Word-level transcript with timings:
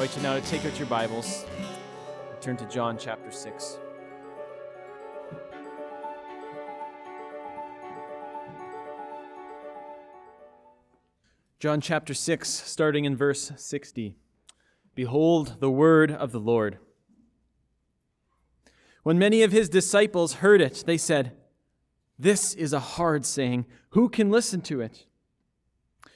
invite 0.00 0.16
you 0.16 0.22
now 0.22 0.34
to 0.34 0.40
take 0.46 0.64
out 0.64 0.78
your 0.78 0.88
Bibles, 0.88 1.44
turn 2.40 2.56
to 2.56 2.64
John 2.70 2.96
chapter 2.96 3.30
6. 3.30 3.78
John 11.58 11.82
chapter 11.82 12.14
6, 12.14 12.48
starting 12.48 13.04
in 13.04 13.14
verse 13.14 13.52
60. 13.54 14.16
Behold 14.94 15.60
the 15.60 15.70
word 15.70 16.10
of 16.10 16.32
the 16.32 16.40
Lord. 16.40 16.78
When 19.02 19.18
many 19.18 19.42
of 19.42 19.52
his 19.52 19.68
disciples 19.68 20.36
heard 20.36 20.62
it, 20.62 20.84
they 20.86 20.96
said, 20.96 21.32
This 22.18 22.54
is 22.54 22.72
a 22.72 22.80
hard 22.80 23.26
saying. 23.26 23.66
Who 23.90 24.08
can 24.08 24.30
listen 24.30 24.62
to 24.62 24.80
it? 24.80 25.04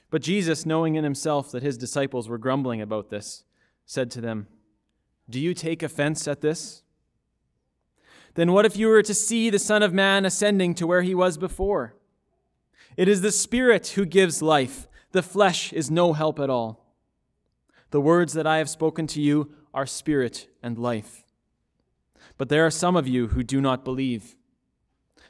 But 0.08 0.22
Jesus, 0.22 0.64
knowing 0.64 0.94
in 0.94 1.04
himself 1.04 1.52
that 1.52 1.62
his 1.62 1.76
disciples 1.76 2.30
were 2.30 2.38
grumbling 2.38 2.80
about 2.80 3.10
this, 3.10 3.44
said 3.86 4.10
to 4.12 4.20
them, 4.20 4.46
Do 5.28 5.40
you 5.40 5.54
take 5.54 5.82
offense 5.82 6.26
at 6.28 6.40
this? 6.40 6.82
Then 8.34 8.52
what 8.52 8.66
if 8.66 8.76
you 8.76 8.88
were 8.88 9.02
to 9.02 9.14
see 9.14 9.50
the 9.50 9.58
Son 9.58 9.82
of 9.82 9.92
Man 9.92 10.24
ascending 10.24 10.74
to 10.74 10.86
where 10.86 11.02
he 11.02 11.14
was 11.14 11.38
before? 11.38 11.94
It 12.96 13.08
is 13.08 13.20
the 13.20 13.32
Spirit 13.32 13.88
who 13.88 14.04
gives 14.04 14.42
life, 14.42 14.88
the 15.12 15.22
flesh 15.22 15.72
is 15.72 15.90
no 15.90 16.12
help 16.12 16.40
at 16.40 16.50
all. 16.50 16.84
The 17.90 18.00
words 18.00 18.32
that 18.32 18.46
I 18.46 18.58
have 18.58 18.68
spoken 18.68 19.06
to 19.08 19.20
you 19.20 19.52
are 19.72 19.86
spirit 19.86 20.48
and 20.60 20.76
life. 20.76 21.22
But 22.36 22.48
there 22.48 22.66
are 22.66 22.70
some 22.70 22.96
of 22.96 23.06
you 23.06 23.28
who 23.28 23.44
do 23.44 23.60
not 23.60 23.84
believe. 23.84 24.34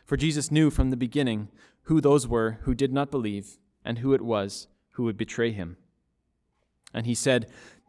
For 0.06 0.16
Jesus 0.16 0.50
knew 0.50 0.70
from 0.70 0.88
the 0.88 0.96
beginning 0.96 1.48
who 1.82 2.00
those 2.00 2.26
were 2.26 2.58
who 2.62 2.74
did 2.74 2.92
not 2.92 3.10
believe 3.10 3.58
and 3.84 3.98
who 3.98 4.14
it 4.14 4.22
was 4.22 4.68
who 4.92 5.02
would 5.02 5.18
betray 5.18 5.52
him. 5.52 5.76
And 6.94 7.04
he 7.04 7.14
said, 7.14 7.50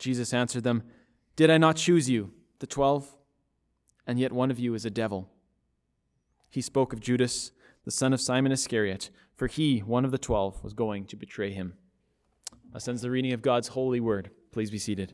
Jesus 0.00 0.32
answered 0.32 0.64
them, 0.64 0.82
Did 1.36 1.50
I 1.50 1.58
not 1.58 1.76
choose 1.76 2.10
you, 2.10 2.32
the 2.58 2.66
twelve? 2.66 3.14
And 4.06 4.18
yet 4.18 4.32
one 4.32 4.50
of 4.50 4.58
you 4.58 4.74
is 4.74 4.84
a 4.84 4.90
devil. 4.90 5.28
He 6.48 6.62
spoke 6.62 6.92
of 6.92 7.00
Judas, 7.00 7.52
the 7.84 7.90
son 7.90 8.12
of 8.12 8.20
Simon 8.20 8.50
Iscariot, 8.50 9.10
for 9.36 9.46
he, 9.46 9.80
one 9.80 10.04
of 10.04 10.10
the 10.10 10.18
twelve, 10.18 10.64
was 10.64 10.72
going 10.72 11.04
to 11.04 11.16
betray 11.16 11.52
him. 11.52 11.74
Thus 12.72 12.88
ends 12.88 13.02
the 13.02 13.10
reading 13.10 13.32
of 13.32 13.42
God's 13.42 13.68
holy 13.68 14.00
word. 14.00 14.30
Please 14.52 14.70
be 14.70 14.78
seated. 14.78 15.12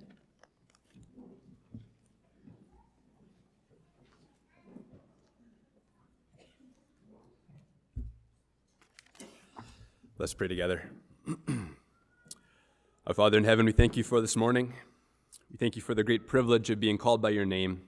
Let's 10.18 10.32
pray 10.32 10.48
together. 10.48 10.88
Our 13.06 13.14
Father 13.14 13.38
in 13.38 13.44
heaven, 13.44 13.66
we 13.66 13.70
thank 13.70 13.96
you 13.96 14.02
for 14.02 14.20
this 14.20 14.34
morning. 14.34 14.72
We 15.48 15.56
thank 15.58 15.76
you 15.76 15.82
for 15.82 15.94
the 15.94 16.02
great 16.02 16.26
privilege 16.26 16.70
of 16.70 16.80
being 16.80 16.98
called 16.98 17.22
by 17.22 17.30
your 17.30 17.46
name, 17.46 17.82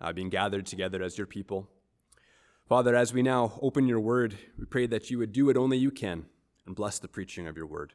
uh, 0.00 0.12
being 0.12 0.30
gathered 0.30 0.66
together 0.66 1.00
as 1.00 1.16
your 1.16 1.28
people. 1.28 1.68
Father, 2.68 2.96
as 2.96 3.12
we 3.12 3.22
now 3.22 3.56
open 3.62 3.86
your 3.86 4.00
word, 4.00 4.36
we 4.58 4.64
pray 4.64 4.88
that 4.88 5.12
you 5.12 5.18
would 5.18 5.30
do 5.30 5.46
what 5.46 5.56
only 5.56 5.78
you 5.78 5.92
can 5.92 6.26
and 6.66 6.74
bless 6.74 6.98
the 6.98 7.06
preaching 7.06 7.46
of 7.46 7.56
your 7.56 7.68
word. 7.68 7.92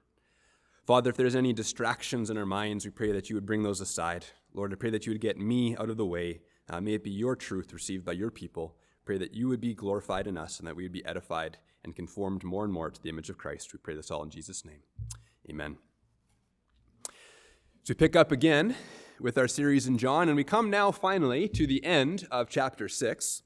Father, 0.88 1.09
if 1.09 1.18
there's 1.18 1.35
any 1.35 1.51
distractions 1.51 2.29
in 2.29 2.38
our 2.38 2.45
minds, 2.45 2.85
we 2.85 2.91
pray 2.91 3.12
that 3.12 3.29
you 3.29 3.35
would 3.35 3.45
bring 3.45 3.63
those 3.63 3.81
aside. 3.81 4.28
Lord, 4.53 4.72
I 4.72 4.78
pray 4.78 4.91
that 4.91 5.06
you 5.06 5.12
would 5.12 5.19
get 5.19 5.38
me 5.38 5.75
out 5.75 5.89
of 5.89 5.97
the 5.97 6.06
way. 6.06 6.39
Uh, 6.69 6.79
may 6.79 6.94
it 6.94 7.03
be 7.03 7.12
your 7.12 7.35
truth 7.35 7.73
received 7.73 8.06
by 8.06 8.13
your 8.13 8.31
people. 8.31 8.78
Pray 9.03 9.18
that 9.18 9.34
you 9.34 9.50
would 9.50 9.59
be 9.59 9.73
glorified 9.73 10.28
in 10.28 10.38
us 10.38 10.59
and 10.59 10.68
that 10.69 10.78
we 10.78 10.84
would 10.84 10.94
be 10.94 11.06
edified 11.06 11.57
and 11.84 11.94
conformed 11.94 12.45
more 12.45 12.63
and 12.63 12.72
more 12.72 12.89
to 12.89 13.03
the 13.03 13.09
image 13.09 13.29
of 13.29 13.38
Christ. 13.38 13.73
We 13.73 13.79
pray 13.79 13.95
this 13.95 14.09
all 14.09 14.23
in 14.23 14.29
Jesus' 14.29 14.63
name. 14.63 14.84
Amen. 15.50 15.75
So 17.84 17.94
we 17.94 17.95
pick 17.95 18.16
up 18.16 18.31
again 18.31 18.75
with 19.19 19.38
our 19.38 19.47
series 19.47 19.88
in 19.88 19.97
John, 19.97 20.28
and 20.28 20.35
we 20.35 20.44
come 20.44 20.69
now 20.69 20.91
finally 20.91 21.47
to 21.47 21.66
the 21.66 21.84
end 21.84 22.28
of 22.29 22.50
chapter 22.50 22.88
6. 22.88 23.41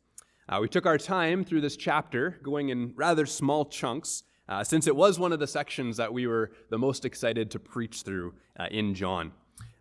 Uh, 0.50 0.58
we 0.60 0.68
took 0.68 0.86
our 0.86 0.98
time 0.98 1.46
through 1.46 1.62
this 1.62 1.78
chapter, 1.78 2.40
going 2.44 2.70
in 2.70 2.94
rather 2.96 3.26
small 3.26 3.64
chunks, 3.64 4.24
uh, 4.50 4.64
since 4.64 4.88
it 4.88 4.96
was 4.96 5.20
one 5.20 5.32
of 5.32 5.40
the 5.40 5.48
sections 5.48 5.98
that 5.98 6.12
we 6.12 6.28
were 6.28 6.52
the 6.72 6.78
most 6.78 7.06
excited 7.06 7.52
to 7.52 7.60
preach 7.60 8.02
through 8.02 8.34
uh, 8.60 8.66
in 8.72 8.96
John. 8.96 9.32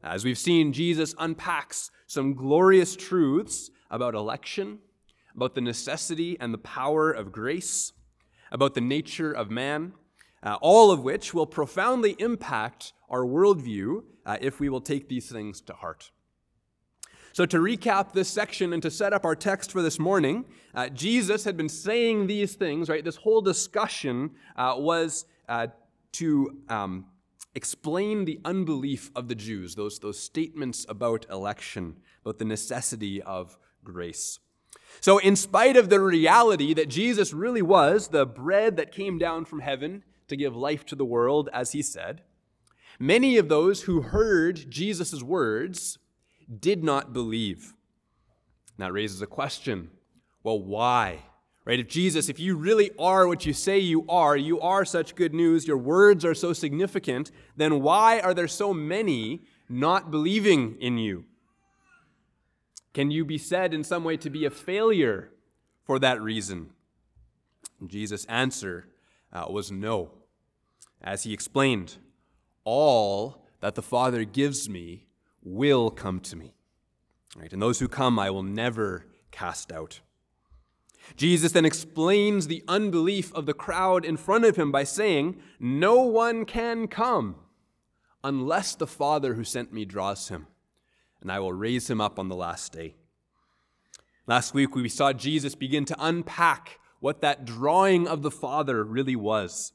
As 0.04 0.24
we've 0.24 0.38
seen, 0.38 0.72
Jesus 0.72 1.14
unpacks 1.18 1.90
some 2.06 2.34
glorious 2.34 2.94
truths 2.94 3.70
about 3.90 4.14
election, 4.14 4.78
about 5.34 5.54
the 5.54 5.60
necessity 5.62 6.36
and 6.38 6.52
the 6.52 6.58
power 6.58 7.10
of 7.10 7.32
grace, 7.32 7.92
about 8.52 8.74
the 8.74 8.80
nature 8.80 9.32
of 9.32 9.50
man, 9.50 9.94
uh, 10.42 10.56
all 10.60 10.90
of 10.90 11.02
which 11.02 11.32
will 11.32 11.46
profoundly 11.46 12.16
impact 12.18 12.92
our 13.08 13.24
worldview 13.24 14.02
uh, 14.26 14.38
if 14.40 14.60
we 14.60 14.68
will 14.68 14.80
take 14.80 15.08
these 15.08 15.30
things 15.30 15.60
to 15.60 15.72
heart. 15.72 16.10
So, 17.34 17.46
to 17.46 17.58
recap 17.58 18.12
this 18.12 18.28
section 18.28 18.74
and 18.74 18.82
to 18.82 18.90
set 18.90 19.14
up 19.14 19.24
our 19.24 19.34
text 19.34 19.72
for 19.72 19.80
this 19.80 19.98
morning, 19.98 20.44
uh, 20.74 20.88
Jesus 20.90 21.44
had 21.44 21.56
been 21.56 21.68
saying 21.68 22.26
these 22.26 22.54
things, 22.54 22.90
right? 22.90 23.02
This 23.02 23.16
whole 23.16 23.40
discussion 23.40 24.32
uh, 24.54 24.74
was 24.76 25.24
uh, 25.48 25.68
to 26.12 26.58
um, 26.68 27.06
explain 27.54 28.26
the 28.26 28.38
unbelief 28.44 29.10
of 29.16 29.28
the 29.28 29.34
Jews, 29.34 29.74
those, 29.74 29.98
those 29.98 30.18
statements 30.18 30.84
about 30.90 31.24
election, 31.30 31.96
about 32.22 32.38
the 32.38 32.44
necessity 32.44 33.22
of 33.22 33.56
grace. 33.82 34.38
So, 35.00 35.16
in 35.16 35.34
spite 35.34 35.78
of 35.78 35.88
the 35.88 36.00
reality 36.00 36.74
that 36.74 36.90
Jesus 36.90 37.32
really 37.32 37.62
was 37.62 38.08
the 38.08 38.26
bread 38.26 38.76
that 38.76 38.92
came 38.92 39.18
down 39.18 39.46
from 39.46 39.60
heaven 39.60 40.04
to 40.32 40.36
give 40.36 40.56
life 40.56 40.84
to 40.86 40.96
the 40.96 41.04
world, 41.04 41.48
as 41.52 41.72
he 41.72 41.82
said, 41.82 42.22
many 42.98 43.36
of 43.36 43.48
those 43.48 43.82
who 43.82 44.02
heard 44.02 44.70
Jesus' 44.70 45.22
words 45.22 45.98
did 46.60 46.82
not 46.82 47.12
believe. 47.12 47.74
That 48.78 48.92
raises 48.92 49.22
a 49.22 49.26
question 49.26 49.90
well, 50.42 50.58
why? 50.58 51.20
Right? 51.64 51.78
If 51.78 51.86
Jesus, 51.86 52.28
if 52.28 52.40
you 52.40 52.56
really 52.56 52.90
are 52.98 53.28
what 53.28 53.46
you 53.46 53.52
say 53.52 53.78
you 53.78 54.04
are, 54.08 54.36
you 54.36 54.60
are 54.60 54.84
such 54.84 55.14
good 55.14 55.32
news, 55.32 55.68
your 55.68 55.76
words 55.76 56.24
are 56.24 56.34
so 56.34 56.52
significant, 56.52 57.30
then 57.56 57.80
why 57.80 58.18
are 58.18 58.34
there 58.34 58.48
so 58.48 58.74
many 58.74 59.42
not 59.68 60.10
believing 60.10 60.76
in 60.80 60.98
you? 60.98 61.24
Can 62.92 63.12
you 63.12 63.24
be 63.24 63.38
said 63.38 63.72
in 63.72 63.84
some 63.84 64.02
way 64.02 64.16
to 64.16 64.28
be 64.28 64.44
a 64.44 64.50
failure 64.50 65.30
for 65.84 66.00
that 66.00 66.20
reason? 66.20 66.70
Jesus' 67.86 68.24
answer 68.24 68.88
uh, 69.32 69.46
was 69.48 69.70
no. 69.70 70.10
As 71.02 71.24
he 71.24 71.32
explained, 71.32 71.96
all 72.64 73.44
that 73.60 73.74
the 73.74 73.82
Father 73.82 74.24
gives 74.24 74.68
me 74.68 75.06
will 75.42 75.90
come 75.90 76.20
to 76.20 76.36
me. 76.36 76.54
Right? 77.36 77.52
And 77.52 77.60
those 77.60 77.80
who 77.80 77.88
come 77.88 78.18
I 78.18 78.30
will 78.30 78.42
never 78.42 79.06
cast 79.30 79.72
out. 79.72 80.00
Jesus 81.16 81.52
then 81.52 81.64
explains 81.64 82.46
the 82.46 82.62
unbelief 82.68 83.34
of 83.34 83.46
the 83.46 83.54
crowd 83.54 84.04
in 84.04 84.16
front 84.16 84.44
of 84.44 84.56
him 84.56 84.70
by 84.70 84.84
saying, 84.84 85.40
No 85.58 86.02
one 86.02 86.44
can 86.44 86.86
come 86.86 87.36
unless 88.22 88.74
the 88.74 88.86
Father 88.86 89.34
who 89.34 89.42
sent 89.42 89.72
me 89.72 89.84
draws 89.84 90.28
him 90.28 90.46
and 91.22 91.30
I 91.30 91.38
will 91.38 91.52
raise 91.52 91.88
him 91.88 92.00
up 92.00 92.18
on 92.18 92.28
the 92.28 92.36
last 92.36 92.72
day. 92.72 92.96
Last 94.26 94.52
week, 94.52 94.74
we 94.74 94.88
saw 94.88 95.12
Jesus 95.12 95.54
begin 95.54 95.84
to 95.86 95.96
unpack 95.98 96.78
what 97.00 97.20
that 97.22 97.44
drawing 97.44 98.06
of 98.06 98.22
the 98.22 98.30
Father 98.30 98.84
really 98.84 99.16
was, 99.16 99.72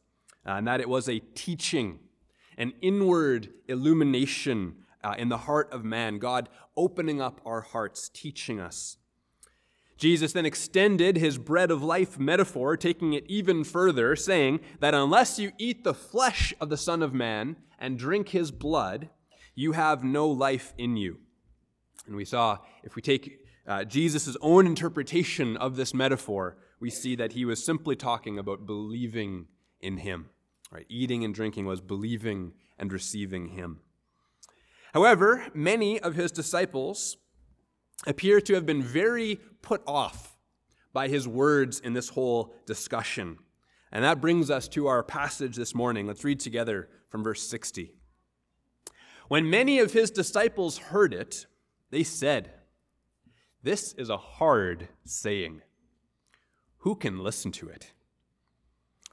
and 0.56 0.68
that 0.68 0.82
it 0.82 0.90
was 0.90 1.10
a 1.10 1.20
teaching, 1.20 2.00
an 2.58 2.74
inward 2.82 3.50
illumination 3.68 4.76
uh, 5.04 5.16
in 5.18 5.30
the 5.30 5.38
heart 5.38 5.72
of 5.72 5.84
man, 5.84 6.18
God 6.18 6.50
opening 6.76 7.22
up 7.22 7.42
our 7.46 7.62
hearts, 7.62 8.10
teaching 8.10 8.60
us. 8.60 8.98
Jesus 9.98 10.34
then 10.34 10.46
extended 10.46 11.18
his 11.18 11.38
bread 11.38 11.72
of 11.72 11.84
life 11.84 12.20
metaphor, 12.20 12.78
taking 12.78 13.14
it 13.14 13.26
even 13.28 13.64
further, 13.64 14.16
saying 14.16 14.60
that 14.80 14.94
unless 14.94 15.40
you 15.40 15.52
eat 15.58 15.84
the 15.84 15.94
flesh 15.94 16.54
of 16.62 16.70
the 16.70 16.78
Son 16.78 17.02
of 17.02 17.14
Man 17.14 17.58
and 17.80 17.98
drink 17.98 18.30
his 18.30 18.52
blood, 18.52 19.10
you 19.56 19.72
have 19.72 20.04
no 20.04 20.28
life 20.28 20.74
in 20.78 20.98
you. 20.98 21.18
And 22.06 22.16
we 22.16 22.26
saw, 22.26 22.60
if 22.84 22.96
we 22.96 23.02
take 23.02 23.40
uh, 23.68 23.84
Jesus' 23.84 24.38
own 24.40 24.68
interpretation 24.68 25.58
of 25.58 25.76
this 25.76 25.94
metaphor, 25.94 26.58
we 26.80 26.92
see 26.92 27.16
that 27.16 27.34
he 27.34 27.44
was 27.44 27.66
simply 27.66 27.96
talking 27.96 28.38
about 28.38 28.68
believing 28.68 29.48
in 29.82 29.98
him. 29.98 30.30
Right? 30.72 30.86
Eating 30.90 31.24
and 31.24 31.34
drinking 31.34 31.66
was 31.66 31.82
believing 31.82 32.54
and 32.78 32.92
receiving 32.92 33.50
him. 33.50 33.80
However, 34.94 35.48
many 35.54 36.00
of 36.00 36.16
his 36.16 36.32
disciples 36.32 37.18
appear 38.06 38.42
to 38.42 38.54
have 38.54 38.66
been 38.66 38.84
very 38.84 39.40
put 39.62 39.82
off 39.88 40.38
by 40.94 41.08
his 41.08 41.28
words 41.28 41.80
in 41.80 41.94
this 41.94 42.10
whole 42.10 42.54
discussion. 42.66 43.38
And 43.92 44.04
that 44.04 44.22
brings 44.22 44.50
us 44.50 44.68
to 44.70 44.88
our 44.88 45.04
passage 45.04 45.56
this 45.56 45.74
morning. 45.74 46.08
Let's 46.08 46.24
read 46.24 46.40
together 46.40 46.90
from 47.10 47.24
verse 47.24 47.42
60. 47.44 47.94
When 49.28 49.50
many 49.50 49.80
of 49.80 49.94
his 49.94 50.12
disciples 50.12 50.78
heard 50.78 51.14
it, 51.14 51.46
they 51.90 52.04
said, 52.04 52.52
This 53.64 53.94
is 53.94 54.10
a 54.10 54.18
hard 54.18 54.90
saying. 55.04 55.62
Who 56.80 56.96
can 56.96 57.20
listen 57.20 57.52
to 57.54 57.70
it? 57.70 57.92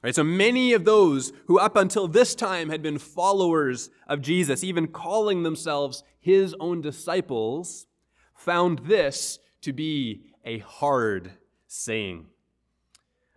Right, 0.03 0.13
so 0.13 0.23
many 0.23 0.73
of 0.73 0.85
those 0.85 1.33
who 1.47 1.57
up 1.57 1.75
until 1.75 2.07
this 2.07 2.35
time 2.35 2.69
had 2.69 2.83
been 2.83 2.99
followers 2.99 3.89
of 4.07 4.21
Jesus, 4.21 4.63
even 4.63 4.87
calling 4.87 5.41
themselves 5.41 6.03
his 6.19 6.55
own 6.59 6.81
disciples, 6.81 7.87
found 8.35 8.79
this 8.79 9.39
to 9.61 9.73
be 9.73 10.25
a 10.43 10.59
hard 10.59 11.31
saying. 11.67 12.27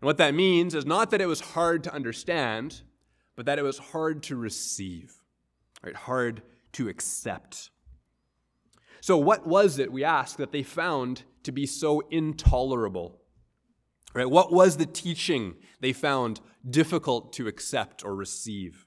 And 0.01 0.07
what 0.07 0.19
that 0.19 0.35
means 0.35 0.75
is 0.75 0.85
not 0.85 1.11
that 1.11 1.21
it 1.21 1.27
was 1.27 1.41
hard 1.41 1.85
to 1.85 1.95
understand, 1.95 2.83
but 3.35 3.47
that 3.47 3.59
it 3.59 3.63
was 3.63 3.79
hard 3.79 4.23
to 4.25 4.37
receive, 4.37 5.15
right? 5.83 5.95
Hard 5.95 6.43
to 6.73 6.89
accept. 6.89 7.71
So, 9.01 9.17
what 9.17 9.47
was 9.47 9.79
it, 9.79 9.91
we 9.93 10.05
ask, 10.05 10.37
that 10.37 10.53
they 10.53 10.63
found 10.63 11.23
to 11.45 11.53
be 11.53 11.67
so 11.67 12.03
intolerable? 12.11 13.21
Right? 14.15 14.29
What 14.29 14.53
was 14.53 14.77
the 14.77 14.87
teaching 14.87 15.57
they 15.81 15.93
found 15.93 16.41
difficult 16.69 17.33
to 17.35 17.47
accept 17.47 18.05
or 18.05 18.15
receive? 18.15 18.87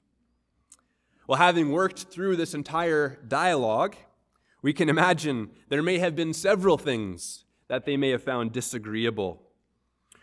Well, 1.26 1.38
having 1.38 1.70
worked 1.70 2.04
through 2.04 2.36
this 2.36 2.54
entire 2.54 3.20
dialogue, 3.26 3.96
we 4.60 4.72
can 4.72 4.88
imagine 4.88 5.50
there 5.68 5.82
may 5.82 5.98
have 5.98 6.16
been 6.16 6.32
several 6.32 6.76
things 6.76 7.44
that 7.68 7.84
they 7.84 7.96
may 7.96 8.10
have 8.10 8.22
found 8.22 8.52
disagreeable. 8.52 9.42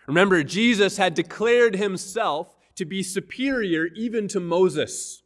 Remember, 0.07 0.43
Jesus 0.43 0.97
had 0.97 1.13
declared 1.13 1.75
himself 1.75 2.55
to 2.75 2.85
be 2.85 3.03
superior 3.03 3.87
even 3.95 4.27
to 4.29 4.39
Moses, 4.39 5.23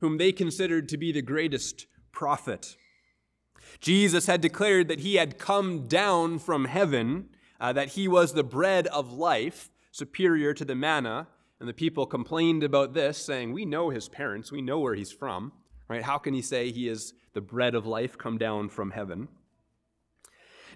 whom 0.00 0.18
they 0.18 0.32
considered 0.32 0.88
to 0.88 0.96
be 0.96 1.12
the 1.12 1.22
greatest 1.22 1.86
prophet. 2.12 2.76
Jesus 3.80 4.26
had 4.26 4.40
declared 4.40 4.88
that 4.88 5.00
he 5.00 5.16
had 5.16 5.38
come 5.38 5.86
down 5.86 6.38
from 6.38 6.64
heaven, 6.64 7.28
uh, 7.60 7.72
that 7.72 7.88
he 7.88 8.08
was 8.08 8.32
the 8.32 8.44
bread 8.44 8.86
of 8.88 9.12
life, 9.12 9.70
superior 9.90 10.54
to 10.54 10.64
the 10.64 10.74
manna. 10.74 11.28
And 11.58 11.68
the 11.68 11.74
people 11.74 12.06
complained 12.06 12.62
about 12.62 12.92
this, 12.92 13.18
saying, 13.18 13.52
We 13.52 13.64
know 13.64 13.90
his 13.90 14.08
parents, 14.08 14.52
we 14.52 14.62
know 14.62 14.78
where 14.78 14.94
he's 14.94 15.12
from. 15.12 15.52
Right? 15.88 16.02
How 16.02 16.18
can 16.18 16.34
he 16.34 16.42
say 16.42 16.70
he 16.70 16.88
is 16.88 17.14
the 17.32 17.40
bread 17.40 17.74
of 17.74 17.86
life 17.86 18.18
come 18.18 18.38
down 18.38 18.68
from 18.68 18.90
heaven? 18.90 19.28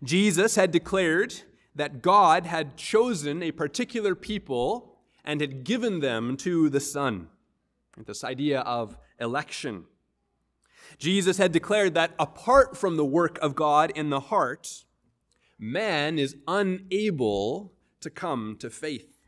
Jesus 0.02 0.56
had 0.56 0.70
declared 0.70 1.42
that 1.74 2.02
God 2.02 2.46
had 2.46 2.76
chosen 2.76 3.42
a 3.42 3.52
particular 3.52 4.14
people 4.14 4.98
and 5.24 5.40
had 5.40 5.64
given 5.64 6.00
them 6.00 6.36
to 6.38 6.68
the 6.68 6.80
Son. 6.80 7.28
This 8.06 8.24
idea 8.24 8.60
of 8.60 8.96
election. 9.18 9.84
Jesus 10.98 11.36
had 11.36 11.52
declared 11.52 11.94
that 11.94 12.12
apart 12.18 12.76
from 12.76 12.96
the 12.96 13.04
work 13.04 13.38
of 13.40 13.54
God 13.54 13.92
in 13.94 14.10
the 14.10 14.20
heart, 14.20 14.84
man 15.60 16.18
is 16.18 16.36
unable 16.48 17.72
to 18.00 18.10
come 18.10 18.56
to 18.58 18.70
faith. 18.70 19.18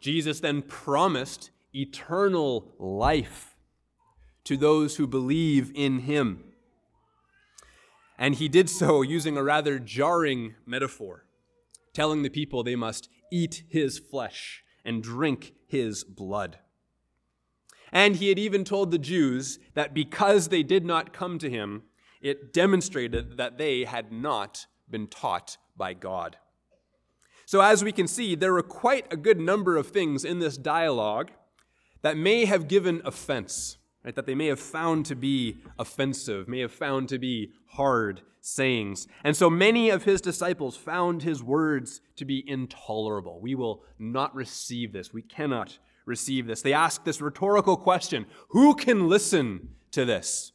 Jesus 0.00 0.40
then 0.40 0.62
promised 0.62 1.50
eternal 1.74 2.72
life 2.78 3.56
to 4.44 4.56
those 4.56 4.96
who 4.96 5.06
believe 5.06 5.72
in 5.74 6.00
him. 6.00 6.44
And 8.18 8.34
he 8.34 8.48
did 8.48 8.68
so 8.68 9.02
using 9.02 9.36
a 9.36 9.42
rather 9.42 9.78
jarring 9.78 10.54
metaphor, 10.66 11.24
telling 11.94 12.22
the 12.22 12.28
people 12.28 12.62
they 12.62 12.76
must 12.76 13.08
eat 13.32 13.62
his 13.68 13.98
flesh 13.98 14.62
and 14.84 15.02
drink 15.02 15.54
his 15.66 16.04
blood. 16.04 16.58
And 17.90 18.16
he 18.16 18.28
had 18.28 18.38
even 18.38 18.64
told 18.64 18.90
the 18.90 18.98
Jews 18.98 19.58
that 19.74 19.94
because 19.94 20.48
they 20.48 20.62
did 20.62 20.84
not 20.84 21.12
come 21.12 21.38
to 21.38 21.50
him, 21.50 21.82
it 22.20 22.52
demonstrated 22.52 23.36
that 23.36 23.58
they 23.58 23.84
had 23.84 24.12
not 24.12 24.66
been 24.92 25.08
taught 25.08 25.56
by 25.76 25.94
God. 25.94 26.36
So, 27.46 27.60
as 27.60 27.82
we 27.82 27.90
can 27.90 28.06
see, 28.06 28.36
there 28.36 28.52
were 28.52 28.62
quite 28.62 29.12
a 29.12 29.16
good 29.16 29.40
number 29.40 29.76
of 29.76 29.88
things 29.88 30.24
in 30.24 30.38
this 30.38 30.56
dialogue 30.56 31.32
that 32.02 32.16
may 32.16 32.44
have 32.44 32.68
given 32.68 33.02
offense 33.04 33.78
right, 34.04 34.14
that 34.14 34.26
they 34.26 34.34
may 34.34 34.46
have 34.46 34.60
found 34.60 35.06
to 35.06 35.14
be 35.14 35.58
offensive, 35.78 36.48
may 36.48 36.60
have 36.60 36.72
found 36.72 37.08
to 37.08 37.18
be 37.18 37.52
hard 37.66 38.22
sayings. 38.40 39.06
And 39.22 39.36
so 39.36 39.48
many 39.48 39.90
of 39.90 40.04
his 40.04 40.20
disciples 40.20 40.76
found 40.76 41.22
his 41.22 41.42
words 41.42 42.00
to 42.16 42.24
be 42.24 42.44
intolerable. 42.46 43.40
We 43.40 43.54
will 43.54 43.84
not 43.98 44.34
receive 44.34 44.92
this. 44.92 45.12
We 45.12 45.22
cannot 45.22 45.78
receive 46.04 46.46
this. 46.46 46.62
They 46.62 46.72
ask 46.72 47.04
this 47.04 47.20
rhetorical 47.20 47.76
question 47.76 48.26
Who 48.48 48.74
can 48.74 49.08
listen 49.08 49.68
to 49.92 50.04
this? 50.04 50.52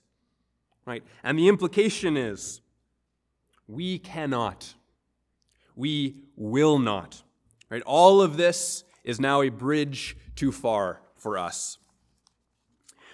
Right? 0.85 1.03
And 1.23 1.37
the 1.37 1.47
implication 1.47 2.17
is 2.17 2.61
we 3.67 3.99
cannot. 3.99 4.73
We 5.75 6.23
will 6.35 6.79
not. 6.79 7.23
Right? 7.69 7.83
All 7.85 8.21
of 8.21 8.37
this 8.37 8.83
is 9.03 9.19
now 9.19 9.41
a 9.41 9.49
bridge 9.49 10.17
too 10.35 10.51
far 10.51 11.01
for 11.15 11.37
us. 11.37 11.77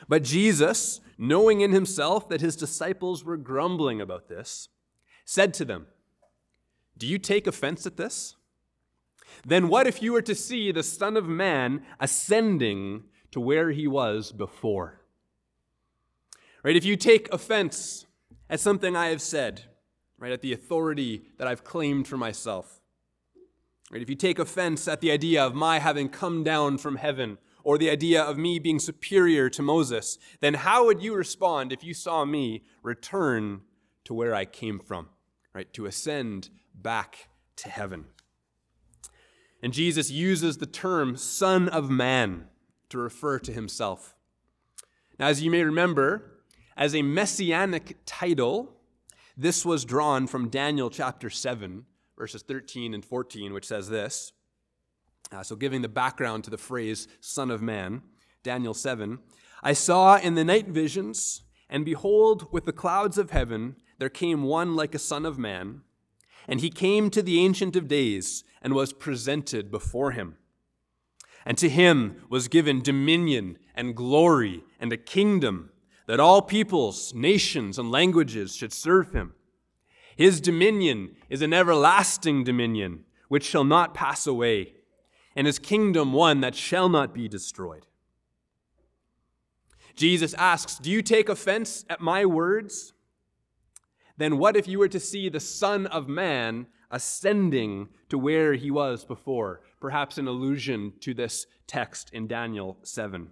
But 0.07 0.23
Jesus, 0.23 1.01
knowing 1.17 1.61
in 1.61 1.71
himself 1.71 2.29
that 2.29 2.41
his 2.41 2.55
disciples 2.55 3.23
were 3.23 3.37
grumbling 3.37 4.01
about 4.01 4.27
this, 4.27 4.69
said 5.25 5.53
to 5.55 5.65
them, 5.65 5.87
Do 6.97 7.07
you 7.07 7.17
take 7.17 7.47
offense 7.47 7.85
at 7.85 7.97
this? 7.97 8.35
Then 9.45 9.67
what 9.67 9.87
if 9.87 10.01
you 10.01 10.13
were 10.13 10.21
to 10.21 10.35
see 10.35 10.71
the 10.71 10.83
Son 10.83 11.17
of 11.17 11.27
Man 11.27 11.83
ascending 11.99 13.03
to 13.31 13.39
where 13.39 13.71
he 13.71 13.87
was 13.87 14.31
before? 14.31 15.01
Right? 16.63 16.75
If 16.75 16.85
you 16.85 16.95
take 16.95 17.33
offense 17.33 18.05
at 18.49 18.59
something 18.59 18.95
I 18.95 19.07
have 19.07 19.21
said, 19.21 19.63
right, 20.23 20.31
at 20.31 20.41
the 20.41 20.53
authority 20.53 21.21
that 21.37 21.49
I've 21.49 21.65
claimed 21.65 22.07
for 22.07 22.15
myself, 22.15 22.79
right, 23.91 24.01
if 24.01 24.09
you 24.09 24.15
take 24.15 24.39
offense 24.39 24.87
at 24.87 25.01
the 25.01 25.11
idea 25.11 25.43
of 25.43 25.53
my 25.53 25.79
having 25.79 26.07
come 26.07 26.45
down 26.45 26.77
from 26.77 26.95
heaven 26.95 27.37
or 27.65 27.77
the 27.77 27.89
idea 27.89 28.23
of 28.23 28.37
me 28.37 28.57
being 28.57 28.79
superior 28.79 29.49
to 29.49 29.61
Moses, 29.61 30.17
then 30.39 30.53
how 30.53 30.85
would 30.85 31.01
you 31.01 31.13
respond 31.13 31.73
if 31.73 31.83
you 31.83 31.93
saw 31.93 32.23
me 32.23 32.63
return 32.83 33.63
to 34.05 34.13
where 34.13 34.33
I 34.33 34.45
came 34.45 34.79
from, 34.79 35.09
right? 35.53 35.73
To 35.73 35.87
ascend 35.87 36.49
back 36.73 37.27
to 37.57 37.67
heaven. 37.67 38.05
And 39.61 39.73
Jesus 39.73 40.09
uses 40.09 40.57
the 40.57 40.65
term 40.65 41.17
Son 41.17 41.67
of 41.67 41.89
Man 41.89 42.45
to 42.87 42.97
refer 42.97 43.39
to 43.39 43.51
himself. 43.51 44.15
Now, 45.19 45.27
as 45.27 45.43
you 45.43 45.51
may 45.51 45.63
remember, 45.63 46.39
as 46.77 46.95
a 46.95 47.01
messianic 47.01 47.97
title, 48.05 48.77
this 49.35 49.65
was 49.65 49.85
drawn 49.85 50.27
from 50.27 50.49
Daniel 50.49 50.89
chapter 50.89 51.29
7, 51.29 51.85
verses 52.17 52.43
13 52.43 52.93
and 52.93 53.03
14, 53.03 53.53
which 53.53 53.67
says 53.67 53.89
this 53.89 54.33
uh, 55.31 55.41
so, 55.41 55.55
giving 55.55 55.81
the 55.81 55.89
background 55.89 56.43
to 56.43 56.49
the 56.49 56.57
phrase 56.57 57.07
Son 57.19 57.49
of 57.49 57.61
Man, 57.61 58.01
Daniel 58.43 58.73
7 58.73 59.19
I 59.65 59.73
saw 59.73 60.17
in 60.17 60.35
the 60.35 60.43
night 60.43 60.67
visions, 60.67 61.43
and 61.69 61.85
behold, 61.85 62.51
with 62.51 62.65
the 62.65 62.73
clouds 62.73 63.17
of 63.17 63.31
heaven, 63.31 63.77
there 63.97 64.09
came 64.09 64.43
one 64.43 64.75
like 64.75 64.93
a 64.93 64.99
Son 64.99 65.25
of 65.25 65.39
Man. 65.39 65.81
And 66.49 66.59
he 66.59 66.69
came 66.69 67.09
to 67.09 67.21
the 67.21 67.39
Ancient 67.39 67.77
of 67.77 67.87
Days 67.87 68.43
and 68.61 68.73
was 68.73 68.91
presented 68.91 69.71
before 69.71 70.11
him. 70.11 70.35
And 71.45 71.57
to 71.57 71.69
him 71.69 72.21
was 72.29 72.49
given 72.49 72.81
dominion 72.81 73.57
and 73.73 73.95
glory 73.95 74.63
and 74.79 74.91
a 74.91 74.97
kingdom 74.97 75.71
that 76.07 76.19
all 76.19 76.41
peoples, 76.41 77.13
nations, 77.13 77.79
and 77.79 77.91
languages 77.91 78.55
should 78.55 78.73
serve 78.73 79.13
him. 79.13 79.33
His 80.15 80.41
dominion 80.41 81.15
is 81.29 81.41
an 81.41 81.53
everlasting 81.53 82.43
dominion 82.43 83.05
which 83.29 83.43
shall 83.43 83.63
not 83.63 83.93
pass 83.93 84.27
away 84.27 84.73
and 85.35 85.47
his 85.47 85.59
kingdom 85.59 86.13
one 86.13 86.41
that 86.41 86.55
shall 86.55 86.89
not 86.89 87.13
be 87.13 87.27
destroyed. 87.27 87.85
Jesus 89.95 90.33
asks, 90.35 90.77
Do 90.77 90.89
you 90.91 91.01
take 91.01 91.29
offense 91.29 91.85
at 91.89 92.01
my 92.01 92.25
words? 92.25 92.93
Then 94.17 94.37
what 94.37 94.55
if 94.55 94.67
you 94.67 94.79
were 94.79 94.87
to 94.89 94.99
see 94.99 95.29
the 95.29 95.39
Son 95.39 95.87
of 95.87 96.07
Man 96.07 96.67
ascending 96.91 97.89
to 98.09 98.17
where 98.17 98.53
he 98.53 98.69
was 98.69 99.05
before? 99.05 99.61
Perhaps 99.79 100.17
an 100.17 100.27
allusion 100.27 100.93
to 101.01 101.13
this 101.13 101.47
text 101.67 102.11
in 102.13 102.27
Daniel 102.27 102.77
7. 102.83 103.29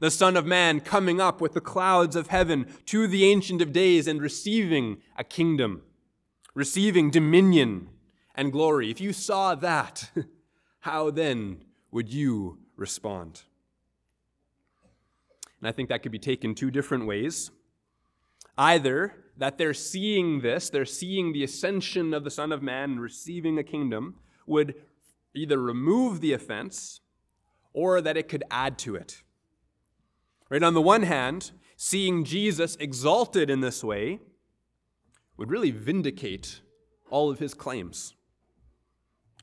The 0.00 0.10
Son 0.10 0.36
of 0.36 0.46
Man 0.46 0.80
coming 0.80 1.20
up 1.20 1.40
with 1.40 1.52
the 1.52 1.60
clouds 1.60 2.16
of 2.16 2.28
heaven 2.28 2.66
to 2.86 3.06
the 3.06 3.24
Ancient 3.24 3.62
of 3.62 3.72
Days 3.72 4.06
and 4.06 4.20
receiving 4.20 5.02
a 5.16 5.22
kingdom, 5.22 5.82
receiving 6.54 7.10
dominion 7.10 7.90
and 8.34 8.50
glory. 8.50 8.90
If 8.90 9.00
you 9.00 9.12
saw 9.12 9.54
that, 9.54 10.10
how 10.80 11.10
then 11.10 11.64
would 11.90 12.12
you 12.12 12.58
respond? 12.76 13.42
And 15.60 15.68
I 15.68 15.72
think 15.72 15.90
that 15.90 16.02
could 16.02 16.12
be 16.12 16.18
taken 16.18 16.54
two 16.54 16.70
different 16.70 17.06
ways. 17.06 17.50
Either 18.56 19.14
that 19.36 19.58
they're 19.58 19.74
seeing 19.74 20.40
this, 20.40 20.70
they're 20.70 20.86
seeing 20.86 21.32
the 21.32 21.44
ascension 21.44 22.14
of 22.14 22.24
the 22.24 22.30
Son 22.30 22.52
of 22.52 22.62
Man 22.62 22.92
and 22.92 23.00
receiving 23.00 23.58
a 23.58 23.62
kingdom, 23.62 24.16
would 24.46 24.74
either 25.34 25.60
remove 25.60 26.20
the 26.20 26.32
offense 26.32 27.00
or 27.72 28.00
that 28.00 28.16
it 28.16 28.28
could 28.28 28.44
add 28.50 28.78
to 28.78 28.96
it. 28.96 29.22
Right? 30.50 30.62
On 30.62 30.74
the 30.74 30.82
one 30.82 31.04
hand, 31.04 31.52
seeing 31.76 32.24
Jesus 32.24 32.76
exalted 32.76 33.48
in 33.48 33.60
this 33.60 33.82
way 33.82 34.18
would 35.36 35.50
really 35.50 35.70
vindicate 35.70 36.60
all 37.08 37.30
of 37.30 37.38
his 37.38 37.54
claims. 37.54 38.14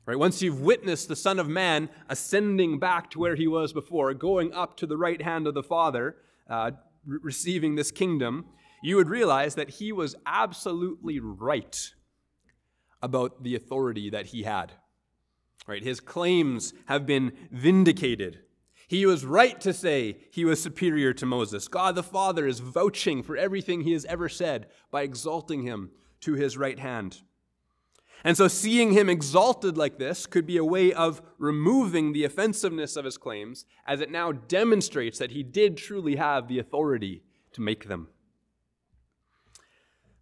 Right? 0.06 0.18
Once 0.18 0.40
you've 0.40 0.60
witnessed 0.60 1.08
the 1.08 1.16
Son 1.16 1.38
of 1.38 1.48
Man 1.48 1.88
ascending 2.08 2.78
back 2.78 3.10
to 3.10 3.18
where 3.18 3.34
he 3.34 3.46
was 3.46 3.72
before, 3.72 4.14
going 4.14 4.52
up 4.52 4.76
to 4.78 4.86
the 4.86 4.96
right 4.96 5.20
hand 5.20 5.46
of 5.46 5.54
the 5.54 5.62
Father, 5.62 6.16
uh, 6.48 6.70
re- 7.04 7.18
receiving 7.22 7.74
this 7.74 7.90
kingdom, 7.90 8.46
you 8.82 8.96
would 8.96 9.08
realize 9.08 9.54
that 9.56 9.68
he 9.68 9.92
was 9.92 10.14
absolutely 10.24 11.20
right 11.20 11.92
about 13.02 13.42
the 13.42 13.54
authority 13.54 14.08
that 14.10 14.26
he 14.26 14.44
had. 14.44 14.72
Right? 15.66 15.82
His 15.82 16.00
claims 16.00 16.72
have 16.86 17.04
been 17.04 17.32
vindicated. 17.50 18.40
He 18.88 19.04
was 19.04 19.26
right 19.26 19.60
to 19.60 19.74
say 19.74 20.16
he 20.30 20.46
was 20.46 20.62
superior 20.62 21.12
to 21.12 21.26
Moses. 21.26 21.68
God 21.68 21.94
the 21.94 22.02
Father 22.02 22.46
is 22.46 22.60
vouching 22.60 23.22
for 23.22 23.36
everything 23.36 23.82
he 23.82 23.92
has 23.92 24.06
ever 24.06 24.30
said 24.30 24.66
by 24.90 25.02
exalting 25.02 25.62
him 25.62 25.90
to 26.22 26.32
his 26.32 26.56
right 26.56 26.78
hand. 26.78 27.20
And 28.24 28.36
so, 28.36 28.48
seeing 28.48 28.92
him 28.92 29.08
exalted 29.08 29.76
like 29.76 29.98
this 29.98 30.26
could 30.26 30.46
be 30.46 30.56
a 30.56 30.64
way 30.64 30.92
of 30.92 31.22
removing 31.36 32.12
the 32.12 32.24
offensiveness 32.24 32.96
of 32.96 33.04
his 33.04 33.16
claims, 33.16 33.64
as 33.86 34.00
it 34.00 34.10
now 34.10 34.32
demonstrates 34.32 35.18
that 35.18 35.30
he 35.30 35.44
did 35.44 35.76
truly 35.76 36.16
have 36.16 36.48
the 36.48 36.58
authority 36.58 37.22
to 37.52 37.60
make 37.60 37.86
them. 37.86 38.08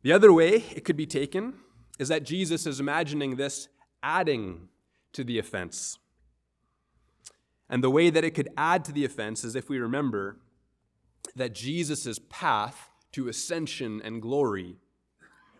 The 0.02 0.12
other 0.12 0.32
way 0.32 0.64
it 0.74 0.84
could 0.84 0.96
be 0.96 1.06
taken 1.06 1.54
is 1.98 2.08
that 2.08 2.24
Jesus 2.24 2.66
is 2.66 2.80
imagining 2.80 3.36
this 3.36 3.68
adding 4.02 4.68
to 5.12 5.24
the 5.24 5.38
offense. 5.38 5.98
And 7.68 7.82
the 7.82 7.90
way 7.90 8.10
that 8.10 8.24
it 8.24 8.32
could 8.32 8.48
add 8.56 8.84
to 8.84 8.92
the 8.92 9.04
offense 9.04 9.44
is 9.44 9.56
if 9.56 9.68
we 9.68 9.78
remember 9.78 10.38
that 11.34 11.54
Jesus' 11.54 12.20
path 12.28 12.90
to 13.12 13.28
ascension 13.28 14.00
and 14.04 14.22
glory 14.22 14.76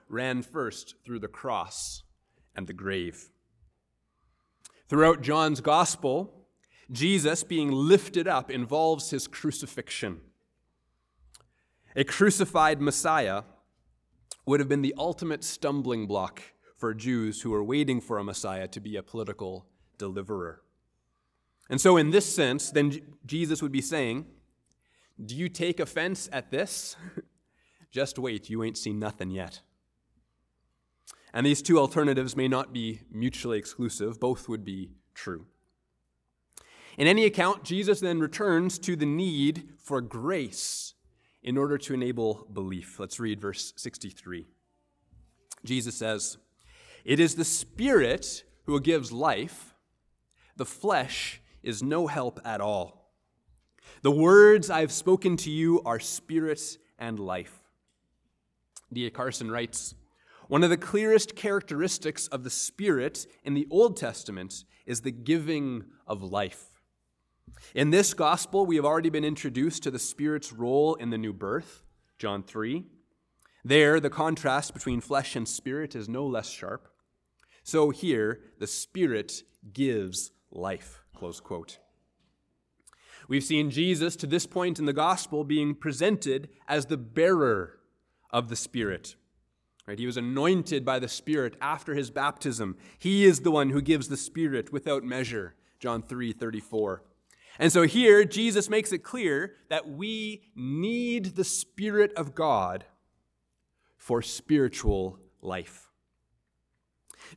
ran 0.09 0.43
first 0.43 0.95
through 1.05 1.19
the 1.19 1.29
cross 1.29 2.05
and 2.55 2.67
the 2.67 2.73
grave. 2.73 3.31
Throughout 4.89 5.21
John's 5.21 5.61
gospel, 5.61 6.47
Jesus 6.91 7.43
being 7.43 7.73
lifted 7.73 8.29
up 8.29 8.51
involves 8.51 9.11
his 9.11 9.27
crucifixion. 9.27 10.21
A 11.97 12.05
crucified 12.05 12.81
Messiah 12.81 13.43
would 14.45 14.61
have 14.61 14.69
been 14.69 14.83
the 14.83 14.95
ultimate 14.97 15.43
stumbling 15.43 16.07
block 16.07 16.43
for 16.77 16.95
Jews 16.95 17.41
who 17.41 17.51
were 17.51 17.65
waiting 17.65 18.01
for 18.01 18.19
a 18.19 18.25
Messiah 18.25 18.69
to 18.69 18.81
be 18.81 18.97
a 18.97 19.03
political 19.03 19.67
deliverer. 19.99 20.63
And 21.69 21.81
so, 21.81 21.97
in 21.97 22.11
this 22.11 22.33
sense, 22.33 22.71
then 22.71 23.01
Jesus 23.25 23.63
would 23.63 23.73
be 23.73 23.81
saying, 23.81 24.27
Do 25.25 25.35
you 25.35 25.49
take 25.49 25.81
offense 25.81 26.29
at 26.33 26.51
this? 26.51 26.97
Just 27.91 28.19
wait, 28.19 28.51
you 28.51 28.63
ain't 28.63 28.79
seen 28.79 28.99
nothing 28.99 29.31
yet. 29.31 29.61
And 31.33 31.45
these 31.45 31.63
two 31.63 31.79
alternatives 31.79 32.37
may 32.37 32.49
not 32.49 32.73
be 32.73 33.01
mutually 33.11 33.59
exclusive, 33.59 34.21
both 34.21 34.49
would 34.49 34.65
be 34.65 34.91
true. 35.15 35.47
In 36.97 37.07
any 37.07 37.25
account, 37.25 37.63
Jesus 37.63 38.01
then 38.01 38.21
returns 38.21 38.79
to 38.81 38.97
the 38.97 39.07
need 39.07 39.71
for 39.79 40.01
grace 40.01 40.95
in 41.43 41.59
order 41.59 41.79
to 41.79 41.95
enable 41.95 42.47
belief. 42.53 42.99
Let's 42.99 43.21
read 43.21 43.41
verse 43.41 43.73
63. 43.77 44.47
Jesus 45.65 45.95
says, 45.95 46.39
It 47.05 47.21
is 47.21 47.35
the 47.35 47.45
Spirit 47.45 48.45
who 48.65 48.81
gives 48.81 49.13
life, 49.13 49.75
the 50.57 50.65
flesh 50.65 51.41
is 51.67 51.83
no 51.83 52.07
help 52.07 52.41
at 52.45 52.61
all. 52.61 53.13
The 54.03 54.11
words 54.11 54.71
I've 54.71 54.93
spoken 54.93 55.37
to 55.39 55.51
you 55.51 55.83
are 55.85 56.01
spirit 56.01 56.79
and 56.99 57.19
life. 57.19 57.63
D.A. 58.93 59.11
Carson 59.11 59.51
writes, 59.51 59.95
one 60.49 60.63
of 60.63 60.71
the 60.71 60.77
clearest 60.77 61.35
characteristics 61.35 62.29
of 62.29 62.45
the 62.45 62.51
Spirit 62.51 63.27
in 63.43 63.55
the 63.55 63.67
Old 63.69 63.97
Testament 63.97 64.65
is 64.87 65.01
the 65.01 65.11
giving 65.11 65.87
of 66.07 66.23
life. 66.23 66.81
In 67.75 67.91
this 67.91 68.15
gospel, 68.15 68.65
we 68.65 68.77
have 68.77 68.85
already 68.85 69.11
been 69.11 69.25
introduced 69.25 69.83
to 69.83 69.91
the 69.91 69.99
Spirit's 69.99 70.53
role 70.53 70.95
in 70.95 71.11
the 71.11 71.19
new 71.19 71.33
birth, 71.33 71.83
John 72.19 72.45
3. 72.45 72.85
There, 73.65 73.99
the 73.99 74.11
contrast 74.11 74.73
between 74.73 75.01
flesh 75.01 75.35
and 75.35 75.49
spirit 75.49 75.97
is 75.97 76.09
no 76.09 76.25
less 76.25 76.49
sharp. 76.49 76.89
So 77.65 77.91
here, 77.91 78.41
the 78.61 78.69
Spirit 78.69 79.43
gives 79.73 80.31
life. 80.53 81.03
Close 81.17 81.41
quote. 81.41 81.79
We've 83.27 83.43
seen 83.43 83.71
Jesus 83.71 84.17
to 84.17 84.27
this 84.27 84.47
point 84.47 84.79
in 84.79 84.85
the 84.85 84.93
gospel 84.93 85.45
being 85.45 85.75
presented 85.75 86.51
as 86.69 86.87
the 86.87 86.99
bearer 86.99 87.79
of 88.31 88.49
the 88.49 88.57
Spirit. 88.57 89.17
Right? 89.87 89.99
He 89.99 90.07
was 90.07 90.17
anointed 90.17 90.85
by 90.85 90.99
the 90.99 91.09
Spirit 91.09 91.55
after 91.61 91.95
his 91.95 92.11
baptism. 92.11 92.77
He 92.99 93.25
is 93.25 93.41
the 93.41 93.51
one 93.51 93.71
who 93.71 93.81
gives 93.81 94.09
the 94.09 94.17
Spirit 94.17 94.73
without 94.73 95.05
measure. 95.05 95.55
John 95.81 96.03
3 96.03 96.33
34. 96.33 97.03
And 97.59 97.73
so 97.73 97.83
here, 97.85 98.25
Jesus 98.25 98.69
makes 98.69 98.93
it 98.93 98.99
clear 98.99 99.55
that 99.71 99.89
we 99.89 100.43
need 100.55 101.37
the 101.37 101.45
Spirit 101.45 102.13
of 102.15 102.35
God 102.35 102.85
for 103.97 104.21
spiritual 104.21 105.19
life. 105.41 105.89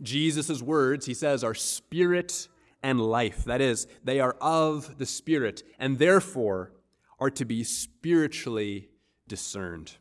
Jesus' 0.01 0.61
words, 0.61 1.05
he 1.05 1.13
says, 1.13 1.43
are 1.43 1.55
spirit 1.55 2.47
and 2.81 2.99
life. 3.01 3.43
That 3.45 3.61
is, 3.61 3.87
they 4.03 4.19
are 4.19 4.35
of 4.41 4.97
the 4.97 5.05
Spirit 5.05 5.63
and 5.77 5.99
therefore 5.99 6.73
are 7.19 7.29
to 7.31 7.45
be 7.45 7.63
spiritually 7.63 8.89
discerned. 9.27 9.97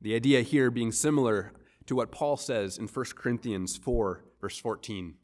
The 0.00 0.14
idea 0.14 0.42
here 0.42 0.70
being 0.70 0.92
similar 0.92 1.52
to 1.86 1.96
what 1.96 2.12
Paul 2.12 2.36
says 2.36 2.78
in 2.78 2.86
1 2.86 3.04
Corinthians 3.16 3.76
4, 3.76 4.24
verse 4.40 4.58
14. 4.58 5.14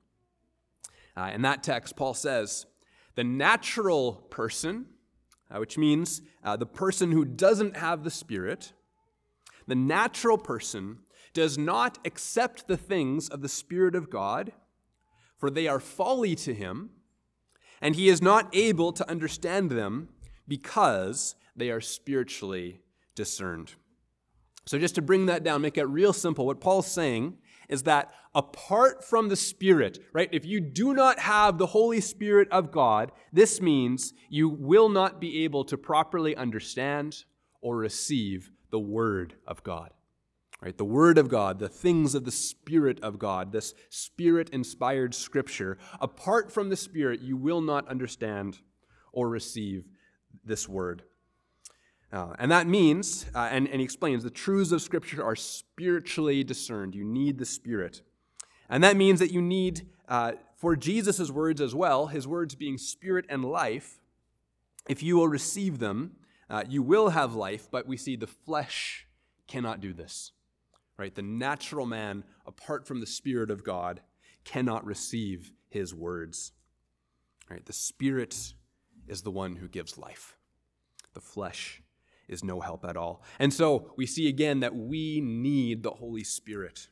Uh, 1.16 1.30
in 1.32 1.42
that 1.42 1.62
text, 1.62 1.96
Paul 1.96 2.14
says, 2.14 2.66
The 3.14 3.24
natural 3.24 4.14
person, 4.30 4.86
uh, 5.50 5.58
which 5.58 5.78
means 5.78 6.22
uh, 6.44 6.56
the 6.56 6.66
person 6.66 7.12
who 7.12 7.24
doesn't 7.24 7.76
have 7.76 8.04
the 8.04 8.10
Spirit, 8.10 8.72
the 9.66 9.74
natural 9.74 10.38
person 10.38 10.98
does 11.32 11.56
not 11.56 11.98
accept 12.04 12.66
the 12.66 12.76
things 12.76 13.28
of 13.28 13.42
the 13.42 13.48
Spirit 13.48 13.94
of 13.94 14.10
God, 14.10 14.52
for 15.38 15.50
they 15.50 15.68
are 15.68 15.80
folly 15.80 16.34
to 16.36 16.54
him, 16.54 16.90
and 17.80 17.94
he 17.94 18.08
is 18.08 18.22
not 18.22 18.48
able 18.54 18.92
to 18.92 19.08
understand 19.08 19.70
them 19.70 20.08
because 20.48 21.34
they 21.54 21.70
are 21.70 21.80
spiritually 21.80 22.80
discerned. 23.14 23.74
So, 24.66 24.78
just 24.78 24.96
to 24.96 25.02
bring 25.02 25.26
that 25.26 25.44
down, 25.44 25.62
make 25.62 25.78
it 25.78 25.84
real 25.84 26.12
simple, 26.12 26.46
what 26.46 26.60
Paul's 26.60 26.90
saying 26.90 27.38
is 27.68 27.84
that 27.84 28.12
apart 28.34 29.04
from 29.04 29.28
the 29.28 29.36
Spirit, 29.36 29.98
right, 30.12 30.28
if 30.32 30.44
you 30.44 30.60
do 30.60 30.92
not 30.92 31.18
have 31.20 31.58
the 31.58 31.66
Holy 31.66 32.00
Spirit 32.00 32.48
of 32.50 32.70
God, 32.70 33.12
this 33.32 33.60
means 33.60 34.12
you 34.28 34.48
will 34.48 34.88
not 34.88 35.20
be 35.20 35.44
able 35.44 35.64
to 35.64 35.76
properly 35.76 36.36
understand 36.36 37.24
or 37.60 37.76
receive 37.76 38.50
the 38.70 38.78
Word 38.78 39.34
of 39.46 39.62
God. 39.62 39.90
Right, 40.62 40.76
the 40.76 40.84
Word 40.84 41.18
of 41.18 41.28
God, 41.28 41.58
the 41.58 41.68
things 41.68 42.14
of 42.14 42.24
the 42.24 42.30
Spirit 42.30 42.98
of 43.02 43.18
God, 43.18 43.52
this 43.52 43.74
Spirit 43.90 44.48
inspired 44.50 45.14
Scripture, 45.14 45.76
apart 46.00 46.50
from 46.50 46.70
the 46.70 46.76
Spirit, 46.76 47.20
you 47.20 47.36
will 47.36 47.60
not 47.60 47.86
understand 47.88 48.58
or 49.12 49.28
receive 49.28 49.84
this 50.44 50.66
Word. 50.66 51.02
Uh, 52.10 52.34
and 52.38 52.50
that 52.50 52.66
means, 52.66 53.26
uh, 53.34 53.48
and, 53.50 53.68
and 53.68 53.80
he 53.80 53.84
explains, 53.84 54.22
the 54.22 54.30
truths 54.30 54.72
of 54.72 54.80
Scripture 54.80 55.22
are 55.22 55.36
spiritually 55.36 56.42
discerned. 56.42 56.94
You 56.94 57.04
need 57.04 57.38
the 57.38 57.44
Spirit. 57.44 58.00
And 58.68 58.82
that 58.82 58.96
means 58.96 59.20
that 59.20 59.32
you 59.32 59.42
need, 59.42 59.86
uh, 60.08 60.32
for 60.56 60.74
Jesus' 60.74 61.30
words 61.30 61.60
as 61.60 61.74
well, 61.74 62.06
his 62.06 62.26
words 62.26 62.54
being 62.54 62.78
spirit 62.78 63.26
and 63.28 63.44
life, 63.44 64.00
if 64.88 65.02
you 65.02 65.16
will 65.16 65.28
receive 65.28 65.78
them, 65.78 66.16
uh, 66.48 66.64
you 66.68 66.82
will 66.82 67.10
have 67.10 67.34
life, 67.34 67.68
but 67.70 67.86
we 67.86 67.96
see 67.96 68.16
the 68.16 68.26
flesh 68.26 69.06
cannot 69.46 69.80
do 69.80 69.92
this. 69.92 70.32
Right? 70.98 71.14
The 71.14 71.22
natural 71.22 71.86
man, 71.86 72.24
apart 72.46 72.86
from 72.86 73.00
the 73.00 73.06
Spirit 73.06 73.50
of 73.50 73.64
God, 73.64 74.00
cannot 74.44 74.86
receive 74.86 75.52
his 75.68 75.94
words. 75.94 76.52
Right? 77.50 77.64
The 77.64 77.72
Spirit 77.72 78.54
is 79.06 79.22
the 79.22 79.30
one 79.30 79.56
who 79.56 79.68
gives 79.68 79.98
life. 79.98 80.36
The 81.14 81.20
flesh 81.20 81.82
is 82.28 82.42
no 82.42 82.60
help 82.60 82.84
at 82.84 82.96
all. 82.96 83.22
And 83.38 83.52
so 83.52 83.92
we 83.96 84.06
see 84.06 84.28
again 84.28 84.60
that 84.60 84.74
we 84.74 85.20
need 85.20 85.82
the 85.82 85.92
Holy 85.92 86.24
Spirit. 86.24 86.88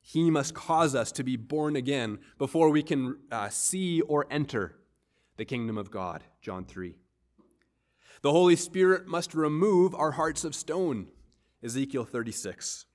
He 0.00 0.30
must 0.30 0.54
cause 0.54 0.94
us 0.94 1.12
to 1.12 1.22
be 1.22 1.36
born 1.36 1.76
again 1.76 2.18
before 2.38 2.70
we 2.70 2.82
can 2.82 3.18
uh, 3.30 3.48
see 3.50 4.00
or 4.02 4.26
enter 4.30 4.76
the 5.36 5.44
kingdom 5.44 5.78
of 5.78 5.90
God. 5.90 6.24
John 6.40 6.64
3. 6.64 6.96
The 8.22 8.32
Holy 8.32 8.56
Spirit 8.56 9.06
must 9.06 9.34
remove 9.34 9.94
our 9.94 10.12
hearts 10.12 10.44
of 10.44 10.54
stone. 10.54 11.08
Ezekiel 11.62 12.04
36. 12.04 12.86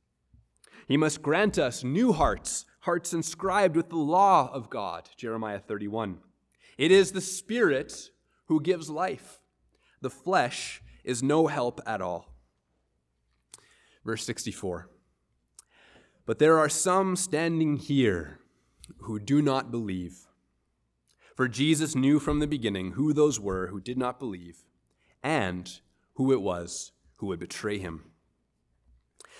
He 0.87 0.97
must 0.97 1.21
grant 1.21 1.57
us 1.57 1.83
new 1.83 2.13
hearts, 2.13 2.65
hearts 2.81 3.13
inscribed 3.13 3.75
with 3.75 3.89
the 3.89 3.97
law 3.97 4.49
of 4.53 4.69
God, 4.69 5.09
Jeremiah 5.17 5.59
31. 5.59 6.19
It 6.77 6.91
is 6.91 7.11
the 7.11 7.21
Spirit 7.21 8.11
who 8.45 8.61
gives 8.61 8.89
life. 8.89 9.41
The 10.01 10.09
flesh 10.09 10.81
is 11.03 11.21
no 11.21 11.47
help 11.47 11.81
at 11.85 12.01
all. 12.01 12.33
Verse 14.05 14.23
64 14.25 14.89
But 16.25 16.39
there 16.39 16.57
are 16.57 16.69
some 16.69 17.17
standing 17.17 17.75
here 17.75 18.39
who 18.99 19.19
do 19.19 19.41
not 19.41 19.71
believe. 19.71 20.27
For 21.35 21.49
Jesus 21.49 21.95
knew 21.95 22.19
from 22.19 22.39
the 22.39 22.47
beginning 22.47 22.93
who 22.93 23.11
those 23.11 23.39
were 23.39 23.67
who 23.67 23.81
did 23.81 23.97
not 23.97 24.19
believe 24.19 24.63
and 25.21 25.81
who 26.13 26.31
it 26.31 26.41
was 26.41 26.93
who 27.17 27.27
would 27.27 27.39
betray 27.39 27.77
him. 27.77 28.05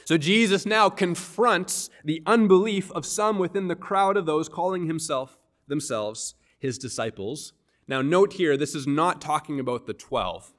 So 0.08 0.18
Jesus 0.18 0.66
now 0.66 0.90
confronts 0.90 1.90
the 2.02 2.24
unbelief 2.26 2.90
of 2.92 3.06
some 3.06 3.38
within 3.38 3.68
the 3.68 3.76
crowd 3.76 4.16
of 4.16 4.26
those 4.26 4.48
calling 4.48 4.88
himself 4.88 5.38
themselves 5.68 6.36
his 6.60 6.78
disciples. 6.78 7.52
Now 7.90 8.02
note 8.02 8.32
here 8.32 8.56
this 8.56 8.74
is 8.74 8.88
not 8.88 9.20
talking 9.20 9.60
about 9.60 9.86
the 9.86 9.94
12. 9.94 10.54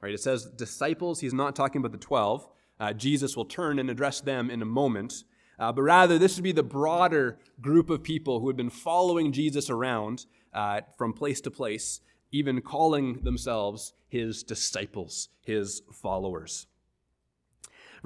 Right? 0.00 0.14
It 0.14 0.20
says 0.20 0.46
disciples, 0.46 1.20
he's 1.20 1.34
not 1.34 1.54
talking 1.54 1.80
about 1.80 1.92
the 1.92 1.98
12. 1.98 2.48
Uh, 2.80 2.94
Jesus 2.94 3.36
will 3.36 3.44
turn 3.44 3.78
and 3.78 3.90
address 3.90 4.22
them 4.22 4.48
in 4.48 4.62
a 4.62 4.64
moment. 4.64 5.24
Uh, 5.58 5.72
but 5.72 5.82
rather, 5.82 6.18
this 6.18 6.36
would 6.36 6.44
be 6.44 6.52
the 6.52 6.62
broader 6.62 7.38
group 7.60 7.90
of 7.90 8.02
people 8.02 8.40
who 8.40 8.46
had 8.46 8.56
been 8.56 8.70
following 8.70 9.30
Jesus 9.30 9.68
around 9.68 10.24
uh, 10.54 10.80
from 10.96 11.12
place 11.12 11.42
to 11.42 11.50
place, 11.50 12.00
even 12.32 12.62
calling 12.62 13.20
themselves 13.24 13.92
his 14.08 14.42
disciples, 14.42 15.28
his 15.42 15.82
followers. 15.92 16.66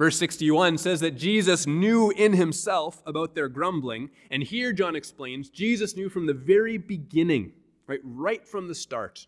Verse 0.01 0.17
61 0.17 0.79
says 0.79 0.99
that 1.01 1.15
Jesus 1.15 1.67
knew 1.67 2.09
in 2.09 2.33
himself 2.33 3.03
about 3.05 3.35
their 3.35 3.47
grumbling. 3.47 4.09
And 4.31 4.41
here 4.41 4.73
John 4.73 4.95
explains 4.95 5.51
Jesus 5.51 5.95
knew 5.95 6.09
from 6.09 6.25
the 6.25 6.33
very 6.33 6.79
beginning, 6.79 7.51
right, 7.85 7.99
right 8.03 8.47
from 8.47 8.67
the 8.67 8.73
start, 8.73 9.27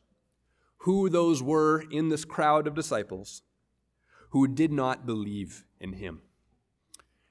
who 0.78 1.10
those 1.10 1.44
were 1.44 1.84
in 1.92 2.10
this 2.10 2.26
crowd 2.26 2.66
of 2.66 2.74
disciples 2.74 3.44
who 4.32 4.48
did 4.48 4.72
not 4.72 5.06
believe 5.06 5.64
in 5.80 5.94
him. 5.94 6.24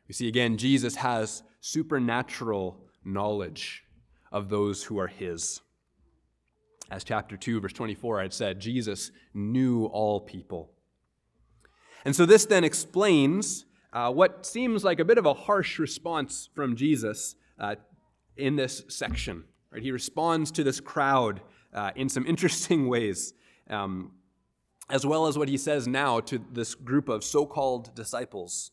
We 0.06 0.14
see 0.14 0.28
again, 0.28 0.56
Jesus 0.56 0.94
has 0.94 1.42
supernatural 1.60 2.78
knowledge 3.04 3.82
of 4.30 4.50
those 4.50 4.84
who 4.84 5.00
are 5.00 5.08
his. 5.08 5.60
As 6.92 7.02
chapter 7.02 7.36
2, 7.36 7.60
verse 7.60 7.72
24 7.72 8.20
I 8.20 8.22
had 8.22 8.32
said, 8.32 8.60
Jesus 8.60 9.10
knew 9.34 9.86
all 9.86 10.20
people. 10.20 10.71
And 12.04 12.14
so 12.16 12.26
this 12.26 12.46
then 12.46 12.64
explains 12.64 13.64
uh, 13.92 14.10
what 14.10 14.46
seems 14.46 14.84
like 14.84 15.00
a 15.00 15.04
bit 15.04 15.18
of 15.18 15.26
a 15.26 15.34
harsh 15.34 15.78
response 15.78 16.48
from 16.54 16.76
Jesus 16.76 17.36
uh, 17.58 17.76
in 18.36 18.56
this 18.56 18.84
section. 18.88 19.44
Right? 19.70 19.82
He 19.82 19.90
responds 19.90 20.50
to 20.52 20.64
this 20.64 20.80
crowd 20.80 21.42
uh, 21.72 21.90
in 21.94 22.08
some 22.08 22.26
interesting 22.28 22.88
ways, 22.88 23.34
um, 23.68 24.12
as 24.90 25.06
well 25.06 25.26
as 25.26 25.38
what 25.38 25.48
he 25.48 25.56
says 25.56 25.86
now 25.86 26.20
to 26.20 26.40
this 26.52 26.74
group 26.74 27.08
of 27.08 27.22
so 27.22 27.46
called 27.46 27.94
disciples 27.94 28.70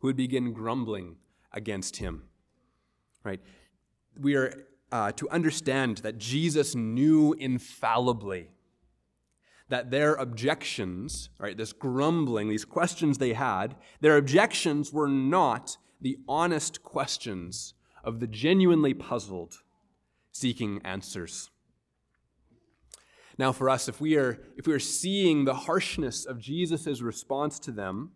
who 0.00 0.08
would 0.08 0.16
begin 0.16 0.52
grumbling 0.52 1.16
against 1.52 1.96
him. 1.96 2.24
Right? 3.24 3.40
We 4.20 4.34
are 4.34 4.52
uh, 4.90 5.12
to 5.12 5.28
understand 5.30 5.98
that 5.98 6.18
Jesus 6.18 6.74
knew 6.74 7.34
infallibly 7.34 8.50
that 9.68 9.90
their 9.90 10.14
objections, 10.14 11.30
right, 11.38 11.56
this 11.56 11.72
grumbling, 11.72 12.48
these 12.48 12.64
questions 12.64 13.18
they 13.18 13.32
had, 13.32 13.76
their 14.00 14.16
objections 14.16 14.92
were 14.92 15.08
not 15.08 15.76
the 16.00 16.18
honest 16.28 16.82
questions 16.82 17.74
of 18.04 18.20
the 18.20 18.26
genuinely 18.26 18.92
puzzled 18.92 19.54
seeking 20.32 20.80
answers. 20.84 21.50
Now, 23.38 23.52
for 23.52 23.70
us, 23.70 23.88
if 23.88 24.00
we 24.00 24.16
are, 24.16 24.38
if 24.56 24.66
we 24.66 24.74
are 24.74 24.78
seeing 24.78 25.44
the 25.44 25.54
harshness 25.54 26.26
of 26.26 26.38
Jesus' 26.38 27.00
response 27.00 27.58
to 27.60 27.72
them, 27.72 28.12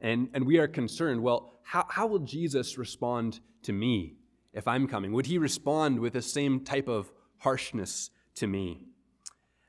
and, 0.00 0.28
and 0.32 0.46
we 0.46 0.58
are 0.58 0.68
concerned, 0.68 1.22
well, 1.22 1.60
how, 1.64 1.86
how 1.88 2.06
will 2.06 2.20
Jesus 2.20 2.78
respond 2.78 3.40
to 3.62 3.72
me 3.72 4.16
if 4.52 4.68
I'm 4.68 4.86
coming? 4.86 5.12
Would 5.12 5.26
he 5.26 5.38
respond 5.38 5.98
with 5.98 6.12
the 6.12 6.22
same 6.22 6.60
type 6.60 6.88
of 6.88 7.10
harshness 7.38 8.10
to 8.36 8.46
me? 8.46 8.86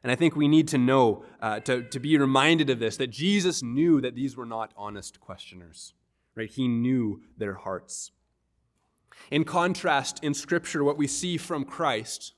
And 0.06 0.12
I 0.12 0.15
think 0.15 0.36
we 0.36 0.48
need 0.48 0.68
to 0.68 0.78
know, 0.78 1.26
uh, 1.41 1.62
to, 1.62 1.82
to 1.82 2.00
be 2.00 2.15
reminded 2.15 2.70
of 2.70 2.78
this, 2.78 2.98
that 2.98 3.10
Jesus 3.10 3.63
knew 3.63 4.00
that 4.02 4.13
these 4.13 4.38
were 4.38 4.46
not 4.46 4.72
honest 4.78 5.20
questioners, 5.20 5.96
right? 6.36 6.48
He 6.48 6.68
knew 6.68 7.24
their 7.39 7.56
hearts. 7.56 8.12
In 9.32 9.44
contrast, 9.44 10.24
in 10.24 10.36
Scripture, 10.36 10.84
what 10.84 10.96
we 10.96 11.08
see 11.08 11.38
from 11.38 11.65
Christ 11.65 12.34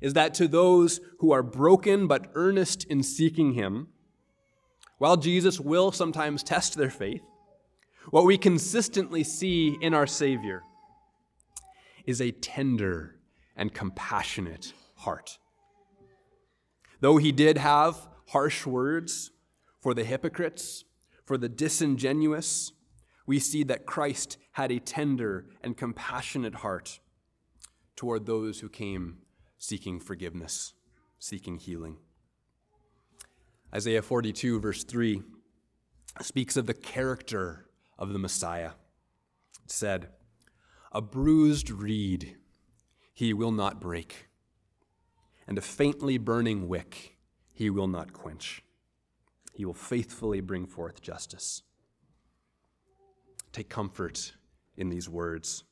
is 0.00 0.14
that 0.14 0.34
to 0.34 0.48
those 0.48 1.00
who 1.20 1.30
are 1.30 1.44
broken 1.44 2.08
but 2.08 2.28
earnest 2.34 2.82
in 2.86 3.04
seeking 3.04 3.52
Him, 3.52 3.86
while 4.98 5.16
Jesus 5.16 5.60
will 5.60 5.92
sometimes 5.92 6.42
test 6.42 6.74
their 6.74 6.90
faith, 6.90 7.22
what 8.10 8.24
we 8.24 8.36
consistently 8.36 9.22
see 9.22 9.78
in 9.80 9.94
our 9.94 10.08
Savior 10.08 10.64
is 12.04 12.20
a 12.20 12.32
tender 12.32 13.14
and 13.54 13.72
compassionate 13.72 14.72
heart. 14.96 15.38
Though 17.02 17.16
he 17.16 17.32
did 17.32 17.58
have 17.58 18.06
harsh 18.28 18.64
words 18.64 19.32
for 19.80 19.92
the 19.92 20.04
hypocrites, 20.04 20.84
for 21.24 21.36
the 21.36 21.48
disingenuous, 21.48 22.70
we 23.26 23.40
see 23.40 23.64
that 23.64 23.86
Christ 23.86 24.38
had 24.52 24.70
a 24.70 24.78
tender 24.78 25.46
and 25.64 25.76
compassionate 25.76 26.54
heart 26.54 27.00
toward 27.96 28.24
those 28.24 28.60
who 28.60 28.68
came 28.68 29.18
seeking 29.58 29.98
forgiveness, 29.98 30.74
seeking 31.18 31.58
healing. 31.58 31.96
Isaiah 33.74 34.02
42, 34.02 34.60
verse 34.60 34.84
3, 34.84 35.22
speaks 36.20 36.56
of 36.56 36.66
the 36.66 36.74
character 36.74 37.66
of 37.98 38.12
the 38.12 38.18
Messiah. 38.20 38.72
It 39.64 39.72
said, 39.72 40.10
A 40.92 41.00
bruised 41.00 41.68
reed 41.68 42.36
he 43.12 43.32
will 43.32 43.50
not 43.50 43.80
break 43.80 44.28
and 45.52 45.58
a 45.58 45.60
faintly 45.60 46.16
burning 46.16 46.66
wick 46.66 47.18
he 47.52 47.68
will 47.68 47.86
not 47.86 48.14
quench. 48.14 48.62
He 49.52 49.66
will 49.66 49.74
faithfully 49.74 50.40
bring 50.40 50.64
forth 50.64 51.02
justice. 51.02 51.62
Take 53.52 53.68
comfort 53.68 54.32
in 54.78 54.88
these 54.88 55.10
words. 55.10 55.64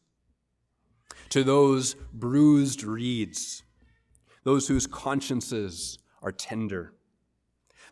To 1.31 1.43
those 1.43 1.95
bruised 2.13 2.85
reeds, 2.85 3.63
those 4.45 4.69
whose 4.69 4.87
consciences 4.87 5.99
are 6.21 6.31
tender, 6.31 6.93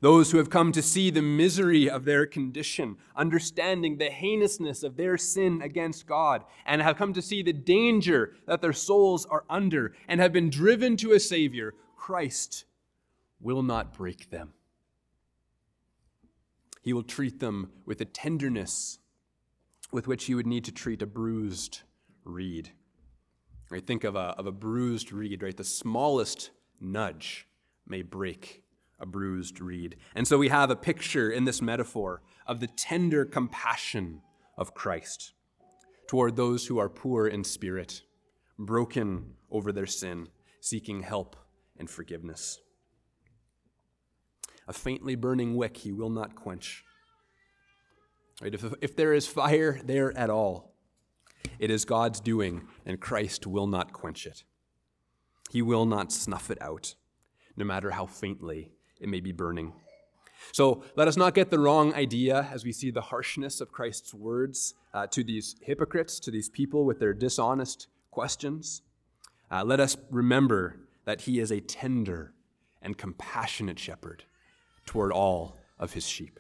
those 0.01 0.31
who 0.31 0.39
have 0.39 0.51
come 0.51 0.73
to 0.73 0.83
see 0.83 1.11
the 1.11 1.23
misery 1.23 1.89
of 1.89 2.05
their 2.05 2.27
condition, 2.27 2.97
understanding 3.17 3.99
the 3.99 4.11
heinousness 4.11 4.83
of 4.83 4.97
their 4.97 5.17
sin 5.17 5.61
against 5.63 6.07
God, 6.07 6.45
and 6.67 6.81
have 6.81 6.97
come 6.97 7.13
to 7.15 7.23
see 7.23 7.43
the 7.43 7.53
danger 7.53 8.35
that 8.47 8.61
their 8.61 8.73
souls 8.73 9.27
are 9.27 9.45
under, 9.51 9.95
and 10.07 10.21
have 10.21 10.33
been 10.33 10.51
driven 10.51 10.97
to 10.99 11.13
a 11.13 11.21
Savior, 11.21 11.75
Christ 11.97 12.65
will 13.41 13.63
not 13.63 13.93
break 13.93 14.31
them. 14.31 14.53
He 16.83 16.93
will 16.93 17.03
treat 17.03 17.41
them 17.41 17.71
with 17.85 18.01
a 18.01 18.05
tenderness 18.05 18.99
with 19.91 20.07
which 20.07 20.29
you 20.29 20.37
would 20.37 20.47
need 20.47 20.65
to 20.65 20.73
treat 20.73 21.03
a 21.03 21.07
bruised 21.07 21.81
reed. 22.25 22.71
Right? 23.71 23.87
Think 23.87 24.05
of 24.05 24.17
a, 24.17 24.35
of 24.39 24.47
a 24.47 24.53
bruised 24.53 25.13
reed, 25.13 25.43
right? 25.43 25.57
The 25.57 25.65
smallest 25.65 26.51
nudge 26.81 27.47
may 27.87 28.03
break 28.03 28.63
a 29.01 29.07
bruised 29.07 29.61
reed. 29.61 29.97
And 30.15 30.27
so 30.27 30.39
we 30.39 30.49
have 30.49 30.71
a 30.71 30.77
picture 30.77 31.31
in 31.31 31.45
this 31.45 31.63
metaphor 31.63 32.23
of 32.47 32.61
the 32.61 32.67
tender 32.67 33.25
compassion 33.25 34.23
of 34.57 34.75
Christ 34.75 35.33
toward 36.09 36.37
those 36.37 36.67
who 36.67 36.79
are 36.79 36.89
poor 36.89 37.27
in 37.27 37.45
spirit, 37.45 38.03
broken 38.59 39.35
over 39.51 39.71
their 39.71 39.87
sin, 39.87 40.29
seeking 40.61 41.03
help 41.03 41.37
and 41.79 41.89
forgiveness. 41.89 42.61
A 44.67 44.73
faintly 44.73 45.15
burning 45.15 45.55
wick 45.55 45.77
he 45.79 45.93
will 45.93 46.11
not 46.11 46.35
quench. 46.35 46.85
Right? 48.43 48.55
If, 48.55 48.65
if 48.81 48.97
there 48.97 49.13
is 49.13 49.27
fire 49.27 49.81
there 49.85 50.17
at 50.17 50.31
all, 50.31 50.75
it 51.59 51.71
is 51.71 51.85
God's 51.85 52.21
doing, 52.21 52.67
and 52.85 53.01
Christ 53.01 53.47
will 53.47 53.67
not 53.67 53.93
quench 53.93 54.27
it. 54.27 54.45
He 55.51 55.63
will 55.63 55.87
not 55.87 56.13
snuff 56.13 56.51
it 56.51 56.61
out, 56.61 56.95
no 57.57 57.65
matter 57.65 57.93
how 57.93 58.07
faintly 58.07 58.73
it 59.01 59.09
may 59.09 59.21
be 59.21 59.33
burning. 59.33 59.73
So 60.53 60.85
let 60.97 61.09
us 61.09 61.17
not 61.17 61.35
get 61.35 61.51
the 61.51 61.59
wrong 61.59 61.95
idea 61.95 62.49
as 62.53 62.65
we 62.65 62.73
see 62.73 62.91
the 62.91 63.01
harshness 63.01 63.61
of 63.61 63.73
Christ's 63.73 64.15
words 64.15 64.75
uh, 64.95 65.07
to 65.09 65.23
these 65.23 65.57
hypocrites, 65.61 66.21
to 66.21 66.31
these 66.31 66.49
people 66.49 66.85
with 66.85 66.99
their 67.01 67.13
dishonest 67.13 67.89
questions. 68.11 68.83
Uh, 69.51 69.65
let 69.65 69.81
us 69.81 69.97
remember 70.11 70.77
that 71.05 71.23
he 71.23 71.39
is 71.39 71.51
a 71.51 71.61
tender 71.61 72.33
and 72.83 72.97
compassionate 72.97 73.79
shepherd 73.79 74.25
toward 74.87 75.13
all 75.13 75.57
of 75.79 75.93
his 75.93 76.07
sheep. 76.07 76.39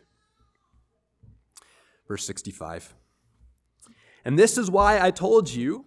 Verse 2.06 2.24
65. 2.24 2.94
And 4.24 4.38
this 4.38 4.58
is 4.58 4.70
why 4.70 5.00
I 5.00 5.10
told 5.10 5.50
you 5.50 5.86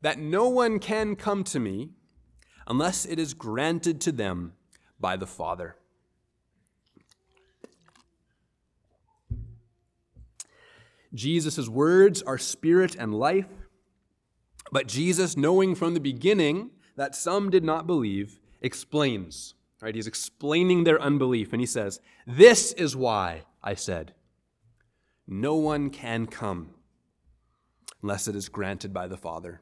that 0.00 0.18
no 0.18 0.48
one 0.48 0.78
can 0.78 1.16
come 1.16 1.44
to 1.44 1.58
me 1.58 1.90
unless 2.66 3.04
it 3.04 3.18
is 3.18 3.34
granted 3.34 4.00
to 4.02 4.12
them 4.12 4.52
by 5.00 5.16
the 5.16 5.26
Father. 5.26 5.76
Jesus' 11.14 11.68
words 11.68 12.22
are 12.22 12.38
spirit 12.38 12.94
and 12.94 13.14
life, 13.14 13.46
but 14.70 14.86
Jesus, 14.86 15.36
knowing 15.36 15.74
from 15.74 15.94
the 15.94 16.00
beginning 16.00 16.70
that 16.96 17.14
some 17.14 17.50
did 17.50 17.64
not 17.64 17.86
believe, 17.86 18.40
explains. 18.60 19.54
Right? 19.80 19.94
He's 19.94 20.06
explaining 20.06 20.84
their 20.84 21.00
unbelief, 21.00 21.52
and 21.52 21.60
he 21.60 21.66
says, 21.66 22.00
This 22.26 22.72
is 22.72 22.96
why 22.96 23.44
I 23.62 23.74
said, 23.74 24.12
No 25.26 25.54
one 25.54 25.90
can 25.90 26.26
come 26.26 26.70
unless 28.02 28.28
it 28.28 28.36
is 28.36 28.48
granted 28.48 28.92
by 28.92 29.06
the 29.06 29.16
Father. 29.16 29.60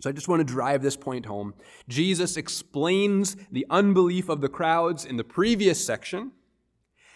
So 0.00 0.10
I 0.10 0.12
just 0.12 0.28
want 0.28 0.40
to 0.40 0.44
drive 0.44 0.82
this 0.82 0.96
point 0.96 1.26
home. 1.26 1.54
Jesus 1.88 2.36
explains 2.36 3.36
the 3.50 3.66
unbelief 3.70 4.28
of 4.28 4.40
the 4.40 4.48
crowds 4.48 5.04
in 5.04 5.16
the 5.16 5.24
previous 5.24 5.84
section. 5.84 6.32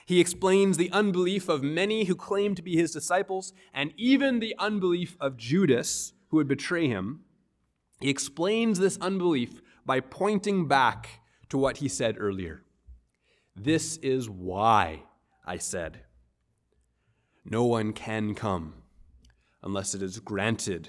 He 0.08 0.20
explains 0.20 0.78
the 0.78 0.90
unbelief 0.90 1.50
of 1.50 1.62
many 1.62 2.04
who 2.04 2.14
claim 2.14 2.54
to 2.54 2.62
be 2.62 2.74
his 2.74 2.92
disciples, 2.92 3.52
and 3.74 3.92
even 3.98 4.38
the 4.38 4.54
unbelief 4.58 5.18
of 5.20 5.36
Judas, 5.36 6.14
who 6.28 6.38
would 6.38 6.48
betray 6.48 6.88
him. 6.88 7.24
He 8.00 8.08
explains 8.08 8.78
this 8.78 8.96
unbelief 9.02 9.60
by 9.84 10.00
pointing 10.00 10.66
back 10.66 11.20
to 11.50 11.58
what 11.58 11.76
he 11.76 11.88
said 11.88 12.16
earlier. 12.18 12.62
This 13.54 13.98
is 13.98 14.30
why 14.30 15.02
I 15.44 15.58
said, 15.58 16.04
No 17.44 17.66
one 17.66 17.92
can 17.92 18.34
come 18.34 18.76
unless 19.62 19.94
it 19.94 20.00
is 20.00 20.20
granted, 20.20 20.88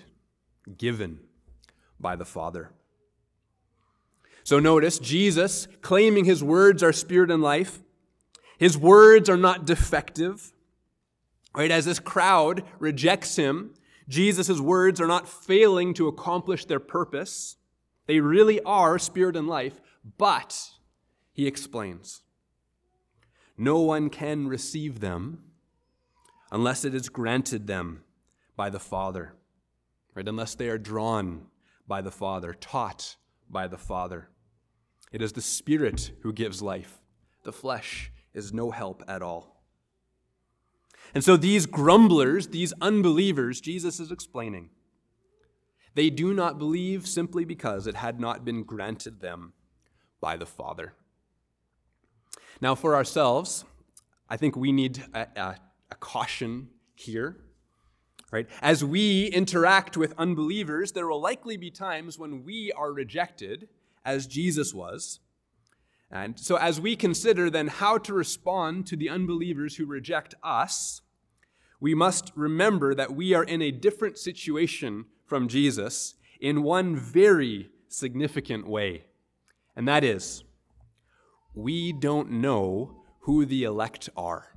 given 0.77 1.19
by 1.99 2.15
the 2.15 2.23
Father. 2.23 2.71
So 4.45 4.59
notice 4.59 4.97
Jesus 4.97 5.67
claiming 5.81 6.23
his 6.23 6.41
words 6.41 6.81
are 6.81 6.93
spirit 6.93 7.29
and 7.29 7.43
life. 7.43 7.81
His 8.59 8.77
words 8.77 9.29
are 9.29 9.37
not 9.37 9.65
defective. 9.65 10.51
Right? 11.55 11.71
As 11.71 11.85
this 11.85 11.99
crowd 11.99 12.63
rejects 12.77 13.37
him, 13.37 13.73
Jesus' 14.09 14.59
words 14.59 14.99
are 14.99 15.07
not 15.07 15.29
failing 15.29 15.93
to 15.95 16.09
accomplish 16.09 16.65
their 16.65 16.79
purpose. 16.79 17.55
They 18.05 18.19
really 18.19 18.61
are 18.63 18.99
spirit 18.99 19.37
and 19.37 19.47
life, 19.47 19.79
but, 20.17 20.71
he 21.31 21.47
explains, 21.47 22.21
no 23.57 23.79
one 23.79 24.09
can 24.09 24.47
receive 24.47 24.99
them 24.99 25.43
unless 26.51 26.83
it 26.83 26.93
is 26.93 27.07
granted 27.07 27.65
them 27.65 28.03
by 28.57 28.69
the 28.69 28.79
Father, 28.79 29.35
right? 30.15 30.27
Unless 30.27 30.55
they 30.55 30.67
are 30.67 30.77
drawn 30.77 31.45
by 31.87 32.01
the 32.01 32.11
Father, 32.11 32.53
taught 32.53 33.15
by 33.49 33.67
the 33.67 33.77
Father. 33.77 34.29
It 35.11 35.21
is 35.21 35.33
the 35.33 35.41
Spirit 35.41 36.11
who 36.21 36.33
gives 36.33 36.61
life. 36.61 36.99
The 37.43 37.53
flesh 37.53 38.11
is 38.33 38.53
no 38.53 38.71
help 38.71 39.03
at 39.07 39.21
all. 39.21 39.63
And 41.13 41.23
so 41.23 41.37
these 41.37 41.65
grumblers, 41.65 42.47
these 42.47 42.73
unbelievers, 42.81 43.61
Jesus 43.61 43.99
is 43.99 44.11
explaining, 44.11 44.69
they 45.95 46.09
do 46.09 46.33
not 46.33 46.59
believe 46.59 47.07
simply 47.07 47.45
because 47.45 47.87
it 47.87 47.95
had 47.95 48.19
not 48.19 48.45
been 48.45 48.63
granted 48.63 49.21
them 49.21 49.53
by 50.21 50.37
the 50.37 50.45
Father. 50.45 50.93
Now, 52.61 52.75
for 52.75 52.95
ourselves, 52.95 53.65
I 54.29 54.37
think 54.37 54.55
we 54.55 54.71
need 54.71 55.03
a, 55.13 55.27
a, 55.35 55.55
a 55.91 55.95
caution 55.95 56.69
here. 56.95 57.37
Right? 58.31 58.47
As 58.61 58.83
we 58.83 59.25
interact 59.25 59.97
with 59.97 60.13
unbelievers, 60.17 60.91
there 60.91 61.07
will 61.07 61.19
likely 61.19 61.57
be 61.57 61.71
times 61.71 62.19
when 62.19 62.43
we 62.43 62.71
are 62.73 62.93
rejected, 62.93 63.67
as 64.05 64.27
Jesus 64.27 64.73
was. 64.73 65.19
And 66.11 66.39
so, 66.39 66.55
as 66.55 66.81
we 66.81 66.95
consider 66.95 67.49
then 67.49 67.67
how 67.67 67.97
to 67.99 68.13
respond 68.13 68.87
to 68.87 68.95
the 68.95 69.09
unbelievers 69.09 69.75
who 69.75 69.85
reject 69.85 70.33
us, 70.43 71.01
we 71.79 71.93
must 71.93 72.31
remember 72.35 72.95
that 72.95 73.15
we 73.15 73.33
are 73.33 73.43
in 73.43 73.61
a 73.61 73.71
different 73.71 74.17
situation 74.17 75.05
from 75.25 75.47
Jesus 75.47 76.15
in 76.41 76.63
one 76.63 76.95
very 76.95 77.69
significant 77.87 78.67
way. 78.67 79.05
And 79.75 79.87
that 79.87 80.03
is, 80.03 80.43
we 81.53 81.93
don't 81.93 82.31
know 82.31 83.03
who 83.21 83.45
the 83.45 83.63
elect 83.63 84.09
are. 84.17 84.47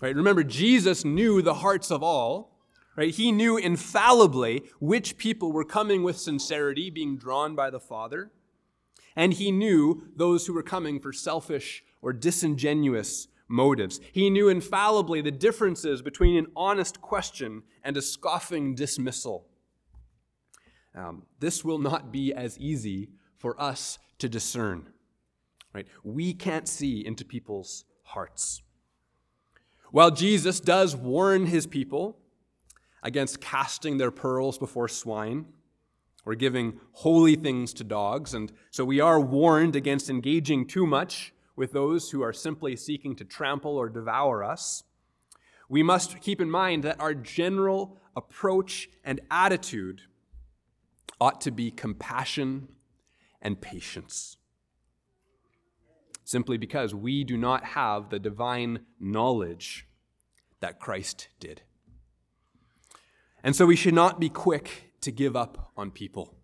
Right? 0.00 0.14
Remember, 0.14 0.44
Jesus 0.44 1.04
knew 1.04 1.42
the 1.42 1.54
hearts 1.54 1.90
of 1.90 2.02
all. 2.02 2.52
Right? 2.96 3.14
He 3.14 3.32
knew 3.32 3.56
infallibly 3.56 4.64
which 4.78 5.16
people 5.16 5.50
were 5.50 5.64
coming 5.64 6.02
with 6.02 6.18
sincerity, 6.18 6.90
being 6.90 7.16
drawn 7.16 7.54
by 7.54 7.70
the 7.70 7.80
Father. 7.80 8.30
And 9.14 9.34
he 9.34 9.52
knew 9.52 10.08
those 10.16 10.46
who 10.46 10.54
were 10.54 10.62
coming 10.62 11.00
for 11.00 11.12
selfish 11.12 11.84
or 12.00 12.12
disingenuous 12.12 13.28
motives. 13.48 14.00
He 14.12 14.30
knew 14.30 14.48
infallibly 14.48 15.20
the 15.20 15.30
differences 15.30 16.02
between 16.02 16.36
an 16.36 16.46
honest 16.56 17.00
question 17.00 17.62
and 17.84 17.96
a 17.96 18.02
scoffing 18.02 18.74
dismissal. 18.74 19.46
Um, 20.94 21.24
this 21.40 21.64
will 21.64 21.78
not 21.78 22.12
be 22.12 22.32
as 22.32 22.58
easy 22.58 23.10
for 23.38 23.60
us 23.60 23.98
to 24.18 24.28
discern. 24.28 24.88
Right? 25.74 25.86
We 26.02 26.34
can't 26.34 26.68
see 26.68 27.04
into 27.04 27.24
people's 27.24 27.84
hearts. 28.02 28.62
While 29.90 30.10
Jesus 30.10 30.60
does 30.60 30.96
warn 30.96 31.46
his 31.46 31.66
people 31.66 32.18
against 33.02 33.40
casting 33.40 33.98
their 33.98 34.10
pearls 34.10 34.58
before 34.58 34.88
swine 34.88 35.46
or 36.24 36.34
giving 36.34 36.78
holy 36.92 37.34
things 37.34 37.72
to 37.74 37.84
dogs, 37.84 38.34
and 38.34 38.52
so 38.70 38.84
we 38.84 39.00
are 39.00 39.20
warned 39.20 39.74
against 39.74 40.08
engaging 40.08 40.66
too 40.66 40.86
much 40.86 41.32
with 41.56 41.72
those 41.72 42.10
who 42.10 42.22
are 42.22 42.32
simply 42.32 42.76
seeking 42.76 43.14
to 43.16 43.24
trample 43.24 43.76
or 43.76 43.88
devour 43.88 44.42
us, 44.42 44.84
we 45.68 45.82
must 45.82 46.20
keep 46.20 46.40
in 46.40 46.50
mind 46.50 46.82
that 46.82 47.00
our 47.00 47.14
general 47.14 47.98
approach 48.16 48.88
and 49.04 49.20
attitude 49.30 50.02
ought 51.20 51.40
to 51.40 51.50
be 51.50 51.70
compassion 51.70 52.68
and 53.40 53.60
patience. 53.60 54.36
Simply 56.24 56.56
because 56.56 56.94
we 56.94 57.24
do 57.24 57.36
not 57.36 57.64
have 57.64 58.10
the 58.10 58.18
divine 58.18 58.80
knowledge 59.00 59.86
that 60.60 60.78
Christ 60.78 61.28
did. 61.40 61.62
And 63.42 63.56
so 63.56 63.66
we 63.66 63.76
should 63.76 63.94
not 63.94 64.20
be 64.20 64.28
quick 64.28 64.91
to 65.02 65.12
give 65.12 65.36
up 65.36 65.70
on 65.76 65.90
people. 65.90 66.34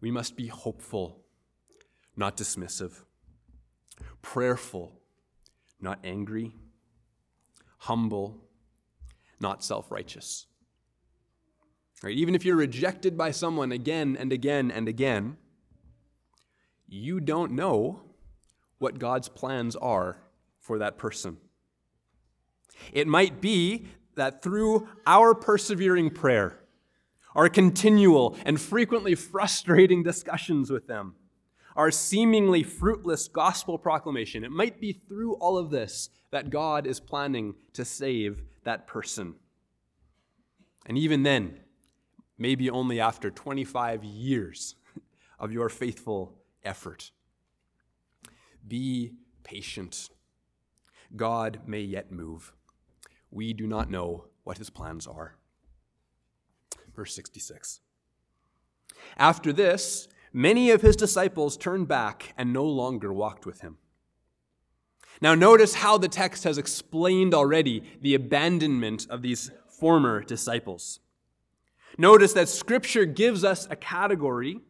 We 0.00 0.10
must 0.10 0.36
be 0.36 0.46
hopeful, 0.46 1.24
not 2.16 2.36
dismissive, 2.36 3.02
prayerful, 4.22 4.98
not 5.80 5.98
angry, 6.04 6.54
humble, 7.78 8.38
not 9.40 9.62
self 9.64 9.90
righteous. 9.90 10.46
Right? 12.02 12.16
Even 12.16 12.34
if 12.34 12.44
you're 12.44 12.56
rejected 12.56 13.18
by 13.18 13.30
someone 13.30 13.72
again 13.72 14.16
and 14.18 14.32
again 14.32 14.70
and 14.70 14.88
again, 14.88 15.36
you 16.88 17.20
don't 17.20 17.52
know 17.52 18.00
what 18.78 18.98
God's 18.98 19.28
plans 19.28 19.76
are 19.76 20.16
for 20.60 20.78
that 20.78 20.96
person. 20.96 21.36
It 22.92 23.06
might 23.06 23.40
be 23.40 23.86
that 24.14 24.42
through 24.42 24.88
our 25.06 25.34
persevering 25.34 26.10
prayer, 26.10 26.60
our 27.34 27.48
continual 27.48 28.36
and 28.44 28.60
frequently 28.60 29.14
frustrating 29.14 30.02
discussions 30.02 30.70
with 30.70 30.86
them, 30.86 31.14
our 31.76 31.90
seemingly 31.90 32.62
fruitless 32.62 33.28
gospel 33.28 33.78
proclamation, 33.78 34.44
it 34.44 34.50
might 34.50 34.80
be 34.80 34.92
through 34.92 35.34
all 35.34 35.56
of 35.56 35.70
this 35.70 36.10
that 36.30 36.50
God 36.50 36.86
is 36.86 37.00
planning 37.00 37.54
to 37.72 37.84
save 37.84 38.42
that 38.64 38.86
person. 38.86 39.34
And 40.86 40.98
even 40.98 41.22
then, 41.22 41.60
maybe 42.38 42.70
only 42.70 43.00
after 43.00 43.30
25 43.30 44.02
years 44.04 44.74
of 45.38 45.52
your 45.52 45.68
faithful 45.68 46.34
effort. 46.64 47.12
Be 48.66 49.12
patient. 49.42 50.10
God 51.16 51.60
may 51.66 51.80
yet 51.80 52.10
move. 52.12 52.52
We 53.30 53.52
do 53.52 53.66
not 53.66 53.90
know 53.90 54.26
what 54.44 54.58
his 54.58 54.70
plans 54.70 55.06
are. 55.06 55.36
Verse 57.00 57.14
66. 57.14 57.80
After 59.16 59.54
this, 59.54 60.06
many 60.34 60.70
of 60.70 60.82
his 60.82 60.96
disciples 60.96 61.56
turned 61.56 61.88
back 61.88 62.34
and 62.36 62.52
no 62.52 62.66
longer 62.66 63.10
walked 63.10 63.46
with 63.46 63.62
him. 63.62 63.78
Now, 65.22 65.34
notice 65.34 65.76
how 65.76 65.96
the 65.96 66.08
text 66.08 66.44
has 66.44 66.58
explained 66.58 67.32
already 67.32 67.84
the 68.02 68.14
abandonment 68.14 69.06
of 69.08 69.22
these 69.22 69.50
former 69.66 70.22
disciples. 70.22 71.00
Notice 71.96 72.34
that 72.34 72.50
Scripture 72.50 73.06
gives 73.06 73.44
us 73.44 73.66
a 73.70 73.76
category 73.76 74.60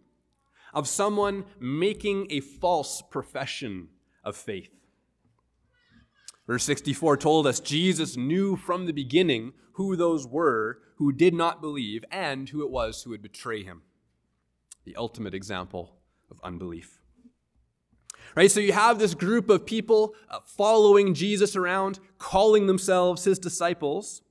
of 0.72 0.86
someone 0.86 1.44
making 1.58 2.28
a 2.30 2.38
false 2.38 3.02
profession 3.02 3.88
of 4.22 4.36
faith. 4.36 4.70
Verse 6.46 6.64
64 6.64 7.16
told 7.16 7.46
us 7.46 7.60
Jesus 7.60 8.16
knew 8.16 8.56
from 8.56 8.86
the 8.86 8.92
beginning 8.92 9.52
who 9.72 9.96
those 9.96 10.26
were 10.26 10.78
who 10.96 11.12
did 11.12 11.32
not 11.32 11.62
believe 11.62 12.04
and 12.10 12.48
who 12.48 12.62
it 12.62 12.70
was 12.70 13.02
who 13.02 13.10
would 13.10 13.22
betray 13.22 13.64
him. 13.64 13.82
The 14.84 14.96
ultimate 14.96 15.34
example 15.34 15.96
of 16.30 16.40
unbelief. 16.42 17.00
Right? 18.34 18.50
So 18.50 18.60
you 18.60 18.72
have 18.72 18.98
this 18.98 19.14
group 19.14 19.48
of 19.50 19.66
people 19.66 20.14
uh, 20.28 20.40
following 20.44 21.14
Jesus 21.14 21.56
around, 21.56 21.98
calling 22.18 22.66
themselves 22.66 23.24
his 23.24 23.38
disciples. 23.38 24.22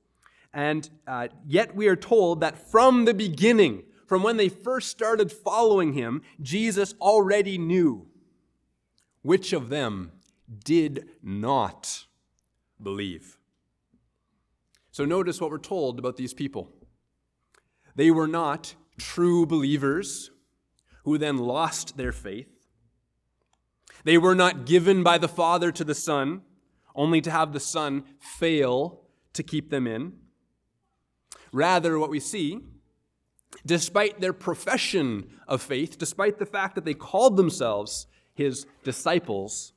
And 0.54 0.88
uh, 1.06 1.28
yet 1.46 1.74
we 1.74 1.86
are 1.88 1.96
told 1.96 2.40
that 2.40 2.70
from 2.70 3.04
the 3.04 3.14
beginning, 3.14 3.82
from 4.06 4.22
when 4.22 4.36
they 4.36 4.48
first 4.48 4.88
started 4.88 5.30
following 5.30 5.92
him, 5.92 6.22
Jesus 6.40 6.94
already 7.00 7.58
knew 7.58 8.06
which 9.22 9.52
of 9.52 9.68
them 9.68 10.12
did 10.64 11.08
not 11.22 12.06
believe. 12.82 13.38
So 14.90 15.04
notice 15.04 15.40
what 15.40 15.50
we're 15.50 15.58
told 15.58 15.98
about 15.98 16.16
these 16.16 16.34
people. 16.34 16.70
They 17.94 18.10
were 18.10 18.26
not 18.26 18.74
true 18.98 19.46
believers 19.46 20.30
who 21.04 21.18
then 21.18 21.38
lost 21.38 21.96
their 21.96 22.12
faith. 22.12 22.68
They 24.04 24.18
were 24.18 24.34
not 24.34 24.66
given 24.66 25.02
by 25.02 25.18
the 25.18 25.28
Father 25.28 25.70
to 25.72 25.84
the 25.84 25.94
Son, 25.94 26.42
only 26.94 27.20
to 27.20 27.30
have 27.30 27.52
the 27.52 27.60
Son 27.60 28.04
fail 28.18 29.02
to 29.34 29.42
keep 29.42 29.70
them 29.70 29.86
in. 29.86 30.12
Rather, 31.52 31.98
what 31.98 32.10
we 32.10 32.20
see, 32.20 32.60
despite 33.66 34.20
their 34.20 34.32
profession 34.32 35.30
of 35.46 35.62
faith, 35.62 35.98
despite 35.98 36.38
the 36.38 36.46
fact 36.46 36.74
that 36.74 36.84
they 36.84 36.94
called 36.94 37.36
themselves 37.36 38.06
his 38.34 38.66
disciples, 38.84 39.72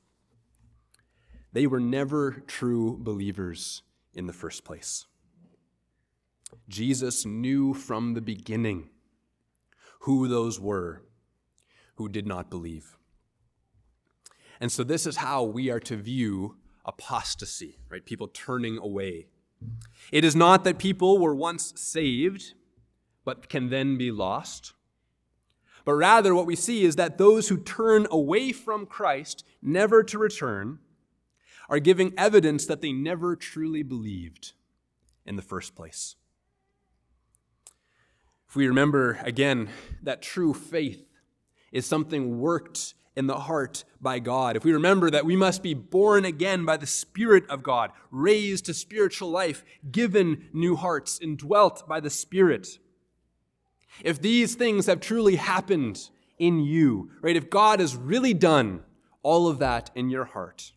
they 1.54 1.68
were 1.68 1.80
never 1.80 2.42
true 2.48 2.98
believers 3.00 3.82
in 4.12 4.26
the 4.26 4.32
first 4.32 4.64
place. 4.64 5.06
Jesus 6.68 7.24
knew 7.24 7.72
from 7.72 8.14
the 8.14 8.20
beginning 8.20 8.90
who 10.00 10.28
those 10.28 10.60
were 10.60 11.02
who 11.94 12.08
did 12.08 12.26
not 12.26 12.50
believe. 12.50 12.98
And 14.60 14.70
so, 14.70 14.82
this 14.82 15.06
is 15.06 15.16
how 15.16 15.44
we 15.44 15.70
are 15.70 15.80
to 15.80 15.96
view 15.96 16.56
apostasy, 16.84 17.78
right? 17.88 18.04
People 18.04 18.28
turning 18.28 18.76
away. 18.78 19.28
It 20.10 20.24
is 20.24 20.34
not 20.34 20.64
that 20.64 20.78
people 20.78 21.18
were 21.18 21.36
once 21.36 21.72
saved, 21.76 22.54
but 23.24 23.48
can 23.48 23.70
then 23.70 23.96
be 23.96 24.10
lost. 24.10 24.72
But 25.84 25.94
rather, 25.94 26.34
what 26.34 26.46
we 26.46 26.56
see 26.56 26.84
is 26.84 26.96
that 26.96 27.16
those 27.16 27.48
who 27.48 27.58
turn 27.58 28.08
away 28.10 28.50
from 28.52 28.86
Christ, 28.86 29.44
never 29.62 30.02
to 30.02 30.18
return, 30.18 30.80
are 31.68 31.78
giving 31.78 32.12
evidence 32.16 32.66
that 32.66 32.80
they 32.80 32.92
never 32.92 33.36
truly 33.36 33.82
believed 33.82 34.52
in 35.24 35.36
the 35.36 35.42
first 35.42 35.74
place. 35.74 36.16
If 38.48 38.56
we 38.56 38.68
remember 38.68 39.18
again 39.22 39.70
that 40.02 40.22
true 40.22 40.54
faith 40.54 41.04
is 41.72 41.86
something 41.86 42.38
worked 42.38 42.94
in 43.16 43.26
the 43.26 43.38
heart 43.38 43.84
by 44.00 44.18
God, 44.18 44.56
if 44.56 44.64
we 44.64 44.72
remember 44.72 45.10
that 45.10 45.24
we 45.24 45.36
must 45.36 45.62
be 45.62 45.74
born 45.74 46.24
again 46.24 46.64
by 46.64 46.76
the 46.76 46.86
Spirit 46.86 47.48
of 47.48 47.62
God, 47.62 47.90
raised 48.10 48.66
to 48.66 48.74
spiritual 48.74 49.30
life, 49.30 49.64
given 49.90 50.48
new 50.52 50.76
hearts, 50.76 51.18
indwelt 51.20 51.88
by 51.88 52.00
the 52.00 52.10
Spirit, 52.10 52.78
if 54.02 54.20
these 54.20 54.54
things 54.54 54.86
have 54.86 55.00
truly 55.00 55.36
happened 55.36 56.10
in 56.38 56.60
you, 56.60 57.10
right, 57.22 57.36
if 57.36 57.50
God 57.50 57.80
has 57.80 57.96
really 57.96 58.34
done 58.34 58.82
all 59.22 59.48
of 59.48 59.58
that 59.60 59.90
in 59.94 60.10
your 60.10 60.24
heart, 60.24 60.72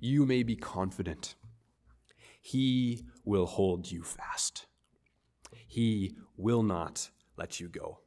you 0.00 0.26
may 0.26 0.42
be 0.42 0.56
confident. 0.56 1.34
He 2.40 3.04
will 3.24 3.46
hold 3.46 3.90
you 3.90 4.02
fast. 4.02 4.66
He 5.66 6.16
will 6.36 6.62
not 6.62 7.10
let 7.36 7.60
you 7.60 7.68
go. 7.68 8.00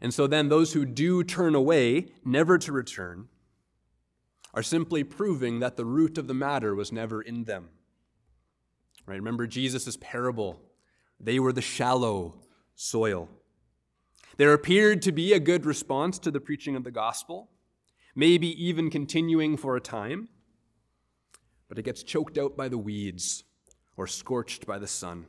And 0.00 0.12
so 0.12 0.26
then, 0.26 0.48
those 0.48 0.72
who 0.72 0.84
do 0.84 1.24
turn 1.24 1.54
away, 1.54 2.08
never 2.24 2.58
to 2.58 2.72
return, 2.72 3.28
are 4.52 4.62
simply 4.62 5.02
proving 5.02 5.60
that 5.60 5.76
the 5.76 5.84
root 5.84 6.16
of 6.16 6.26
the 6.26 6.34
matter 6.34 6.74
was 6.74 6.92
never 6.92 7.20
in 7.20 7.44
them. 7.44 7.70
Right? 9.06 9.16
Remember 9.16 9.46
Jesus' 9.46 9.96
parable. 10.00 10.60
They 11.18 11.38
were 11.38 11.52
the 11.52 11.62
shallow 11.62 12.40
soil. 12.74 13.28
There 14.36 14.52
appeared 14.52 15.02
to 15.02 15.12
be 15.12 15.32
a 15.32 15.40
good 15.40 15.64
response 15.64 16.18
to 16.20 16.30
the 16.30 16.40
preaching 16.40 16.76
of 16.76 16.84
the 16.84 16.90
gospel, 16.90 17.50
maybe 18.14 18.48
even 18.64 18.90
continuing 18.90 19.56
for 19.56 19.76
a 19.76 19.80
time, 19.80 20.28
but 21.68 21.78
it 21.78 21.84
gets 21.84 22.02
choked 22.02 22.38
out 22.38 22.56
by 22.56 22.68
the 22.68 22.78
weeds 22.78 23.44
or 23.96 24.06
scorched 24.06 24.66
by 24.66 24.78
the 24.78 24.86
sun. 24.86 25.26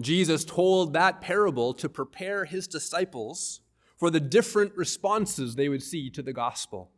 Jesus 0.00 0.44
told 0.44 0.92
that 0.92 1.20
parable 1.20 1.74
to 1.74 1.88
prepare 1.88 2.44
his 2.44 2.66
disciples 2.66 3.60
for 3.98 4.10
the 4.10 4.20
different 4.20 4.74
responses 4.76 5.54
they 5.54 5.68
would 5.68 5.82
see 5.82 6.08
to 6.10 6.22
the 6.22 6.32
gospel. 6.32 6.90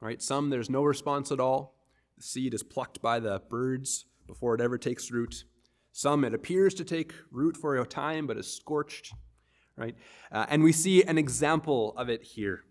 Right? 0.00 0.22
Some 0.22 0.50
there's 0.50 0.70
no 0.70 0.84
response 0.84 1.32
at 1.32 1.40
all. 1.40 1.74
The 2.16 2.22
seed 2.22 2.54
is 2.54 2.62
plucked 2.62 3.02
by 3.02 3.18
the 3.18 3.42
birds 3.50 4.06
before 4.26 4.54
it 4.54 4.60
ever 4.60 4.78
takes 4.78 5.10
root. 5.10 5.44
Some 5.92 6.24
it 6.24 6.34
appears 6.34 6.74
to 6.74 6.84
take 6.84 7.14
root 7.32 7.56
for 7.56 7.76
a 7.76 7.86
time 7.86 8.26
but 8.26 8.36
is 8.36 8.54
scorched. 8.54 9.12
Right? 9.76 9.96
Uh, 10.30 10.46
and 10.48 10.62
we 10.62 10.72
see 10.72 11.02
an 11.02 11.18
example 11.18 11.94
of 11.96 12.08
it 12.08 12.22
here. 12.22 12.62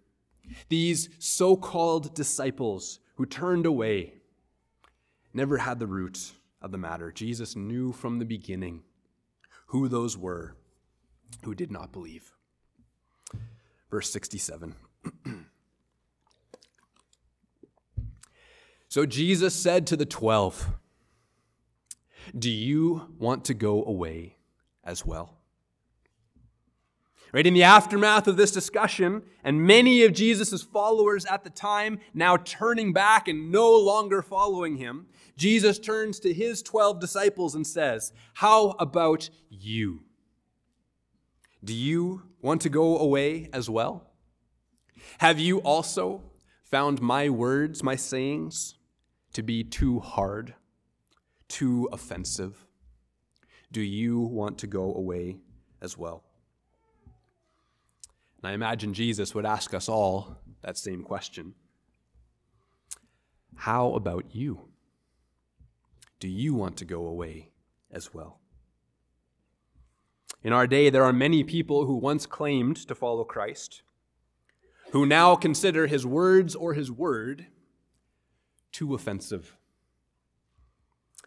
These 0.69 1.09
so 1.19 1.55
called 1.55 2.13
disciples 2.15 2.99
who 3.15 3.25
turned 3.25 3.65
away 3.65 4.13
never 5.33 5.57
had 5.57 5.79
the 5.79 5.87
root 5.87 6.33
of 6.61 6.71
the 6.71 6.77
matter. 6.77 7.11
Jesus 7.11 7.55
knew 7.55 7.91
from 7.91 8.19
the 8.19 8.25
beginning 8.25 8.83
who 9.67 9.87
those 9.87 10.17
were 10.17 10.55
who 11.43 11.53
did 11.53 11.71
not 11.71 11.91
believe. 11.91 12.31
Verse 13.89 14.09
67. 14.11 14.75
so 18.87 19.05
Jesus 19.05 19.53
said 19.53 19.85
to 19.87 19.95
the 19.95 20.05
twelve, 20.05 20.67
Do 22.37 22.49
you 22.49 23.13
want 23.19 23.45
to 23.45 23.53
go 23.53 23.83
away 23.83 24.37
as 24.83 25.05
well? 25.05 25.37
Right 27.33 27.45
in 27.45 27.53
the 27.53 27.63
aftermath 27.63 28.27
of 28.27 28.37
this 28.37 28.51
discussion, 28.51 29.23
and 29.43 29.61
many 29.61 30.03
of 30.03 30.13
Jesus' 30.13 30.63
followers 30.63 31.25
at 31.25 31.43
the 31.43 31.49
time 31.49 31.99
now 32.13 32.37
turning 32.37 32.93
back 32.93 33.27
and 33.27 33.51
no 33.51 33.75
longer 33.75 34.21
following 34.21 34.77
him, 34.77 35.07
Jesus 35.37 35.79
turns 35.79 36.19
to 36.21 36.33
his 36.33 36.61
12 36.61 36.99
disciples 36.99 37.55
and 37.55 37.65
says, 37.65 38.13
How 38.35 38.69
about 38.79 39.29
you? 39.49 40.03
Do 41.63 41.73
you 41.73 42.21
want 42.41 42.61
to 42.61 42.69
go 42.69 42.97
away 42.97 43.49
as 43.51 43.69
well? 43.69 44.11
Have 45.17 45.39
you 45.39 45.59
also 45.59 46.21
found 46.63 47.01
my 47.01 47.29
words, 47.29 47.83
my 47.83 47.95
sayings, 47.95 48.75
to 49.33 49.41
be 49.41 49.63
too 49.63 49.99
hard, 49.99 50.53
too 51.47 51.89
offensive? 51.91 52.65
Do 53.71 53.81
you 53.81 54.19
want 54.19 54.57
to 54.59 54.67
go 54.67 54.93
away 54.93 55.37
as 55.81 55.97
well? 55.97 56.24
And 58.45 58.51
I 58.51 58.53
imagine 58.53 58.93
Jesus 58.93 59.33
would 59.33 59.43
ask 59.47 59.73
us 59.73 59.89
all 59.89 60.37
that 60.61 60.77
same 60.77 61.01
question 61.01 61.55
How 63.55 63.95
about 63.95 64.35
you? 64.35 64.69
Do 66.19 66.27
you 66.27 66.53
want 66.53 66.77
to 66.77 66.85
go 66.85 67.07
away 67.07 67.49
as 67.91 68.13
well? 68.13 68.39
In 70.43 70.53
our 70.53 70.67
day, 70.67 70.91
there 70.91 71.03
are 71.03 71.11
many 71.11 71.43
people 71.43 71.87
who 71.87 71.95
once 71.95 72.27
claimed 72.27 72.77
to 72.87 72.93
follow 72.93 73.23
Christ, 73.23 73.81
who 74.91 75.07
now 75.07 75.35
consider 75.35 75.87
his 75.87 76.05
words 76.05 76.53
or 76.53 76.75
his 76.75 76.91
word 76.91 77.47
too 78.71 78.93
offensive. 78.93 79.57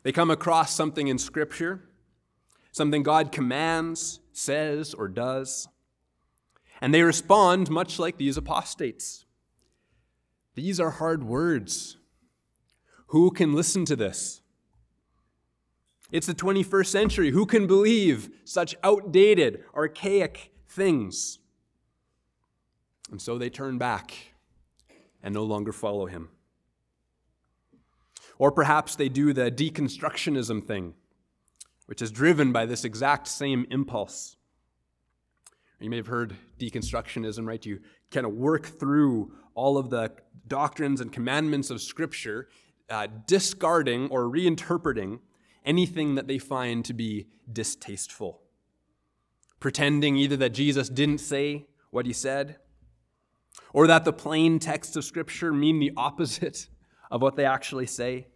They 0.05 0.13
come 0.13 0.31
across 0.31 0.73
something 0.73 1.09
in 1.09 1.19
Scripture, 1.19 1.83
something 2.71 3.03
God 3.03 3.33
commands, 3.33 4.21
says, 4.33 4.95
or 4.95 5.09
does, 5.09 5.67
and 6.81 6.95
they 6.95 7.03
respond 7.03 7.71
much 7.71 7.99
like 7.99 8.17
these 8.17 8.37
apostates. 8.37 9.25
These 10.55 10.81
are 10.81 10.91
hard 10.91 11.25
words. 11.25 11.97
Who 13.09 13.31
can 13.31 13.55
listen 13.55 13.85
to 13.87 13.97
this? 13.97 14.41
It's 16.11 16.27
the 16.27 16.35
21st 16.35 16.87
century. 16.87 17.31
Who 17.31 17.47
can 17.47 17.67
believe 17.67 18.31
such 18.45 18.77
outdated, 18.83 19.65
archaic 19.75 20.53
things? 20.69 21.39
And 23.11 23.21
so 23.21 23.39
they 23.39 23.51
turn 23.51 23.79
back 23.79 24.15
and 25.23 25.35
no 25.35 25.45
longer 25.45 25.73
follow 25.73 26.07
him. 26.07 26.31
Or 28.39 28.53
perhaps 28.53 28.95
they 28.95 29.09
do 29.09 29.33
the 29.33 29.51
deconstructionism 29.51 30.65
thing, 30.65 30.95
which 31.87 32.01
is 32.01 32.11
driven 32.11 32.53
by 32.53 32.67
this 32.67 32.85
exact 32.85 33.27
same 33.27 33.67
impulse. 33.71 34.38
You 35.81 35.91
may 35.91 35.97
have 35.97 36.07
heard 36.07 36.35
deconstructionism, 36.59 37.47
right? 37.47 37.65
You 37.65 37.81
kind 38.11 38.27
of 38.27 38.33
work 38.33 38.67
through 38.67 39.33
all 39.55 39.79
of 39.79 39.91
the 39.91 40.13
doctrines 40.47 41.01
and 41.01 41.13
commandments 41.13 41.71
of 41.71 41.81
Scripture, 41.81 42.49
uh, 42.91 43.07
discarding 43.27 44.09
or 44.11 44.25
reinterpreting 44.25 45.21
anything 45.65 46.15
that 46.15 46.27
they 46.27 46.39
find 46.39 46.85
to 46.85 46.95
be 46.95 47.29
distasteful. 47.53 48.41
Pretending 49.61 50.17
either 50.17 50.37
that 50.37 50.51
Jesus 50.51 50.89
didn't 50.89 51.19
say 51.19 51.67
what 51.91 52.07
he 52.07 52.13
said, 52.13 52.57
or 53.73 53.87
that 53.87 54.05
the 54.05 54.13
plain 54.13 54.59
texts 54.59 54.97
of 54.97 55.05
Scripture 55.05 55.53
mean 55.53 55.79
the 55.79 55.93
opposite 55.97 56.69
of 57.11 57.23
what 57.23 57.37
they 57.37 57.45
actually 57.45 57.87
say. 57.87 58.29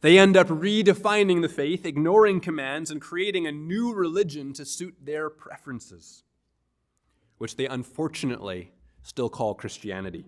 They 0.00 0.18
end 0.18 0.36
up 0.36 0.48
redefining 0.48 1.42
the 1.42 1.48
faith, 1.48 1.86
ignoring 1.86 2.40
commands, 2.40 2.90
and 2.90 3.00
creating 3.00 3.46
a 3.46 3.52
new 3.52 3.94
religion 3.94 4.52
to 4.54 4.64
suit 4.64 4.94
their 5.02 5.30
preferences, 5.30 6.24
which 7.38 7.56
they 7.56 7.66
unfortunately 7.66 8.72
still 9.02 9.30
call 9.30 9.54
Christianity. 9.54 10.26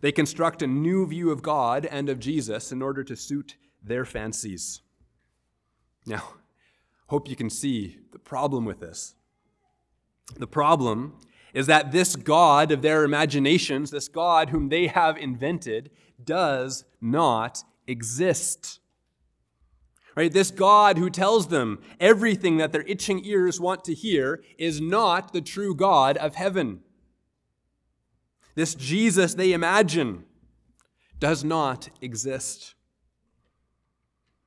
They 0.00 0.12
construct 0.12 0.62
a 0.62 0.66
new 0.66 1.06
view 1.06 1.30
of 1.30 1.42
God 1.42 1.86
and 1.86 2.08
of 2.08 2.20
Jesus 2.20 2.72
in 2.72 2.82
order 2.82 3.04
to 3.04 3.16
suit 3.16 3.56
their 3.82 4.04
fancies. 4.04 4.82
Now, 6.06 6.34
hope 7.06 7.28
you 7.28 7.36
can 7.36 7.50
see 7.50 7.98
the 8.12 8.18
problem 8.18 8.64
with 8.64 8.80
this. 8.80 9.14
The 10.36 10.46
problem 10.46 11.14
is 11.52 11.66
that 11.66 11.92
this 11.92 12.16
God 12.16 12.72
of 12.72 12.82
their 12.82 13.04
imaginations, 13.04 13.90
this 13.90 14.08
God 14.08 14.50
whom 14.50 14.68
they 14.68 14.88
have 14.88 15.16
invented, 15.16 15.90
does 16.22 16.84
not 17.00 17.62
exist. 17.86 18.80
Right? 20.16 20.32
This 20.32 20.52
God 20.52 20.96
who 20.96 21.10
tells 21.10 21.48
them 21.48 21.80
everything 21.98 22.58
that 22.58 22.72
their 22.72 22.82
itching 22.82 23.24
ears 23.24 23.60
want 23.60 23.84
to 23.84 23.94
hear 23.94 24.42
is 24.58 24.80
not 24.80 25.32
the 25.32 25.40
true 25.40 25.74
God 25.74 26.16
of 26.18 26.36
heaven. 26.36 26.80
This 28.54 28.74
Jesus 28.74 29.34
they 29.34 29.52
imagine 29.52 30.24
does 31.18 31.42
not 31.42 31.88
exist. 32.00 32.74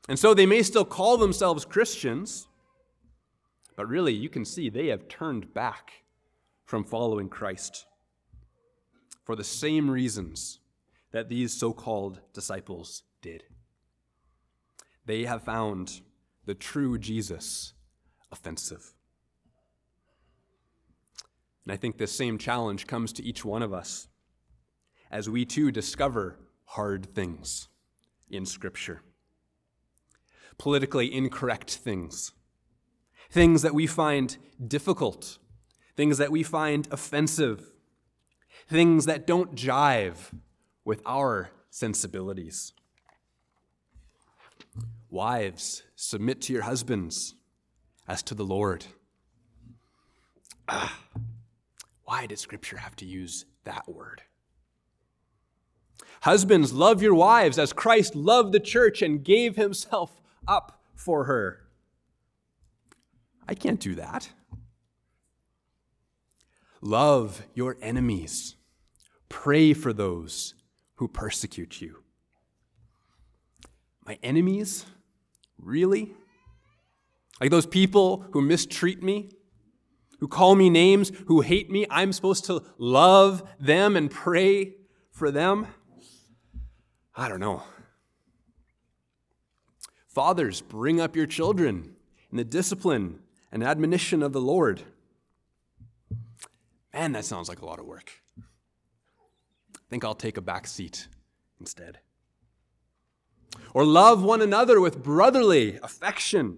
And 0.07 0.17
so 0.17 0.33
they 0.33 0.45
may 0.45 0.63
still 0.63 0.85
call 0.85 1.17
themselves 1.17 1.65
Christians, 1.65 2.47
but 3.75 3.89
really 3.89 4.13
you 4.13 4.29
can 4.29 4.45
see 4.45 4.69
they 4.69 4.87
have 4.87 5.09
turned 5.09 5.53
back 5.53 6.03
from 6.65 6.83
following 6.83 7.27
Christ 7.27 7.85
for 9.25 9.35
the 9.35 9.43
same 9.43 9.91
reasons 9.91 10.59
that 11.11 11.27
these 11.27 11.53
so 11.53 11.73
called 11.73 12.21
disciples 12.33 13.03
did. 13.21 13.43
They 15.07 15.23
have 15.23 15.41
found 15.41 16.01
the 16.45 16.53
true 16.53 16.97
Jesus 16.97 17.73
offensive. 18.29 18.93
And 21.63 21.71
I 21.71 21.77
think 21.77 21.97
this 21.97 22.11
same 22.11 22.37
challenge 22.37 22.87
comes 22.87 23.13
to 23.13 23.23
each 23.23 23.45
one 23.45 23.63
of 23.63 23.73
us 23.73 24.09
as 25.09 25.29
we 25.29 25.45
too 25.45 25.71
discover 25.71 26.37
hard 26.65 27.15
things 27.15 27.69
in 28.29 28.45
Scripture. 28.45 29.01
Politically 30.57 31.13
incorrect 31.13 31.71
things, 31.71 32.33
things 33.31 33.61
that 33.61 33.73
we 33.73 33.87
find 33.87 34.37
difficult, 34.65 35.37
things 35.95 36.17
that 36.17 36.31
we 36.31 36.43
find 36.43 36.85
offensive, 36.91 37.71
things 38.67 39.05
that 39.05 39.25
don't 39.25 39.55
jive 39.55 40.33
with 40.83 41.01
our 41.05 41.51
sensibilities. 41.69 42.73
Wives, 45.09 45.83
submit 45.95 46.41
to 46.41 46.53
your 46.53 46.63
husbands 46.63 47.35
as 48.07 48.21
to 48.23 48.35
the 48.35 48.43
Lord. 48.43 48.85
Ah, 50.67 50.99
why 52.03 52.25
did 52.25 52.39
Scripture 52.39 52.77
have 52.77 52.95
to 52.97 53.05
use 53.05 53.45
that 53.63 53.87
word? 53.87 54.21
Husbands, 56.21 56.73
love 56.73 57.01
your 57.01 57.13
wives 57.13 57.57
as 57.59 57.73
Christ 57.73 58.15
loved 58.15 58.51
the 58.51 58.59
church 58.59 59.01
and 59.01 59.23
gave 59.23 59.55
himself 59.55 60.21
up 60.47 60.81
for 60.95 61.25
her. 61.25 61.63
I 63.47 63.55
can't 63.55 63.79
do 63.79 63.95
that. 63.95 64.29
Love 66.81 67.43
your 67.53 67.77
enemies. 67.81 68.55
Pray 69.29 69.73
for 69.73 69.93
those 69.93 70.53
who 70.95 71.07
persecute 71.07 71.81
you. 71.81 72.03
My 74.05 74.17
enemies? 74.23 74.85
Really? 75.57 76.13
Like 77.39 77.51
those 77.51 77.65
people 77.65 78.25
who 78.31 78.41
mistreat 78.41 79.03
me, 79.03 79.29
who 80.19 80.27
call 80.27 80.55
me 80.55 80.69
names, 80.69 81.11
who 81.27 81.41
hate 81.41 81.69
me, 81.69 81.85
I'm 81.89 82.11
supposed 82.11 82.45
to 82.45 82.63
love 82.77 83.47
them 83.59 83.95
and 83.95 84.09
pray 84.09 84.73
for 85.11 85.31
them? 85.31 85.67
I 87.15 87.29
don't 87.29 87.39
know. 87.39 87.63
Fathers, 90.07 90.61
bring 90.61 90.99
up 90.99 91.15
your 91.15 91.27
children 91.27 91.95
in 92.31 92.37
the 92.37 92.43
discipline 92.43 93.19
and 93.51 93.63
admonition 93.63 94.23
of 94.23 94.33
the 94.33 94.41
Lord. 94.41 94.81
Man, 96.93 97.11
that 97.11 97.25
sounds 97.25 97.49
like 97.49 97.61
a 97.61 97.65
lot 97.65 97.79
of 97.79 97.85
work. 97.85 98.11
I 98.39 99.79
think 99.89 100.03
I'll 100.03 100.15
take 100.15 100.37
a 100.37 100.41
back 100.41 100.65
seat 100.65 101.07
instead. 101.59 101.99
Or 103.73 103.85
love 103.85 104.23
one 104.23 104.41
another 104.41 104.79
with 104.79 105.03
brotherly 105.03 105.77
affection. 105.81 106.57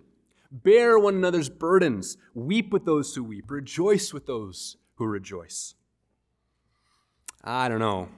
Bear 0.51 0.97
one 0.97 1.15
another's 1.15 1.49
burdens. 1.49 2.17
Weep 2.33 2.71
with 2.71 2.85
those 2.85 3.13
who 3.15 3.23
weep. 3.23 3.49
Rejoice 3.51 4.13
with 4.13 4.25
those 4.25 4.77
who 4.95 5.05
rejoice. 5.05 5.75
I 7.43 7.69
don't 7.69 7.79
know. 7.79 8.09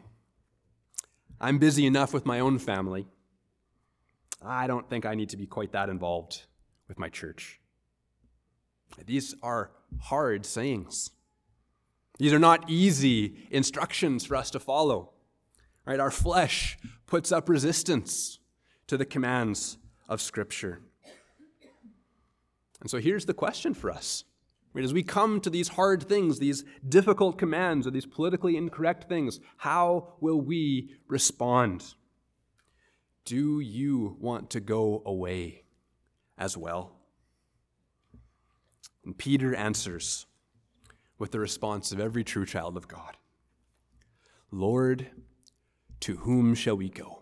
I'm 1.40 1.58
busy 1.58 1.86
enough 1.86 2.14
with 2.14 2.26
my 2.26 2.40
own 2.40 2.60
family. 2.60 3.08
I 4.44 4.68
don't 4.68 4.90
think 4.90 5.06
I 5.06 5.16
need 5.16 5.30
to 5.30 5.38
be 5.38 5.46
quite 5.46 5.72
that 5.74 5.90
involved 5.90 6.44
with 6.88 6.98
my 7.00 7.10
church. 7.10 7.60
These 9.06 9.36
are 9.42 9.72
hard 10.00 10.46
sayings. 10.46 11.12
These 12.18 12.34
are 12.34 12.40
not 12.40 12.70
easy 12.70 13.48
instructions 13.50 14.26
for 14.26 14.36
us 14.36 14.52
to 14.52 14.60
follow. 14.60 15.14
Right? 15.86 16.00
Our 16.00 16.12
flesh 16.12 16.78
puts 17.08 17.32
up 17.32 17.50
resistance 17.50 18.40
to 18.92 18.98
the 18.98 19.06
commands 19.06 19.78
of 20.10 20.20
Scripture. 20.20 20.82
And 22.82 22.90
so 22.90 22.98
here's 22.98 23.26
the 23.26 23.34
question 23.34 23.74
for 23.74 23.90
us. 23.90 24.26
Right, 24.74 24.84
as 24.84 24.94
we 24.94 25.02
come 25.02 25.40
to 25.40 25.50
these 25.50 25.70
hard 25.70 26.04
things, 26.04 26.40
these 26.40 26.66
difficult 26.90 27.38
commands, 27.38 27.88
or 27.88 27.92
these 27.92 28.06
politically 28.06 28.58
incorrect 28.58 29.08
things, 29.08 29.40
how 29.56 30.16
will 30.20 30.42
we 30.42 30.90
respond? 31.08 31.94
Do 33.24 33.62
you 33.62 34.18
want 34.20 34.50
to 34.50 34.60
go 34.60 35.02
away 35.06 35.64
as 36.38 36.58
well? 36.58 36.98
And 39.06 39.18
Peter 39.18 39.56
answers 39.56 40.26
with 41.18 41.32
the 41.32 41.40
response 41.40 41.94
of 41.94 42.02
every 42.02 42.26
true 42.26 42.46
child 42.46 42.76
of 42.76 42.90
God 42.90 43.16
Lord, 44.52 45.08
to 46.02 46.18
whom 46.18 46.56
shall 46.56 46.76
we 46.76 46.90
go? 46.90 47.21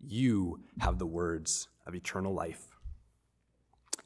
You 0.00 0.60
have 0.80 0.98
the 0.98 1.06
words 1.06 1.68
of 1.86 1.94
eternal 1.94 2.34
life. 2.34 2.66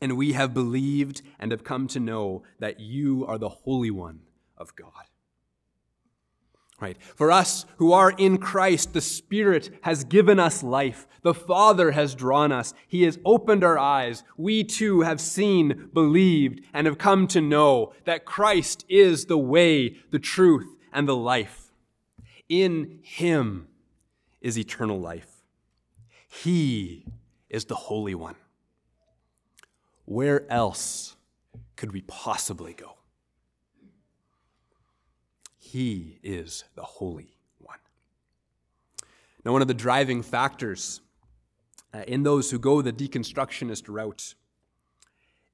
And 0.00 0.16
we 0.16 0.32
have 0.32 0.52
believed 0.52 1.22
and 1.38 1.50
have 1.52 1.64
come 1.64 1.86
to 1.88 2.00
know 2.00 2.42
that 2.58 2.80
you 2.80 3.24
are 3.26 3.38
the 3.38 3.48
Holy 3.48 3.90
One 3.90 4.20
of 4.56 4.74
God. 4.76 4.90
Right? 6.80 7.00
For 7.14 7.30
us 7.30 7.64
who 7.76 7.92
are 7.92 8.10
in 8.10 8.38
Christ, 8.38 8.92
the 8.92 9.00
Spirit 9.00 9.70
has 9.82 10.04
given 10.04 10.40
us 10.40 10.62
life. 10.62 11.06
The 11.22 11.32
Father 11.32 11.92
has 11.92 12.14
drawn 12.14 12.50
us. 12.50 12.74
He 12.88 13.04
has 13.04 13.18
opened 13.24 13.62
our 13.62 13.78
eyes. 13.78 14.24
We 14.36 14.64
too 14.64 15.02
have 15.02 15.20
seen, 15.20 15.88
believed, 15.94 16.60
and 16.74 16.86
have 16.86 16.98
come 16.98 17.28
to 17.28 17.40
know 17.40 17.92
that 18.04 18.24
Christ 18.24 18.84
is 18.88 19.26
the 19.26 19.38
way, 19.38 19.96
the 20.10 20.18
truth, 20.18 20.74
and 20.92 21.08
the 21.08 21.16
life. 21.16 21.72
In 22.48 22.98
Him 23.02 23.68
is 24.40 24.58
eternal 24.58 25.00
life. 25.00 25.33
He 26.42 27.06
is 27.48 27.66
the 27.66 27.74
Holy 27.74 28.14
One. 28.14 28.34
Where 30.04 30.50
else 30.50 31.16
could 31.76 31.92
we 31.92 32.02
possibly 32.02 32.74
go? 32.74 32.96
He 35.56 36.18
is 36.22 36.64
the 36.74 36.82
Holy 36.82 37.36
One. 37.58 37.78
Now, 39.44 39.52
one 39.52 39.62
of 39.62 39.68
the 39.68 39.74
driving 39.74 40.22
factors 40.22 41.00
uh, 41.92 42.02
in 42.06 42.22
those 42.22 42.50
who 42.50 42.58
go 42.58 42.82
the 42.82 42.92
deconstructionist 42.92 43.84
route 43.88 44.34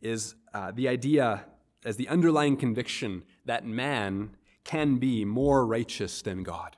is 0.01 0.35
uh, 0.55 0.73
the 0.73 0.89
idea, 0.89 1.45
as 1.85 1.97
the 1.97 2.09
underlying 2.09 2.57
conviction, 2.57 3.23
that 3.45 3.67
man 3.67 4.31
can 4.65 4.97
be 4.97 5.25
more 5.25 5.67
righteous 5.67 6.23
than 6.23 6.43
God, 6.43 6.77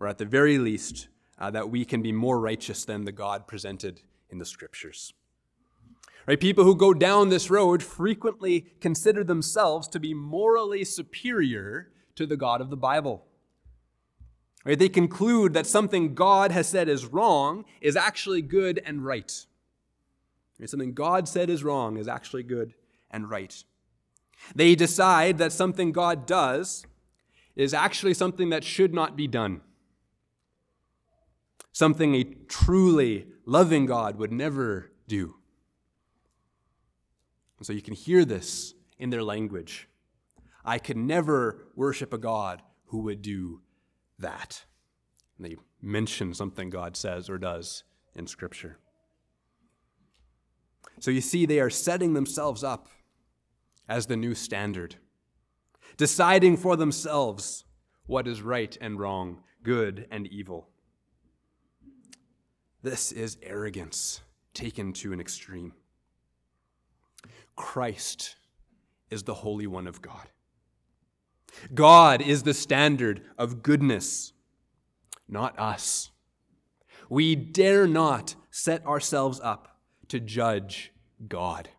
or 0.00 0.08
at 0.08 0.18
the 0.18 0.24
very 0.24 0.58
least, 0.58 1.08
uh, 1.44 1.50
that 1.50 1.68
we 1.68 1.84
can 1.84 2.00
be 2.00 2.10
more 2.10 2.40
righteous 2.40 2.86
than 2.86 3.04
the 3.04 3.12
God 3.12 3.46
presented 3.46 4.00
in 4.30 4.38
the 4.38 4.46
scriptures. 4.46 5.12
Right? 6.26 6.40
People 6.40 6.64
who 6.64 6.74
go 6.74 6.94
down 6.94 7.28
this 7.28 7.50
road 7.50 7.82
frequently 7.82 8.62
consider 8.80 9.22
themselves 9.22 9.86
to 9.88 10.00
be 10.00 10.14
morally 10.14 10.84
superior 10.84 11.90
to 12.16 12.24
the 12.24 12.38
God 12.38 12.62
of 12.62 12.70
the 12.70 12.78
Bible. 12.78 13.26
Right? 14.64 14.78
They 14.78 14.88
conclude 14.88 15.52
that 15.52 15.66
something 15.66 16.14
God 16.14 16.50
has 16.50 16.66
said 16.66 16.88
is 16.88 17.04
wrong 17.04 17.66
is 17.82 17.94
actually 17.94 18.40
good 18.40 18.80
and 18.86 19.04
right. 19.04 19.44
Right? 20.58 20.70
Something 20.70 20.94
God 20.94 21.28
said 21.28 21.50
is 21.50 21.62
wrong 21.62 21.98
is 21.98 22.08
actually 22.08 22.44
good 22.44 22.72
and 23.10 23.28
right. 23.28 23.62
They 24.54 24.74
decide 24.74 25.36
that 25.36 25.52
something 25.52 25.92
God 25.92 26.24
does 26.24 26.86
is 27.54 27.74
actually 27.74 28.14
something 28.14 28.48
that 28.48 28.64
should 28.64 28.94
not 28.94 29.14
be 29.14 29.28
done. 29.28 29.60
Something 31.74 32.14
a 32.14 32.22
truly 32.22 33.26
loving 33.46 33.84
God 33.84 34.16
would 34.16 34.30
never 34.30 34.92
do. 35.08 35.34
And 37.58 37.66
so 37.66 37.72
you 37.72 37.82
can 37.82 37.94
hear 37.94 38.24
this 38.24 38.74
in 38.96 39.10
their 39.10 39.24
language. 39.24 39.88
I 40.64 40.78
could 40.78 40.96
never 40.96 41.66
worship 41.74 42.12
a 42.12 42.18
God 42.18 42.62
who 42.86 43.00
would 43.00 43.22
do 43.22 43.60
that. 44.20 44.64
And 45.36 45.46
they 45.46 45.56
mention 45.82 46.32
something 46.32 46.70
God 46.70 46.96
says 46.96 47.28
or 47.28 47.38
does 47.38 47.82
in 48.14 48.28
Scripture. 48.28 48.78
So 51.00 51.10
you 51.10 51.20
see, 51.20 51.44
they 51.44 51.58
are 51.58 51.70
setting 51.70 52.14
themselves 52.14 52.62
up 52.62 52.86
as 53.88 54.06
the 54.06 54.16
new 54.16 54.36
standard, 54.36 54.94
deciding 55.96 56.56
for 56.56 56.76
themselves 56.76 57.64
what 58.06 58.28
is 58.28 58.42
right 58.42 58.78
and 58.80 59.00
wrong, 59.00 59.42
good 59.64 60.06
and 60.12 60.28
evil. 60.28 60.68
This 62.84 63.12
is 63.12 63.38
arrogance 63.42 64.20
taken 64.52 64.92
to 64.92 65.14
an 65.14 65.18
extreme. 65.18 65.72
Christ 67.56 68.36
is 69.08 69.22
the 69.22 69.32
Holy 69.32 69.66
One 69.66 69.86
of 69.86 70.02
God. 70.02 70.28
God 71.72 72.20
is 72.20 72.42
the 72.42 72.52
standard 72.52 73.22
of 73.38 73.62
goodness, 73.62 74.34
not 75.26 75.58
us. 75.58 76.10
We 77.08 77.34
dare 77.34 77.86
not 77.86 78.34
set 78.50 78.84
ourselves 78.84 79.40
up 79.42 79.78
to 80.08 80.20
judge 80.20 80.92
God. 81.26 81.70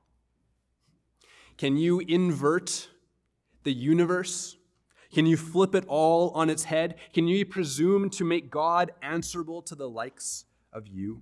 Can 1.55 1.77
you 1.77 1.99
invert 1.99 2.89
the 3.61 3.73
universe? 3.73 4.57
Can 5.13 5.27
you 5.27 5.37
flip 5.37 5.75
it 5.75 5.85
all 5.87 6.31
on 6.31 6.49
its 6.49 6.63
head? 6.63 6.95
Can 7.13 7.27
you 7.27 7.45
presume 7.45 8.09
to 8.09 8.23
make 8.23 8.49
God 8.49 8.91
answerable 9.03 9.61
to 9.61 9.75
the 9.75 9.87
likes 9.87 10.45
of 10.75 10.87
you? 10.87 11.21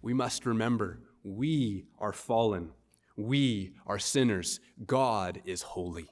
We 0.00 0.14
must 0.14 0.46
remember 0.46 1.00
we 1.22 1.84
are 1.98 2.12
fallen. 2.12 2.70
We 3.16 3.72
are 3.86 3.98
sinners. 3.98 4.60
God 4.86 5.42
is 5.44 5.60
holy. 5.60 6.08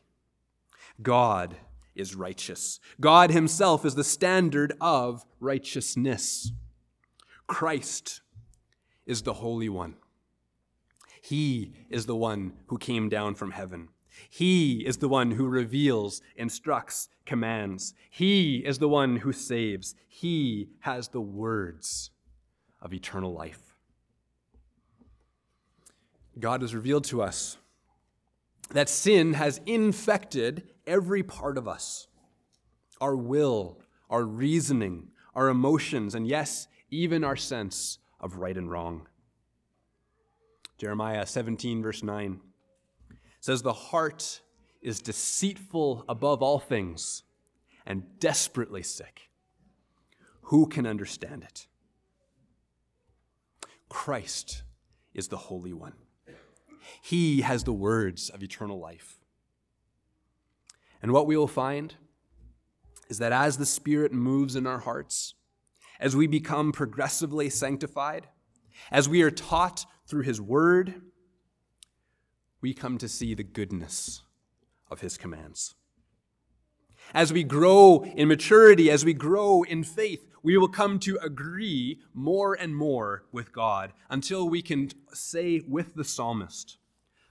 God 1.00 1.56
is 1.94 2.14
righteous. 2.14 2.80
God 3.00 3.30
Himself 3.30 3.84
is 3.86 3.94
the 3.94 4.04
standard 4.04 4.74
of 4.80 5.24
righteousness. 5.40 6.52
Christ 7.46 8.20
is 9.06 9.22
the 9.22 9.34
Holy 9.34 9.68
One. 9.68 9.94
He 11.22 11.72
is 11.88 12.06
the 12.06 12.16
one 12.16 12.52
who 12.66 12.76
came 12.76 13.08
down 13.08 13.34
from 13.34 13.52
heaven. 13.52 13.88
He 14.28 14.84
is 14.86 14.98
the 14.98 15.08
one 15.08 15.32
who 15.32 15.48
reveals, 15.48 16.20
instructs, 16.36 17.08
commands. 17.24 17.94
He 18.10 18.58
is 18.58 18.78
the 18.78 18.88
one 18.88 19.16
who 19.16 19.32
saves. 19.32 19.94
He 20.06 20.68
has 20.80 21.08
the 21.08 21.20
words 21.20 22.10
of 22.82 22.92
eternal 22.92 23.32
life. 23.32 23.74
God 26.38 26.60
has 26.60 26.74
revealed 26.74 27.04
to 27.04 27.22
us 27.22 27.56
that 28.70 28.88
sin 28.88 29.32
has 29.34 29.60
infected 29.66 30.68
every 30.86 31.22
part 31.22 31.56
of 31.56 31.66
us 31.66 32.06
our 33.00 33.16
will, 33.16 33.78
our 34.10 34.24
reasoning, 34.24 35.08
our 35.34 35.48
emotions, 35.48 36.16
and 36.16 36.26
yes, 36.26 36.66
even 36.90 37.22
our 37.22 37.36
sense 37.36 37.98
of 38.20 38.38
right 38.38 38.56
and 38.56 38.68
wrong. 38.68 39.06
Jeremiah 40.78 41.24
17, 41.24 41.80
verse 41.80 42.02
9 42.02 42.40
says, 43.40 43.62
The 43.62 43.72
heart 43.72 44.40
is 44.82 45.00
deceitful 45.00 46.04
above 46.08 46.42
all 46.42 46.58
things 46.58 47.22
and 47.86 48.04
desperately 48.20 48.82
sick. 48.82 49.30
Who 50.42 50.66
can 50.66 50.86
understand 50.86 51.42
it? 51.42 51.66
Christ 53.88 54.62
is 55.14 55.28
the 55.28 55.36
Holy 55.36 55.72
One. 55.72 55.94
He 57.02 57.42
has 57.42 57.64
the 57.64 57.72
words 57.72 58.30
of 58.30 58.42
eternal 58.42 58.78
life. 58.78 59.18
And 61.02 61.12
what 61.12 61.26
we 61.26 61.36
will 61.36 61.48
find 61.48 61.94
is 63.08 63.18
that 63.18 63.32
as 63.32 63.56
the 63.56 63.66
Spirit 63.66 64.12
moves 64.12 64.56
in 64.56 64.66
our 64.66 64.80
hearts, 64.80 65.34
as 66.00 66.14
we 66.14 66.26
become 66.26 66.72
progressively 66.72 67.50
sanctified, 67.50 68.28
as 68.90 69.08
we 69.08 69.22
are 69.22 69.30
taught 69.30 69.86
through 70.06 70.22
His 70.22 70.40
Word, 70.40 71.02
we 72.60 72.74
come 72.74 72.98
to 72.98 73.08
see 73.08 73.34
the 73.34 73.44
goodness 73.44 74.22
of 74.90 75.00
His 75.00 75.16
commands. 75.16 75.74
As 77.14 77.32
we 77.32 77.42
grow 77.42 78.04
in 78.16 78.28
maturity, 78.28 78.90
as 78.90 79.04
we 79.04 79.14
grow 79.14 79.62
in 79.62 79.82
faith, 79.84 80.24
we 80.42 80.56
will 80.56 80.68
come 80.68 80.98
to 81.00 81.18
agree 81.22 82.00
more 82.14 82.54
and 82.54 82.76
more 82.76 83.24
with 83.32 83.52
God 83.52 83.92
until 84.10 84.48
we 84.48 84.62
can 84.62 84.90
say 85.12 85.62
with 85.66 85.94
the 85.94 86.04
psalmist, 86.04 86.78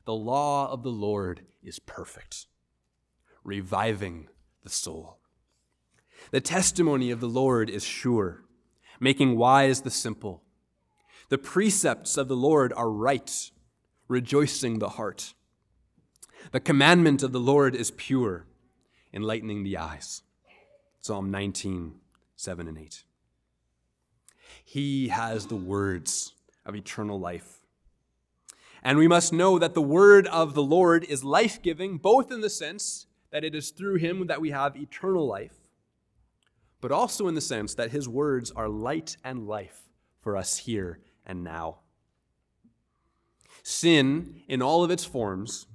The 0.06 0.14
law 0.14 0.72
of 0.72 0.84
the 0.84 0.92
Lord 0.92 1.42
is 1.64 1.80
perfect, 1.80 2.48
reviving 3.44 4.28
the 4.64 4.70
soul. 4.70 5.20
The 6.32 6.42
testimony 6.42 7.12
of 7.12 7.20
the 7.20 7.30
Lord 7.30 7.70
is 7.70 7.84
sure, 7.84 8.44
making 9.00 9.38
wise 9.38 9.82
the 9.82 9.92
simple. 9.92 10.44
The 11.30 11.38
precepts 11.38 12.18
of 12.18 12.28
the 12.28 12.36
Lord 12.36 12.74
are 12.74 12.90
right, 12.90 13.52
rejoicing 14.08 14.80
the 14.80 14.90
heart. 14.90 15.34
The 16.52 16.60
commandment 16.60 17.24
of 17.24 17.32
the 17.32 17.40
Lord 17.40 17.76
is 17.76 17.92
pure, 17.92 18.46
enlightening 19.14 19.64
the 19.64 19.78
eyes. 19.78 20.24
Psalm 21.02 21.32
19, 21.32 21.96
7 22.36 22.68
and 22.68 22.78
8. 22.78 23.04
He 24.64 25.10
has 25.10 25.48
the 25.48 25.56
words 25.56 26.34
of 26.66 26.76
eternal 26.76 27.20
life. 27.20 27.60
And 28.84 28.98
we 28.98 29.08
must 29.08 29.34
know 29.34 29.60
that 29.60 29.74
the 29.74 29.82
word 29.82 30.28
of 30.28 30.54
the 30.54 30.64
Lord 30.64 31.04
is 31.04 31.24
life 31.24 31.62
giving, 31.62 31.98
both 31.98 32.32
in 32.32 32.42
the 32.42 32.50
sense 32.50 33.08
that 33.32 33.44
it 33.44 33.56
is 33.56 33.72
through 33.72 33.96
him 33.96 34.28
that 34.28 34.42
we 34.42 34.52
have 34.52 34.76
eternal 34.76 35.28
life, 35.28 35.56
but 36.80 36.92
also 36.92 37.28
in 37.28 37.36
the 37.36 37.42
sense 37.42 37.74
that 37.76 37.92
his 37.92 38.08
words 38.08 38.52
are 38.52 38.70
light 38.70 39.18
and 39.24 39.48
life 39.48 39.84
for 40.22 40.38
us 40.38 40.58
here 40.58 41.00
and 41.26 41.44
now. 41.44 41.80
Sin, 43.70 44.44
in 44.48 44.62
all 44.62 44.86
of 44.86 44.92
its 44.92 45.04
forms, 45.04 45.68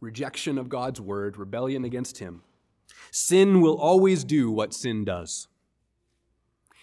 rejection 0.00 0.56
of 0.56 0.70
God's 0.70 0.98
word, 0.98 1.36
rebellion 1.36 1.84
against 1.84 2.20
him, 2.20 2.40
sin 3.10 3.60
will 3.60 3.76
always 3.78 4.24
do 4.24 4.50
what 4.50 4.72
sin 4.72 5.04
does. 5.04 5.46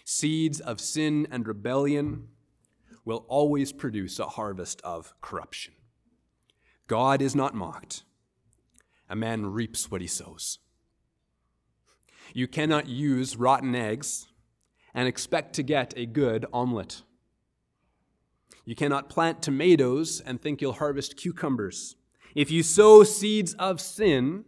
Seeds 0.05 0.59
of 0.59 0.79
sin 0.79 1.27
and 1.31 1.47
rebellion 1.47 2.27
will 3.05 3.25
always 3.27 3.73
produce 3.73 4.19
a 4.19 4.27
harvest 4.27 4.81
of 4.83 5.15
corruption. 5.19 5.73
God 6.85 7.19
is 7.19 7.35
not 7.35 7.55
mocked. 7.55 8.03
A 9.09 9.15
man 9.15 9.47
reaps 9.47 9.89
what 9.89 10.01
he 10.01 10.07
sows. 10.07 10.59
You 12.35 12.47
cannot 12.47 12.87
use 12.87 13.35
rotten 13.35 13.73
eggs 13.73 14.27
and 14.93 15.07
expect 15.07 15.53
to 15.55 15.63
get 15.63 15.95
a 15.97 16.05
good 16.05 16.45
omelet. 16.53 17.01
You 18.67 18.75
cannot 18.75 19.07
plant 19.07 19.41
tomatoes 19.41 20.19
and 20.19 20.41
think 20.41 20.59
you'll 20.59 20.73
harvest 20.73 21.15
cucumbers. 21.15 21.95
If 22.35 22.51
you 22.51 22.63
sow 22.63 23.05
seeds 23.05 23.53
of 23.53 23.79
sin, 23.79 24.43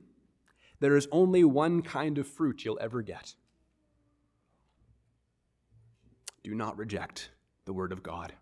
there 0.81 0.97
is 0.97 1.07
only 1.09 1.45
one 1.45 1.81
kind 1.81 2.17
of 2.17 2.27
fruit 2.27 2.65
you'll 2.65 2.77
ever 2.81 3.01
get. 3.01 3.35
Do 6.43 6.53
not 6.53 6.77
reject 6.77 7.29
the 7.63 7.71
Word 7.71 7.93
of 7.93 8.03
God. 8.03 8.33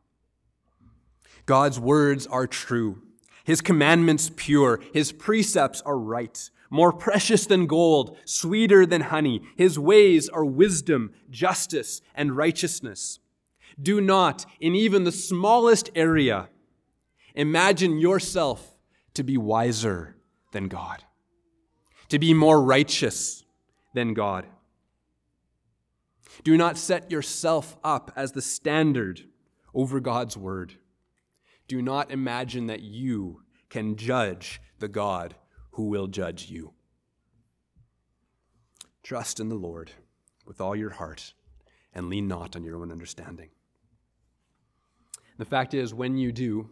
God's 1.46 1.80
words 1.80 2.26
are 2.26 2.48
true, 2.48 3.04
His 3.44 3.62
commandments 3.62 4.32
pure, 4.36 4.82
His 4.94 5.12
precepts 5.12 5.82
are 5.82 6.00
right, 6.00 6.50
more 6.72 6.92
precious 6.92 7.46
than 7.46 7.68
gold, 7.68 8.18
sweeter 8.26 8.88
than 8.88 9.02
honey. 9.02 9.44
His 9.56 9.78
ways 9.78 10.28
are 10.28 10.44
wisdom, 10.44 11.14
justice, 11.30 12.02
and 12.16 12.36
righteousness. 12.36 13.20
Do 13.82 14.02
not, 14.02 14.46
in 14.60 14.76
even 14.76 15.04
the 15.04 15.12
smallest 15.12 15.90
area, 15.96 16.50
imagine 17.36 18.00
yourself 18.00 18.76
to 19.14 19.24
be 19.24 19.38
wiser 19.38 20.16
than 20.52 20.68
God, 20.68 21.04
to 22.10 22.18
be 22.20 22.34
more 22.34 22.62
righteous 22.62 23.44
than 23.94 24.14
God. 24.14 24.46
Do 26.44 26.58
not 26.58 26.78
set 26.78 27.12
yourself 27.12 27.78
up 27.84 28.12
as 28.16 28.32
the 28.32 28.42
standard 28.42 29.22
over 29.74 30.00
God's 30.00 30.38
word. 30.38 30.74
Do 31.68 31.82
not 31.82 32.12
imagine 32.12 32.68
that 32.68 32.82
you 32.82 33.42
can 33.70 33.96
judge 33.96 34.62
the 34.80 34.88
God 34.88 35.36
who 35.72 35.90
will 35.90 36.08
judge 36.08 36.50
you. 36.50 36.74
Trust 39.04 39.40
in 39.40 39.50
the 39.50 39.56
Lord 39.56 39.92
with 40.46 40.60
all 40.62 40.76
your 40.76 40.92
heart 40.92 41.34
and 41.94 42.10
lean 42.10 42.28
not 42.28 42.56
on 42.56 42.64
your 42.64 42.78
own 42.78 42.92
understanding. 42.92 43.50
The 45.38 45.46
fact 45.46 45.74
is, 45.74 45.94
when 45.94 46.18
you 46.18 46.32
do, 46.32 46.70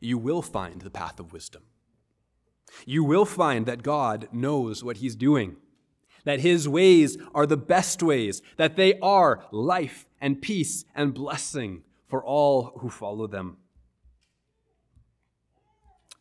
you 0.00 0.18
will 0.18 0.42
find 0.42 0.80
the 0.80 0.90
path 0.90 1.20
of 1.20 1.32
wisdom. 1.32 1.62
You 2.86 3.04
will 3.04 3.24
find 3.24 3.66
that 3.66 3.82
God 3.82 4.28
knows 4.32 4.82
what 4.82 4.98
He's 4.98 5.16
doing, 5.16 5.56
that 6.24 6.40
His 6.40 6.68
ways 6.68 7.16
are 7.34 7.46
the 7.46 7.56
best 7.56 8.02
ways, 8.02 8.42
that 8.56 8.76
they 8.76 8.98
are 9.00 9.44
life 9.50 10.06
and 10.20 10.40
peace 10.40 10.84
and 10.94 11.14
blessing 11.14 11.82
for 12.08 12.24
all 12.24 12.78
who 12.78 12.88
follow 12.88 13.26
them. 13.26 13.58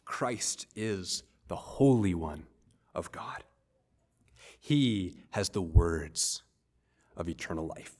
Christ 0.05 0.67
is 0.75 1.23
the 1.47 1.55
Holy 1.55 2.13
One 2.13 2.45
of 2.93 3.11
God. 3.11 3.43
He 4.59 5.17
has 5.31 5.49
the 5.49 5.61
words 5.61 6.43
of 7.17 7.27
eternal 7.27 7.65
life. 7.67 7.97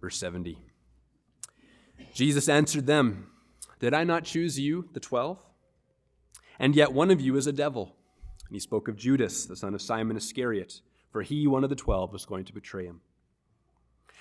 Verse 0.00 0.16
70 0.16 0.58
Jesus 2.12 2.48
answered 2.48 2.86
them, 2.86 3.28
Did 3.80 3.94
I 3.94 4.04
not 4.04 4.24
choose 4.24 4.58
you, 4.58 4.88
the 4.92 5.00
twelve? 5.00 5.38
And 6.58 6.76
yet 6.76 6.92
one 6.92 7.10
of 7.10 7.20
you 7.20 7.36
is 7.36 7.46
a 7.46 7.52
devil. 7.52 7.96
And 8.46 8.54
he 8.54 8.60
spoke 8.60 8.88
of 8.88 8.96
Judas, 8.96 9.46
the 9.46 9.56
son 9.56 9.74
of 9.74 9.82
Simon 9.82 10.16
Iscariot, 10.16 10.80
for 11.10 11.22
he, 11.22 11.46
one 11.46 11.64
of 11.64 11.70
the 11.70 11.76
twelve, 11.76 12.12
was 12.12 12.26
going 12.26 12.44
to 12.44 12.52
betray 12.52 12.86
him. 12.86 13.00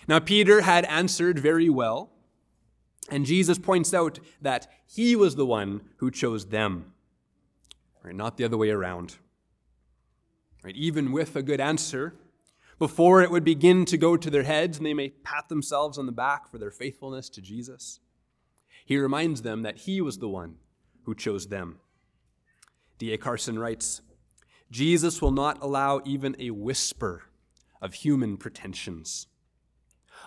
Now, 0.08 0.20
Peter 0.20 0.62
had 0.62 0.86
answered 0.86 1.40
very 1.40 1.70
well, 1.70 2.10
and 3.10 3.26
Jesus 3.26 3.58
points 3.60 3.94
out 3.94 4.20
that 4.42 4.68
he 4.86 5.16
was 5.16 5.36
the 5.36 5.46
one 5.46 5.82
who 5.98 6.10
chose 6.10 6.48
them, 6.48 6.94
right, 8.04 8.16
not 8.16 8.38
the 8.38 8.44
other 8.44 8.58
way 8.58 8.70
around. 8.70 9.18
Right, 10.64 10.76
even 10.76 11.12
with 11.12 11.36
a 11.36 11.44
good 11.44 11.60
answer, 11.60 12.16
before 12.84 13.22
it 13.22 13.32
would 13.32 13.46
begin 13.46 13.86
to 13.86 13.98
go 13.98 14.18
to 14.18 14.30
their 14.30 14.44
heads 14.44 14.76
and 14.76 14.86
they 14.86 14.94
may 14.94 15.08
pat 15.08 15.48
themselves 15.48 15.98
on 15.98 16.06
the 16.06 16.12
back 16.12 16.50
for 16.52 16.58
their 16.58 16.70
faithfulness 16.70 17.30
to 17.30 17.40
Jesus, 17.40 18.02
he 18.86 18.98
reminds 18.98 19.42
them 19.42 19.62
that 19.62 19.78
he 19.78 20.02
was 20.02 20.18
the 20.18 20.28
one 20.28 20.56
who 21.04 21.16
chose 21.16 21.48
them. 21.48 21.80
D.A. 22.98 23.18
Carson 23.18 23.58
writes 23.58 24.02
Jesus 24.70 25.22
will 25.22 25.32
not 25.32 25.64
allow 25.64 26.02
even 26.04 26.36
a 26.38 26.50
whisper 26.50 27.24
of 27.82 27.94
human 27.94 28.36
pretensions. 28.36 29.28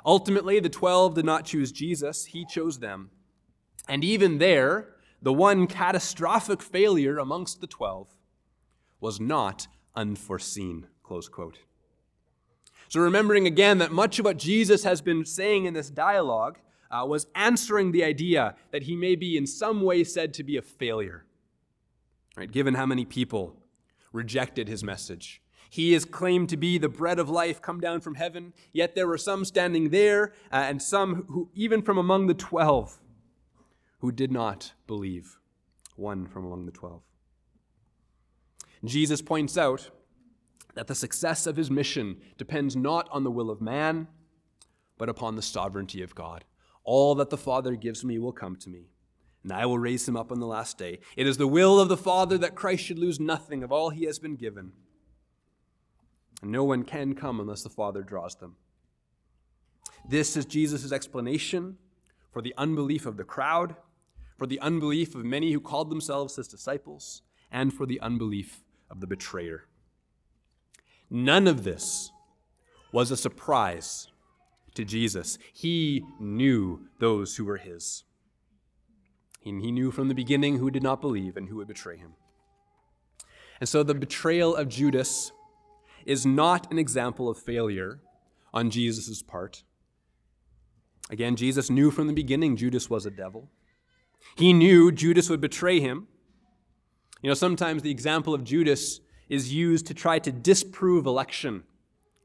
Ultimately, 0.07 0.59
the 0.59 0.71
twelve 0.71 1.15
did 1.15 1.27
not 1.27 1.45
choose 1.45 1.71
Jesus, 1.71 2.25
he 2.25 2.47
chose 2.47 2.79
them. 2.79 3.11
And 3.87 4.03
even 4.03 4.39
there, 4.39 4.95
the 5.21 5.31
one 5.31 5.67
catastrophic 5.67 6.63
failure 6.63 7.19
amongst 7.19 7.61
the 7.61 7.67
twelve 7.67 8.15
was 8.99 9.21
not 9.21 9.67
unforeseen. 9.95 10.87
Close 11.03 11.29
quote. 11.29 11.59
So, 12.89 13.01
remembering 13.01 13.47
again 13.47 13.79
that 13.79 13.93
much 13.93 14.19
of 14.19 14.25
what 14.25 14.37
Jesus 14.37 14.85
has 14.85 15.01
been 15.01 15.25
saying 15.25 15.65
in 15.65 15.75
this 15.75 15.91
dialogue 15.91 16.59
uh, 16.91 17.05
was 17.07 17.27
answering 17.35 17.93
the 17.93 18.05
idea 18.05 18.55
that 18.71 18.85
he 18.85 18.95
may 18.95 19.17
be 19.17 19.37
in 19.37 19.47
some 19.47 19.83
way 19.83 20.05
said 20.05 20.33
to 20.35 20.45
be 20.45 20.57
a 20.57 20.63
failure, 20.63 21.25
right, 22.37 22.51
given 22.51 22.75
how 22.75 22.87
many 22.87 23.05
people 23.05 23.57
rejected 24.13 24.69
his 24.69 24.85
message. 24.85 25.43
He 25.69 25.95
is 25.95 26.05
claimed 26.05 26.49
to 26.51 26.57
be 26.57 26.79
the 26.79 26.89
bread 26.89 27.19
of 27.19 27.29
life 27.29 27.61
come 27.61 27.81
down 27.81 28.01
from 28.01 28.15
heaven, 28.15 28.53
yet 28.73 28.95
there 28.95 29.09
were 29.09 29.19
some 29.19 29.45
standing 29.45 29.91
there, 29.91 30.33
uh, 30.53 30.57
and 30.57 30.81
some 30.81 31.25
who, 31.29 31.51
even 31.55 31.83
from 31.83 31.99
among 31.99 32.29
the 32.29 32.35
twelve, 32.35 32.99
who 33.99 34.13
did 34.13 34.31
not 34.31 34.73
believe. 34.87 35.39
One 35.97 36.27
from 36.27 36.45
among 36.47 36.67
the 36.67 36.73
twelve. 36.73 37.03
Jesus 38.85 39.21
points 39.23 39.59
out 39.59 39.91
that 40.77 40.87
the 40.87 40.95
success 40.95 41.47
of 41.47 41.57
his 41.57 41.71
mission 41.71 42.19
depends 42.37 42.77
not 42.77 43.09
on 43.11 43.25
the 43.25 43.31
will 43.31 43.51
of 43.51 43.61
man, 43.61 44.07
but 44.99 45.09
upon 45.09 45.35
the 45.35 45.43
sovereignty 45.43 46.03
of 46.03 46.15
God. 46.15 46.45
All 46.85 47.15
that 47.17 47.31
the 47.31 47.37
Father 47.37 47.75
gives 47.75 48.05
me 48.05 48.19
will 48.19 48.33
come 48.33 48.57
to 48.57 48.69
me, 48.69 48.91
and 49.43 49.53
I 49.53 49.67
will 49.67 49.79
raise 49.79 50.07
him 50.07 50.17
up 50.17 50.31
on 50.31 50.39
the 50.39 50.47
last 50.47 50.79
day. 50.79 51.01
It 51.17 51.27
is 51.27 51.39
the 51.39 51.49
will 51.49 51.81
of 51.81 51.89
the 51.89 51.97
Father 51.97 52.37
that 52.39 52.55
Christ 52.55 52.85
should 52.85 52.99
lose 52.99 53.19
nothing 53.19 53.63
of 53.65 53.73
all 53.73 53.91
he 53.91 54.05
has 54.05 54.19
been 54.19 54.37
given. 54.37 54.73
And 56.43 56.53
no 56.53 56.63
one 56.63 56.85
can 56.85 57.15
come 57.15 57.41
unless 57.41 57.63
the 57.63 57.71
Father 57.71 58.03
draws 58.03 58.37
them. 58.37 58.57
This 60.07 60.37
is 60.37 60.45
Jesus' 60.45 60.93
explanation 60.93 61.79
for 62.31 62.43
the 62.43 62.55
unbelief 62.59 63.07
of 63.07 63.17
the 63.17 63.25
crowd, 63.25 63.77
for 64.37 64.47
the 64.47 64.61
unbelief 64.61 65.15
of 65.15 65.25
many 65.25 65.53
who 65.53 65.61
called 65.61 65.91
themselves 65.91 66.37
his 66.37 66.49
disciples, 66.49 67.23
and 67.51 67.73
for 67.73 67.87
the 67.87 67.99
unbelief 68.01 68.61
of 68.91 69.01
the 69.01 69.07
betrayer. 69.07 69.65
None 71.11 71.47
of 71.47 71.65
this 71.65 72.11
was 72.93 73.11
a 73.11 73.17
surprise 73.17 74.09
to 74.75 74.85
Jesus. 74.85 75.39
He 75.53 76.05
knew 76.19 76.89
those 76.99 77.37
who 77.37 77.45
were 77.45 77.59
his. 77.59 78.05
He 79.41 79.53
knew 79.53 79.93
from 79.93 80.09
the 80.09 80.15
beginning 80.15 80.59
who 80.59 80.71
did 80.71 80.83
not 80.83 81.01
believe 81.01 81.37
and 81.37 81.49
who 81.49 81.57
would 81.57 81.69
betray 81.69 81.97
him. 81.97 82.15
And 83.61 83.69
so 83.69 83.83
the 83.83 83.95
betrayal 83.95 84.57
of 84.57 84.69
Judas 84.69 85.31
is 86.05 86.27
not 86.27 86.71
an 86.73 86.79
example 86.79 87.29
of 87.29 87.39
failure 87.39 88.01
on 88.53 88.71
Jesus' 88.71 89.23
part. 89.23 89.63
Again, 91.11 91.37
Jesus 91.37 91.71
knew 91.71 91.91
from 91.91 92.09
the 92.09 92.13
beginning 92.13 92.57
Judas 92.57 92.91
was 92.91 93.07
a 93.07 93.11
devil. 93.11 93.49
He 94.37 94.53
knew 94.53 94.91
Judas 94.91 95.31
would 95.31 95.41
betray 95.41 95.79
him. 95.79 96.09
You 97.23 97.31
know, 97.31 97.35
sometimes 97.35 97.83
the 97.83 97.91
example 97.91 98.35
of 98.35 98.43
Judas 98.43 99.01
is 99.29 99.53
used 99.53 99.87
to 99.87 99.95
try 99.95 100.19
to 100.19 100.33
disprove 100.33 101.07
election, 101.07 101.65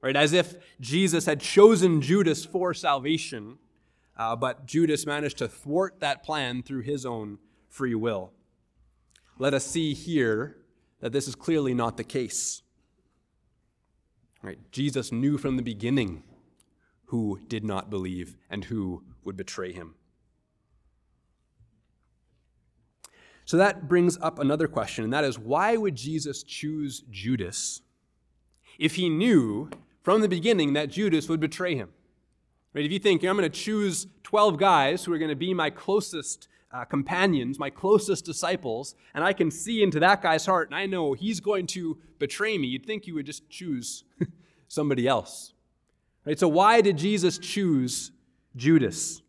right? 0.01 0.15
As 0.15 0.33
if 0.33 0.55
Jesus 0.79 1.25
had 1.25 1.39
chosen 1.39 2.01
Judas 2.01 2.45
for 2.45 2.73
salvation, 2.73 3.57
uh, 4.17 4.35
but 4.35 4.65
Judas 4.65 5.05
managed 5.05 5.37
to 5.39 5.47
thwart 5.47 5.99
that 5.99 6.23
plan 6.23 6.63
through 6.63 6.81
his 6.81 7.05
own 7.05 7.39
free 7.69 7.95
will. 7.95 8.31
Let 9.37 9.53
us 9.53 9.65
see 9.65 9.93
here 9.93 10.57
that 10.99 11.11
this 11.11 11.27
is 11.27 11.35
clearly 11.35 11.73
not 11.73 11.97
the 11.97 12.03
case. 12.03 12.61
Right? 14.43 14.59
Jesus 14.71 15.11
knew 15.11 15.37
from 15.37 15.55
the 15.55 15.63
beginning 15.63 16.23
who 17.05 17.39
did 17.47 17.63
not 17.63 17.89
believe 17.89 18.35
and 18.49 18.65
who 18.65 19.03
would 19.23 19.37
betray 19.37 19.71
him. 19.71 19.95
So 23.51 23.57
that 23.57 23.89
brings 23.89 24.17
up 24.21 24.39
another 24.39 24.69
question, 24.69 25.03
and 25.03 25.11
that 25.11 25.25
is 25.25 25.37
why 25.37 25.75
would 25.75 25.93
Jesus 25.93 26.41
choose 26.41 27.03
Judas 27.11 27.81
if 28.79 28.95
he 28.95 29.09
knew 29.09 29.69
from 30.03 30.21
the 30.21 30.29
beginning 30.29 30.71
that 30.71 30.89
Judas 30.89 31.27
would 31.27 31.41
betray 31.41 31.75
him? 31.75 31.89
Right? 32.73 32.85
If 32.85 32.93
you 32.93 32.99
think, 32.99 33.23
I'm 33.23 33.35
going 33.35 33.43
to 33.43 33.49
choose 33.49 34.07
12 34.23 34.55
guys 34.57 35.03
who 35.03 35.11
are 35.11 35.17
going 35.17 35.27
to 35.27 35.35
be 35.35 35.53
my 35.53 35.69
closest 35.69 36.47
uh, 36.71 36.85
companions, 36.85 37.59
my 37.59 37.69
closest 37.69 38.23
disciples, 38.23 38.95
and 39.13 39.21
I 39.21 39.33
can 39.33 39.51
see 39.51 39.83
into 39.83 39.99
that 39.99 40.21
guy's 40.21 40.45
heart 40.45 40.69
and 40.69 40.75
I 40.77 40.85
know 40.85 41.11
he's 41.11 41.41
going 41.41 41.67
to 41.67 41.97
betray 42.19 42.57
me, 42.57 42.67
you'd 42.67 42.85
think 42.85 43.05
you 43.05 43.15
would 43.15 43.25
just 43.25 43.49
choose 43.49 44.05
somebody 44.69 45.09
else. 45.09 45.51
Right? 46.23 46.39
So, 46.39 46.47
why 46.47 46.79
did 46.79 46.97
Jesus 46.97 47.37
choose 47.37 48.13
Judas? 48.55 49.21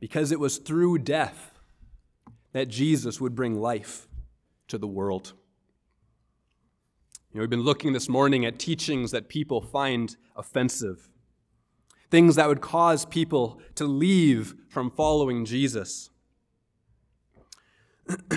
Because 0.00 0.32
it 0.32 0.38
was 0.38 0.58
through 0.58 0.98
death 0.98 1.48
that 2.52 2.68
Jesus 2.68 3.20
would 3.20 3.34
bring 3.34 3.60
life 3.60 4.08
to 4.68 4.78
the 4.78 4.86
world. 4.86 5.32
You 7.32 7.38
know, 7.38 7.42
we've 7.42 7.50
been 7.50 7.62
looking 7.62 7.92
this 7.92 8.08
morning 8.08 8.44
at 8.44 8.58
teachings 8.58 9.10
that 9.10 9.28
people 9.28 9.62
find 9.62 10.14
offensive, 10.36 11.08
things 12.10 12.36
that 12.36 12.48
would 12.48 12.60
cause 12.60 13.06
people 13.06 13.60
to 13.76 13.84
leave 13.84 14.54
from 14.68 14.90
following 14.90 15.46
Jesus. 15.46 16.10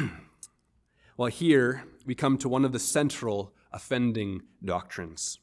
well, 1.18 1.28
here 1.28 1.84
we 2.06 2.16
come 2.16 2.38
to 2.38 2.48
one 2.48 2.64
of 2.64 2.72
the 2.72 2.80
central 2.80 3.54
offending 3.74 4.44
doctrines, 4.64 5.40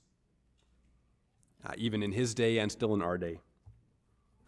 uh, 1.66 1.72
even 1.76 2.02
in 2.02 2.12
his 2.12 2.34
day 2.34 2.58
and 2.58 2.72
still 2.72 2.94
in 2.94 3.02
our 3.02 3.18
day. 3.18 3.38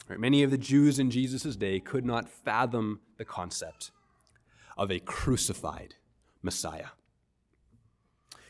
Right, 0.08 0.20
many 0.20 0.42
of 0.42 0.50
the 0.50 0.58
Jews 0.58 0.98
in 0.98 1.10
Jesus' 1.10 1.56
day 1.56 1.80
could 1.80 2.06
not 2.06 2.28
fathom 2.28 3.00
the 3.18 3.24
concept 3.24 3.90
of 4.76 4.90
a 4.90 5.00
crucified 5.00 5.94
Messiah. 6.42 6.88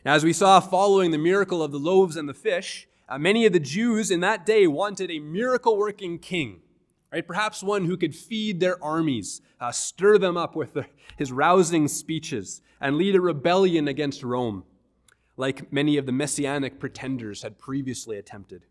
Now, 0.05 0.15
as 0.15 0.25
we 0.25 0.33
saw 0.33 0.61
following 0.61 1.11
the 1.11 1.19
miracle 1.19 1.63
of 1.63 1.73
the 1.73 1.79
loaves 1.79 2.17
and 2.17 2.29
the 2.29 2.35
fish, 2.35 2.87
uh, 3.09 3.19
many 3.19 3.47
of 3.47 3.53
the 3.53 3.61
Jews 3.61 4.11
in 4.11 4.21
that 4.21 4.45
day 4.45 4.67
wanted 4.67 5.11
a 5.11 5.19
miracle 5.19 5.77
working 5.77 6.19
king, 6.19 6.61
right? 7.13 7.27
Perhaps 7.27 7.63
one 7.63 7.87
who 7.87 7.97
could 7.97 8.15
feed 8.15 8.61
their 8.61 8.83
armies, 8.83 9.41
uh, 9.61 9.73
stir 9.73 10.19
them 10.19 10.37
up 10.37 10.57
with 10.57 10.75
the, 10.75 10.87
his 11.17 11.33
rousing 11.33 11.89
speeches, 11.89 12.61
and 12.81 12.97
lead 12.97 13.15
a 13.15 13.21
rebellion 13.21 13.89
against 13.89 14.23
Rome, 14.23 14.65
like 15.37 15.73
many 15.73 15.97
of 15.97 16.07
the 16.07 16.13
messianic 16.13 16.79
pretenders 16.79 17.43
had 17.43 17.59
previously 17.59 18.19
attempted. 18.19 18.67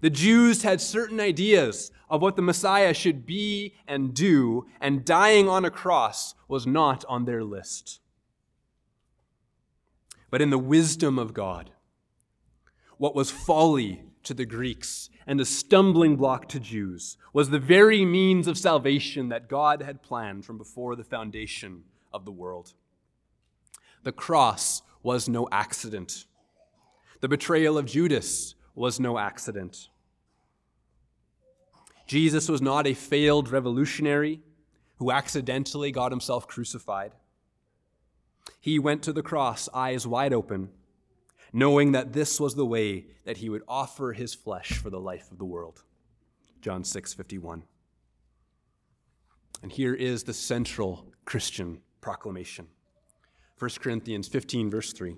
The 0.00 0.10
Jews 0.10 0.62
had 0.62 0.80
certain 0.80 1.20
ideas 1.20 1.90
of 2.08 2.22
what 2.22 2.36
the 2.36 2.42
Messiah 2.42 2.94
should 2.94 3.26
be 3.26 3.74
and 3.86 4.14
do, 4.14 4.66
and 4.80 5.04
dying 5.04 5.48
on 5.48 5.64
a 5.64 5.70
cross 5.70 6.34
was 6.46 6.66
not 6.66 7.04
on 7.08 7.24
their 7.24 7.44
list. 7.44 8.00
But 10.30 10.42
in 10.42 10.50
the 10.50 10.58
wisdom 10.58 11.18
of 11.18 11.34
God, 11.34 11.70
what 12.96 13.14
was 13.14 13.30
folly 13.30 14.02
to 14.24 14.34
the 14.34 14.44
Greeks 14.44 15.10
and 15.26 15.40
a 15.40 15.44
stumbling 15.44 16.16
block 16.16 16.48
to 16.48 16.60
Jews 16.60 17.16
was 17.32 17.50
the 17.50 17.58
very 17.58 18.04
means 18.04 18.46
of 18.46 18.58
salvation 18.58 19.28
that 19.28 19.48
God 19.48 19.82
had 19.82 20.02
planned 20.02 20.44
from 20.44 20.58
before 20.58 20.96
the 20.96 21.04
foundation 21.04 21.84
of 22.12 22.24
the 22.24 22.32
world. 22.32 22.72
The 24.02 24.12
cross 24.12 24.82
was 25.02 25.28
no 25.28 25.48
accident. 25.52 26.26
The 27.20 27.28
betrayal 27.28 27.78
of 27.78 27.86
Judas 27.86 28.54
was 28.78 29.00
no 29.00 29.18
accident. 29.18 29.88
Jesus 32.06 32.48
was 32.48 32.62
not 32.62 32.86
a 32.86 32.94
failed 32.94 33.50
revolutionary 33.50 34.40
who 34.98 35.10
accidentally 35.10 35.92
got 35.92 36.12
himself 36.12 36.48
crucified. 36.48 37.12
He 38.60 38.78
went 38.78 39.02
to 39.02 39.12
the 39.12 39.22
cross, 39.22 39.68
eyes 39.74 40.06
wide 40.06 40.32
open, 40.32 40.70
knowing 41.52 41.92
that 41.92 42.12
this 42.12 42.40
was 42.40 42.54
the 42.54 42.66
way 42.66 43.06
that 43.24 43.38
he 43.38 43.48
would 43.48 43.62
offer 43.68 44.12
his 44.12 44.34
flesh 44.34 44.78
for 44.78 44.90
the 44.90 45.00
life 45.00 45.30
of 45.30 45.38
the 45.38 45.44
world. 45.44 45.84
John 46.60 46.84
6 46.84 47.14
51. 47.14 47.62
And 49.62 49.72
here 49.72 49.94
is 49.94 50.22
the 50.22 50.34
central 50.34 51.06
Christian 51.24 51.80
proclamation 52.00 52.68
1 53.58 53.70
Corinthians 53.80 54.28
15, 54.28 54.70
verse 54.70 54.92
3. 54.92 55.16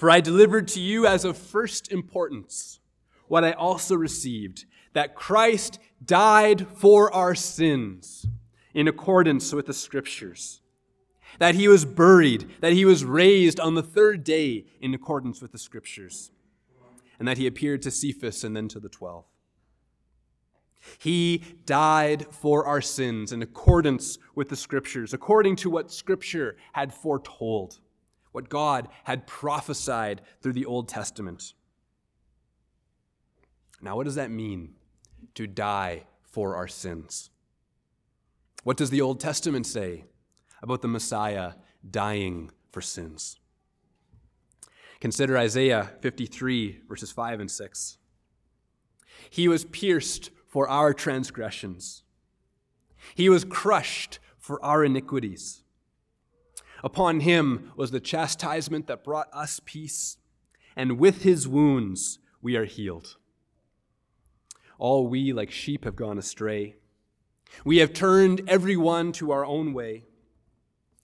For 0.00 0.10
I 0.10 0.22
delivered 0.22 0.66
to 0.68 0.80
you 0.80 1.06
as 1.06 1.26
of 1.26 1.36
first 1.36 1.92
importance 1.92 2.80
what 3.28 3.44
I 3.44 3.52
also 3.52 3.94
received 3.94 4.64
that 4.94 5.14
Christ 5.14 5.78
died 6.02 6.66
for 6.66 7.12
our 7.12 7.34
sins 7.34 8.26
in 8.72 8.88
accordance 8.88 9.52
with 9.52 9.66
the 9.66 9.74
Scriptures, 9.74 10.62
that 11.38 11.54
he 11.54 11.68
was 11.68 11.84
buried, 11.84 12.48
that 12.62 12.72
he 12.72 12.86
was 12.86 13.04
raised 13.04 13.60
on 13.60 13.74
the 13.74 13.82
third 13.82 14.24
day 14.24 14.64
in 14.80 14.94
accordance 14.94 15.42
with 15.42 15.52
the 15.52 15.58
Scriptures, 15.58 16.30
and 17.18 17.28
that 17.28 17.36
he 17.36 17.46
appeared 17.46 17.82
to 17.82 17.90
Cephas 17.90 18.42
and 18.42 18.56
then 18.56 18.68
to 18.68 18.80
the 18.80 18.88
twelve. 18.88 19.26
He 20.98 21.44
died 21.66 22.26
for 22.30 22.64
our 22.64 22.80
sins 22.80 23.32
in 23.32 23.42
accordance 23.42 24.16
with 24.34 24.48
the 24.48 24.56
Scriptures, 24.56 25.12
according 25.12 25.56
to 25.56 25.68
what 25.68 25.92
Scripture 25.92 26.56
had 26.72 26.90
foretold, 26.90 27.80
what 28.32 28.48
God 28.48 28.88
had 29.04 29.26
prophesied 29.26 30.20
through 30.40 30.52
the 30.52 30.66
Old 30.66 30.88
Testament. 30.88 31.54
Now, 33.82 33.96
what 33.96 34.04
does 34.04 34.14
that 34.14 34.30
mean 34.30 34.74
to 35.34 35.46
die 35.46 36.04
for 36.22 36.54
our 36.56 36.68
sins? 36.68 37.30
What 38.62 38.76
does 38.76 38.90
the 38.90 39.00
Old 39.00 39.20
Testament 39.20 39.66
say 39.66 40.04
about 40.62 40.82
the 40.82 40.88
Messiah 40.88 41.52
dying 41.88 42.50
for 42.70 42.80
sins? 42.80 43.38
Consider 45.00 45.38
Isaiah 45.38 45.92
53, 46.02 46.80
verses 46.86 47.10
5 47.10 47.40
and 47.40 47.50
6. 47.50 47.98
He 49.30 49.48
was 49.48 49.64
pierced 49.64 50.30
for 50.46 50.68
our 50.68 50.92
transgressions, 50.92 52.02
he 53.14 53.28
was 53.28 53.44
crushed 53.44 54.18
for 54.38 54.62
our 54.64 54.84
iniquities. 54.84 55.62
Upon 56.82 57.20
him 57.20 57.72
was 57.76 57.90
the 57.90 58.00
chastisement 58.00 58.86
that 58.86 59.04
brought 59.04 59.28
us 59.32 59.60
peace, 59.64 60.16
and 60.76 60.98
with 60.98 61.22
his 61.22 61.46
wounds 61.46 62.18
we 62.40 62.56
are 62.56 62.64
healed. 62.64 63.16
All 64.78 65.06
we, 65.08 65.32
like 65.32 65.50
sheep, 65.50 65.84
have 65.84 65.96
gone 65.96 66.18
astray. 66.18 66.76
We 67.64 67.78
have 67.78 67.92
turned 67.92 68.42
every 68.48 68.76
one 68.76 69.12
to 69.12 69.32
our 69.32 69.44
own 69.44 69.72
way, 69.74 70.04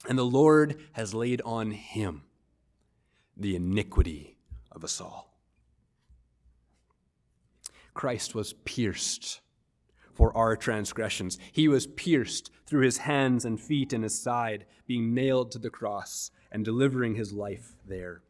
and 0.09 0.17
the 0.19 0.25
Lord 0.25 0.81
has 0.93 1.13
laid 1.13 1.43
on 1.43 1.73
him 1.73 2.23
the 3.37 3.57
iniquity 3.57 4.39
of 4.73 4.83
us 4.83 5.01
all. 5.01 5.39
Christ 7.93 8.35
was 8.35 8.53
pierced 8.53 9.41
for 10.17 10.37
our 10.37 10.57
transgressions. 10.57 11.39
He 11.53 11.69
was 11.69 11.87
pierced 11.87 12.51
through 12.67 12.83
his 12.83 12.99
hands 12.99 13.45
and 13.45 13.61
feet 13.61 13.93
and 13.93 14.03
his 14.03 14.19
side, 14.19 14.65
being 14.87 15.15
nailed 15.15 15.53
to 15.53 15.59
the 15.59 15.71
cross 15.71 16.31
and 16.51 16.65
delivering 16.65 17.15
his 17.15 17.33
life 17.33 17.77
there. 17.87 18.23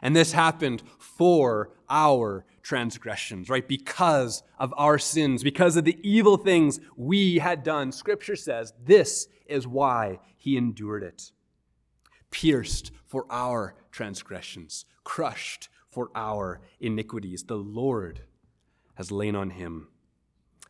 And 0.00 0.14
this 0.14 0.32
happened 0.32 0.82
for 0.98 1.70
our 1.90 2.46
transgressions, 2.62 3.48
right? 3.48 3.66
Because 3.66 4.44
of 4.58 4.72
our 4.76 4.96
sins, 4.98 5.42
because 5.42 5.76
of 5.76 5.84
the 5.84 5.98
evil 6.08 6.36
things 6.36 6.78
we 6.96 7.38
had 7.38 7.64
done. 7.64 7.90
Scripture 7.90 8.36
says 8.36 8.72
this 8.84 9.26
is 9.46 9.66
why 9.66 10.20
he 10.36 10.56
endured 10.56 11.02
it. 11.02 11.32
Pierced 12.30 12.92
for 13.06 13.26
our 13.28 13.74
transgressions, 13.90 14.84
crushed 15.02 15.68
for 15.88 16.10
our 16.14 16.60
iniquities. 16.78 17.42
The 17.42 17.56
Lord 17.56 18.20
has 18.94 19.10
lain 19.10 19.34
on 19.34 19.50
him 19.50 19.88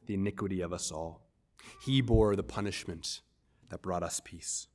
the 0.08 0.14
iniquity 0.14 0.60
of 0.60 0.72
us 0.72 0.90
all. 0.90 1.20
He 1.84 2.00
bore 2.00 2.34
the 2.34 2.42
punishment 2.42 3.20
that 3.68 3.82
brought 3.82 4.02
us 4.02 4.20
peace. 4.24 4.66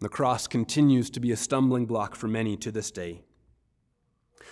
The 0.00 0.08
cross 0.08 0.46
continues 0.46 1.08
to 1.10 1.20
be 1.20 1.30
a 1.30 1.36
stumbling 1.36 1.86
block 1.86 2.16
for 2.16 2.26
many 2.26 2.56
to 2.58 2.72
this 2.72 2.90
day. 2.90 3.22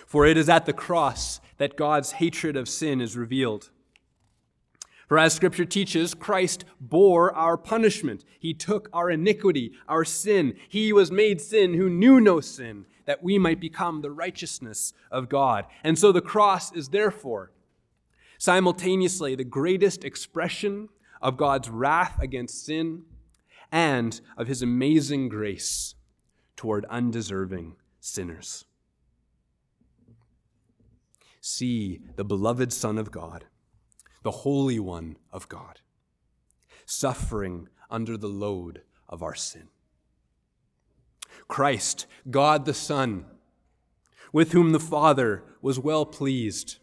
For 0.07 0.25
it 0.25 0.37
is 0.37 0.49
at 0.49 0.65
the 0.65 0.73
cross 0.73 1.41
that 1.57 1.75
God's 1.75 2.13
hatred 2.13 2.55
of 2.55 2.69
sin 2.69 3.01
is 3.01 3.17
revealed. 3.17 3.69
For 5.07 5.19
as 5.19 5.33
Scripture 5.33 5.65
teaches, 5.65 6.13
Christ 6.13 6.63
bore 6.79 7.35
our 7.35 7.57
punishment. 7.57 8.23
He 8.39 8.53
took 8.53 8.89
our 8.93 9.11
iniquity, 9.11 9.73
our 9.87 10.05
sin. 10.05 10.55
He 10.69 10.93
was 10.93 11.11
made 11.11 11.41
sin 11.41 11.73
who 11.73 11.89
knew 11.89 12.21
no 12.21 12.39
sin, 12.39 12.85
that 13.05 13.21
we 13.21 13.37
might 13.37 13.59
become 13.59 14.01
the 14.01 14.11
righteousness 14.11 14.93
of 15.11 15.27
God. 15.27 15.65
And 15.83 15.99
so 15.99 16.13
the 16.13 16.21
cross 16.21 16.71
is 16.73 16.89
therefore 16.89 17.51
simultaneously 18.43 19.35
the 19.35 19.43
greatest 19.45 20.03
expression 20.03 20.89
of 21.21 21.37
God's 21.37 21.69
wrath 21.69 22.19
against 22.19 22.65
sin 22.65 23.03
and 23.71 24.19
of 24.35 24.47
his 24.47 24.61
amazing 24.61 25.29
grace 25.29 25.95
toward 26.57 26.83
undeserving 26.89 27.77
sinners. 28.01 28.65
See 31.39 32.01
the 32.17 32.25
beloved 32.25 32.73
Son 32.73 32.97
of 32.97 33.11
God, 33.11 33.45
the 34.23 34.31
Holy 34.31 34.77
One 34.77 35.15
of 35.31 35.47
God, 35.47 35.79
suffering 36.85 37.69
under 37.89 38.17
the 38.17 38.27
load 38.27 38.81
of 39.07 39.23
our 39.23 39.35
sin. 39.35 39.69
Christ, 41.47 42.07
God 42.29 42.65
the 42.65 42.73
Son, 42.73 43.23
with 44.33 44.51
whom 44.51 44.73
the 44.73 44.81
Father 44.81 45.45
was 45.61 45.79
well 45.79 46.05
pleased 46.05 46.79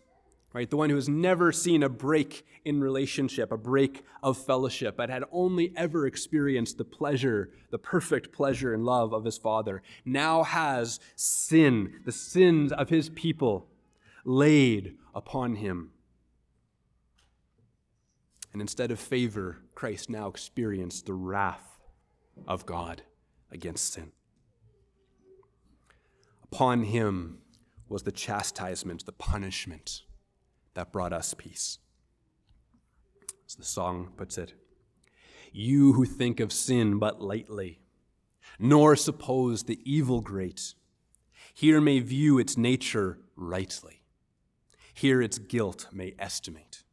right? 0.52 0.68
The 0.68 0.76
one 0.76 0.90
who 0.90 0.96
has 0.96 1.08
never 1.08 1.52
seen 1.52 1.82
a 1.82 1.88
break 1.88 2.44
in 2.64 2.80
relationship, 2.80 3.52
a 3.52 3.56
break 3.56 4.02
of 4.22 4.36
fellowship, 4.36 4.96
but 4.96 5.08
had 5.08 5.24
only 5.30 5.72
ever 5.76 6.06
experienced 6.06 6.76
the 6.76 6.84
pleasure, 6.84 7.50
the 7.70 7.78
perfect 7.78 8.32
pleasure 8.32 8.74
and 8.74 8.84
love 8.84 9.12
of 9.12 9.24
his 9.24 9.38
Father, 9.38 9.82
now 10.04 10.42
has 10.42 10.98
sin, 11.14 12.00
the 12.04 12.12
sins 12.12 12.72
of 12.72 12.88
his 12.88 13.08
people, 13.10 13.68
laid 14.24 14.96
upon 15.14 15.56
him. 15.56 15.92
And 18.52 18.60
instead 18.60 18.90
of 18.90 18.98
favor, 18.98 19.58
Christ 19.76 20.10
now 20.10 20.26
experienced 20.28 21.06
the 21.06 21.14
wrath 21.14 21.78
of 22.48 22.66
God 22.66 23.02
against 23.52 23.92
sin. 23.92 24.10
Upon 26.42 26.82
him 26.82 27.38
was 27.88 28.02
the 28.02 28.10
chastisement, 28.10 29.06
the 29.06 29.12
punishment 29.12 30.02
that 30.74 30.92
brought 30.92 31.12
us 31.12 31.34
peace. 31.34 31.78
As 33.46 33.54
the 33.56 33.64
song 33.64 34.12
puts 34.16 34.38
it, 34.38 34.54
you 35.52 35.94
who 35.94 36.04
think 36.04 36.38
of 36.40 36.52
sin 36.52 36.98
but 36.98 37.20
lightly, 37.20 37.80
nor 38.58 38.94
suppose 38.94 39.64
the 39.64 39.80
evil 39.84 40.20
great, 40.20 40.74
here 41.54 41.80
may 41.80 41.98
view 41.98 42.38
its 42.38 42.56
nature 42.56 43.18
rightly, 43.34 44.02
here 44.94 45.20
its 45.20 45.38
guilt 45.38 45.88
may 45.92 46.14
estimate. 46.18 46.84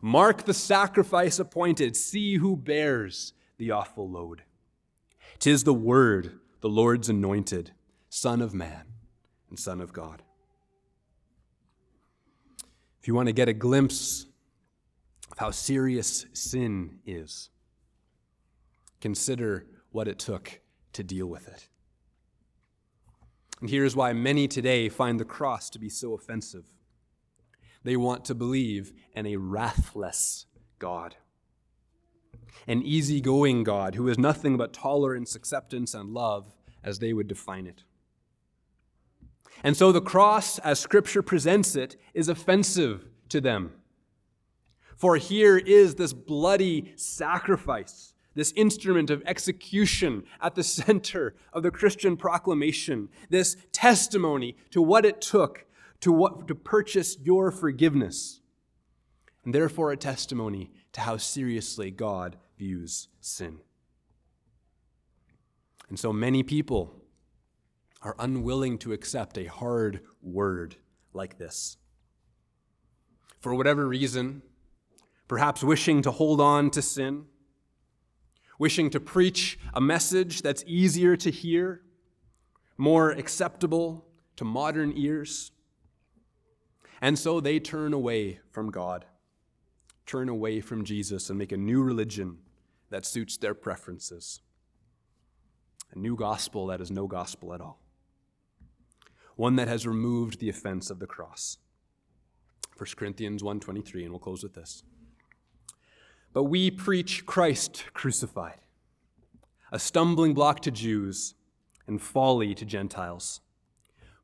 Mark 0.00 0.44
the 0.44 0.54
sacrifice 0.54 1.38
appointed, 1.38 1.96
see 1.96 2.36
who 2.36 2.56
bears 2.56 3.32
the 3.58 3.70
awful 3.70 4.08
load. 4.08 4.42
Tis 5.38 5.64
the 5.64 5.74
Word, 5.74 6.38
the 6.60 6.68
Lord's 6.68 7.08
anointed, 7.08 7.72
Son 8.08 8.40
of 8.40 8.54
Man 8.54 8.84
and 9.50 9.58
Son 9.58 9.80
of 9.80 9.92
God. 9.92 10.22
If 13.00 13.08
you 13.08 13.14
want 13.14 13.28
to 13.28 13.32
get 13.32 13.48
a 13.48 13.54
glimpse 13.54 14.26
of 15.30 15.38
how 15.38 15.50
serious 15.50 16.26
sin 16.32 16.98
is, 17.06 17.50
consider 19.00 19.66
what 19.90 20.08
it 20.08 20.18
took 20.18 20.60
to 20.92 21.02
deal 21.02 21.26
with 21.26 21.48
it. 21.48 21.68
And 23.60 23.70
here's 23.70 23.96
why 23.96 24.12
many 24.12 24.46
today 24.46 24.88
find 24.88 25.18
the 25.18 25.24
cross 25.24 25.70
to 25.70 25.78
be 25.78 25.88
so 25.88 26.14
offensive. 26.14 26.64
They 27.82 27.96
want 27.96 28.24
to 28.26 28.34
believe 28.34 28.92
in 29.14 29.26
a 29.26 29.36
wrathless 29.36 30.46
God, 30.78 31.16
an 32.66 32.82
easygoing 32.82 33.64
God 33.64 33.94
who 33.94 34.08
is 34.08 34.18
nothing 34.18 34.56
but 34.56 34.72
tolerance, 34.72 35.34
acceptance, 35.34 35.94
and 35.94 36.10
love 36.10 36.54
as 36.84 36.98
they 36.98 37.12
would 37.12 37.28
define 37.28 37.66
it. 37.66 37.82
And 39.62 39.76
so 39.76 39.92
the 39.92 40.00
cross, 40.00 40.58
as 40.60 40.78
Scripture 40.78 41.22
presents 41.22 41.74
it, 41.74 41.96
is 42.14 42.28
offensive 42.28 43.06
to 43.28 43.40
them. 43.40 43.72
For 44.96 45.16
here 45.16 45.56
is 45.56 45.94
this 45.94 46.12
bloody 46.12 46.92
sacrifice, 46.96 48.14
this 48.34 48.52
instrument 48.56 49.10
of 49.10 49.22
execution 49.26 50.24
at 50.40 50.54
the 50.54 50.64
center 50.64 51.34
of 51.52 51.62
the 51.62 51.70
Christian 51.70 52.16
proclamation, 52.16 53.08
this 53.30 53.56
testimony 53.72 54.56
to 54.70 54.82
what 54.82 55.04
it 55.04 55.20
took 55.20 55.66
to, 56.00 56.12
what, 56.12 56.48
to 56.48 56.54
purchase 56.54 57.16
your 57.22 57.50
forgiveness, 57.50 58.40
and 59.44 59.54
therefore 59.54 59.92
a 59.92 59.96
testimony 59.96 60.70
to 60.92 61.00
how 61.00 61.16
seriously 61.16 61.90
God 61.90 62.36
views 62.56 63.08
sin. 63.20 63.58
And 65.88 65.98
so 65.98 66.12
many 66.12 66.42
people 66.42 66.94
are 68.02 68.14
unwilling 68.18 68.78
to 68.78 68.92
accept 68.92 69.36
a 69.38 69.46
hard 69.46 70.00
word 70.22 70.76
like 71.12 71.38
this. 71.38 71.76
For 73.40 73.54
whatever 73.54 73.86
reason, 73.86 74.42
perhaps 75.26 75.62
wishing 75.62 76.02
to 76.02 76.10
hold 76.10 76.40
on 76.40 76.70
to 76.70 76.82
sin, 76.82 77.24
wishing 78.58 78.90
to 78.90 79.00
preach 79.00 79.58
a 79.74 79.80
message 79.80 80.42
that's 80.42 80.64
easier 80.66 81.16
to 81.16 81.30
hear, 81.30 81.82
more 82.76 83.10
acceptable 83.10 84.06
to 84.36 84.44
modern 84.44 84.92
ears. 84.96 85.50
And 87.00 87.18
so 87.18 87.40
they 87.40 87.58
turn 87.58 87.92
away 87.92 88.40
from 88.50 88.70
God, 88.70 89.04
turn 90.06 90.28
away 90.28 90.60
from 90.60 90.84
Jesus, 90.84 91.30
and 91.30 91.38
make 91.38 91.52
a 91.52 91.56
new 91.56 91.82
religion 91.82 92.38
that 92.90 93.04
suits 93.04 93.36
their 93.36 93.54
preferences. 93.54 94.40
A 95.92 95.98
new 95.98 96.16
gospel 96.16 96.66
that 96.66 96.80
is 96.80 96.90
no 96.90 97.06
gospel 97.06 97.54
at 97.54 97.60
all 97.60 97.80
one 99.38 99.54
that 99.54 99.68
has 99.68 99.86
removed 99.86 100.40
the 100.40 100.48
offense 100.48 100.90
of 100.90 100.98
the 100.98 101.06
cross. 101.06 101.58
1 102.76 102.96
Corinthians 102.96 103.40
1:23 103.40 104.02
and 104.02 104.10
we'll 104.10 104.18
close 104.18 104.42
with 104.42 104.54
this. 104.54 104.82
But 106.32 106.44
we 106.44 106.72
preach 106.72 107.24
Christ 107.24 107.84
crucified, 107.94 108.58
a 109.70 109.78
stumbling 109.78 110.34
block 110.34 110.58
to 110.62 110.72
Jews 110.72 111.34
and 111.86 112.02
folly 112.02 112.52
to 112.56 112.64
Gentiles. 112.64 113.40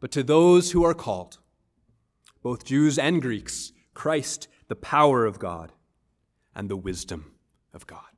But 0.01 0.11
to 0.11 0.25
those 0.25 0.73
who 0.73 0.85
are 0.85 0.95
called, 0.95 1.39
both 2.43 2.65
Jews 2.65 2.99
and 2.99 3.23
Greeks, 3.23 3.73
Christ, 3.95 4.49
the 4.67 4.75
power 4.75 5.27
of 5.27 5.39
God 5.39 5.73
and 6.57 6.69
the 6.69 6.77
wisdom 6.77 7.37
of 7.73 7.87
God. 7.87 8.11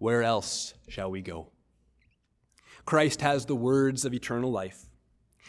Where 0.00 0.24
else 0.24 0.74
shall 0.88 1.12
we 1.12 1.22
go? 1.22 1.52
Christ 2.84 3.20
has 3.20 3.46
the 3.46 3.54
words 3.54 4.04
of 4.04 4.12
eternal 4.12 4.50
life. 4.50 4.88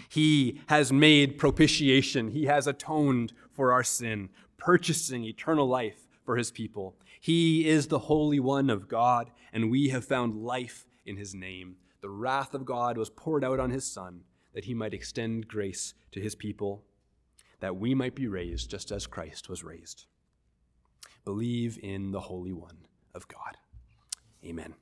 He 0.10 0.62
has 0.68 0.91
made 0.91 1.38
propitiation. 1.38 2.32
He 2.32 2.45
has 2.45 2.68
atoned 2.68 3.34
for 3.52 3.72
our 3.72 3.84
sin, 3.84 4.30
purchasing 4.58 5.24
eternal 5.24 5.68
life 5.68 6.08
for 6.24 6.38
his 6.38 6.52
people. 6.52 6.95
He 7.20 7.68
is 7.68 7.88
the 7.88 8.00
Holy 8.00 8.39
One 8.39 8.70
of 8.70 8.88
God, 8.88 9.32
and 9.52 9.72
we 9.72 9.89
have 9.89 10.06
found 10.06 10.43
life 10.43 10.86
in 11.06 11.18
his 11.18 11.34
name. 11.34 11.78
The 12.02 12.10
wrath 12.10 12.54
of 12.54 12.66
God 12.66 12.98
was 12.98 13.10
poured 13.10 13.43
out 13.43 13.60
on 13.60 13.72
his 13.72 13.86
Son 13.86 14.22
that 14.54 14.66
he 14.66 14.74
might 14.74 14.93
extend 14.93 15.48
grace 15.48 15.93
to 16.12 16.20
his 16.20 16.36
people, 16.36 16.84
that 17.60 17.76
we 17.76 17.93
might 17.93 18.16
be 18.16 18.28
raised 18.28 18.70
just 18.70 18.91
as 18.91 19.08
Christ 19.08 19.50
was 19.50 19.64
raised. 19.64 20.06
Believe 21.26 21.78
in 21.82 22.12
the 22.12 22.22
Holy 22.22 22.54
One 22.54 22.88
of 23.14 23.28
God. 23.28 23.58
Amen. 24.45 24.76